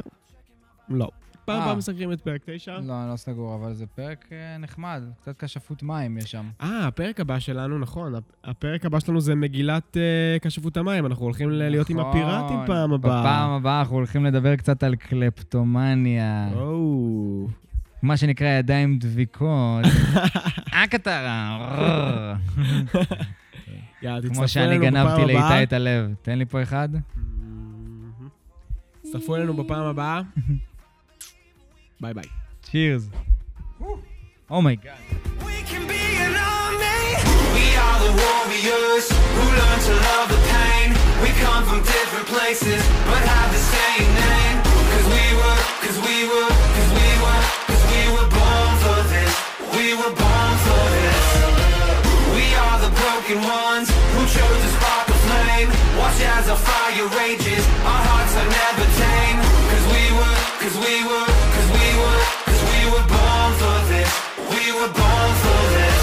לא. 0.90 1.10
פעם 1.52 1.60
אה. 1.60 1.64
הבאה 1.64 1.76
מסקרים 1.76 2.12
את 2.12 2.22
פרק 2.22 2.42
9. 2.46 2.72
לא, 2.80 3.02
אני 3.04 3.12
לא 3.12 3.16
סגור, 3.16 3.56
אבל 3.56 3.74
זה 3.74 3.86
פרק 3.86 4.26
אה, 4.32 4.58
נחמד. 4.58 5.04
קצת 5.22 5.44
כשפות 5.44 5.84
מים 5.84 6.18
יש 6.18 6.32
שם. 6.32 6.46
אה, 6.62 6.88
הפרק 6.88 7.20
הבא 7.20 7.40
שלנו, 7.40 7.80
נכון. 7.80 8.16
הפ- 8.16 8.24
הפרק 8.44 8.86
הבא 8.86 9.00
שלנו 9.00 9.22
זה 9.22 9.36
מגילת 9.36 9.98
אה, 9.98 10.02
כשפות 10.42 10.78
המים. 10.78 11.06
אנחנו 11.06 11.26
הולכים 11.26 11.50
להיות 11.50 11.90
עם 11.90 12.00
נכון. 12.00 12.10
הפיראטים 12.12 12.58
פעם 12.68 12.94
הבאה. 12.94 13.22
בפעם 13.22 13.50
הבאה 13.52 13.80
אנחנו 13.80 13.96
הולכים 13.96 14.26
לדבר 14.26 14.56
קצת 14.56 14.84
על 14.84 14.96
קלפטומניה. 14.96 16.50
מה 18.02 18.18
שנקרא 18.18 18.48
ידיים 18.48 18.98
דביקות. 19.00 19.86
אה, 20.74 20.88
קטרה. 20.88 22.36
יאללה, 24.02 24.20
תצטרפו 24.22 24.36
כמו 24.40 24.48
שאני 24.48 24.78
גנבתי. 24.80 25.22
לאיתי 25.26 25.64
את 25.64 25.74
הלב. 25.74 26.14
תן 26.22 26.38
לי 26.38 26.46
פה 26.46 26.62
אחד. 26.64 26.90
תצטרפו 29.02 29.36
אלינו 29.36 29.54
בפעם 29.54 29.86
הבאה. 29.86 30.22
Bye 32.02 32.14
bye. 32.14 32.26
Cheers. 32.66 33.06
Woo. 33.80 34.02
Oh 34.50 34.60
my 34.60 34.74
God. 34.74 34.98
We 35.46 35.62
can 35.70 35.86
be 35.86 36.02
an 36.18 36.34
army. 36.34 37.14
We 37.54 37.66
are 37.78 37.98
the 38.02 38.14
warriors 38.18 39.06
who 39.06 39.46
learn 39.54 39.80
to 39.86 39.94
love 40.10 40.28
the 40.34 40.42
pain. 40.50 40.98
We 41.22 41.30
come 41.46 41.62
from 41.70 41.86
different 41.86 42.26
places, 42.26 42.82
but 43.06 43.22
have 43.22 43.50
the 43.54 43.64
same 43.78 44.10
name. 44.18 44.58
Cause 44.66 45.08
we 45.14 45.26
were, 45.38 45.60
cause 45.86 46.00
we 46.02 46.18
were, 46.26 46.50
cause 46.50 46.92
we 46.98 47.10
were, 47.22 47.42
cause 47.70 47.84
we 47.94 48.02
were 48.18 48.30
born 48.34 48.72
for 48.82 49.00
this. 49.14 49.34
We 49.78 49.86
were 49.94 50.14
born 50.18 50.54
for 50.66 50.84
this. 50.98 51.26
We 52.34 52.46
are 52.66 52.78
the 52.82 52.92
broken 52.98 53.46
ones 53.46 53.94
who 53.94 54.22
chose 54.26 54.58
to 54.66 54.70
spark 54.74 55.06
a 55.06 55.18
flame. 55.30 55.70
Watch 56.02 56.18
as 56.34 56.50
our 56.50 56.58
fire 56.58 57.08
rages. 57.22 57.62
Were 64.82 64.94
born 64.94 65.32
for 65.44 65.62
this. 65.78 66.00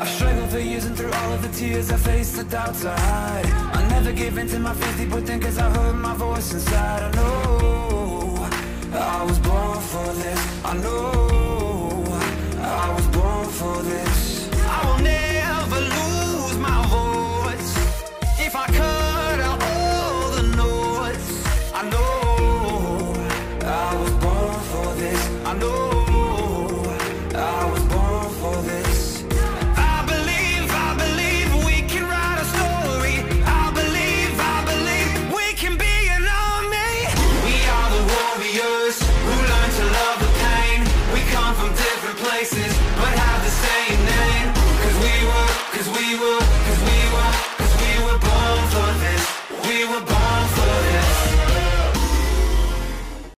I've 0.00 0.08
struggled 0.08 0.50
for 0.50 0.58
years 0.58 0.84
and 0.84 0.96
through 0.96 1.12
all 1.12 1.32
of 1.32 1.40
the 1.42 1.52
tears 1.60 1.92
I 1.92 1.96
faced 1.96 2.36
the 2.36 2.44
doubts 2.44 2.84
I 2.84 2.98
hide. 2.98 3.46
I 3.78 3.80
never 3.88 4.12
gave 4.12 4.36
in 4.38 4.48
to 4.48 4.58
my 4.58 4.74
fears 4.74 4.96
deep 4.96 5.14
within 5.14 5.38
cause 5.40 5.58
I 5.58 5.68
heard 5.70 5.94
my 5.94 6.14
voice 6.14 6.52
inside. 6.52 7.02
I 7.08 7.10
know 7.18 8.48
I 9.18 9.22
was 9.30 9.38
born 9.38 9.80
for 9.92 10.08
this. 10.22 10.40
I 10.64 10.74
know 10.84 12.04
I 12.82 12.86
was 12.96 13.06
born 13.16 13.46
for 13.60 13.76
this. 13.92 14.48
I 14.76 14.78
will 14.86 15.02
never 15.14 15.80
lose 15.92 16.13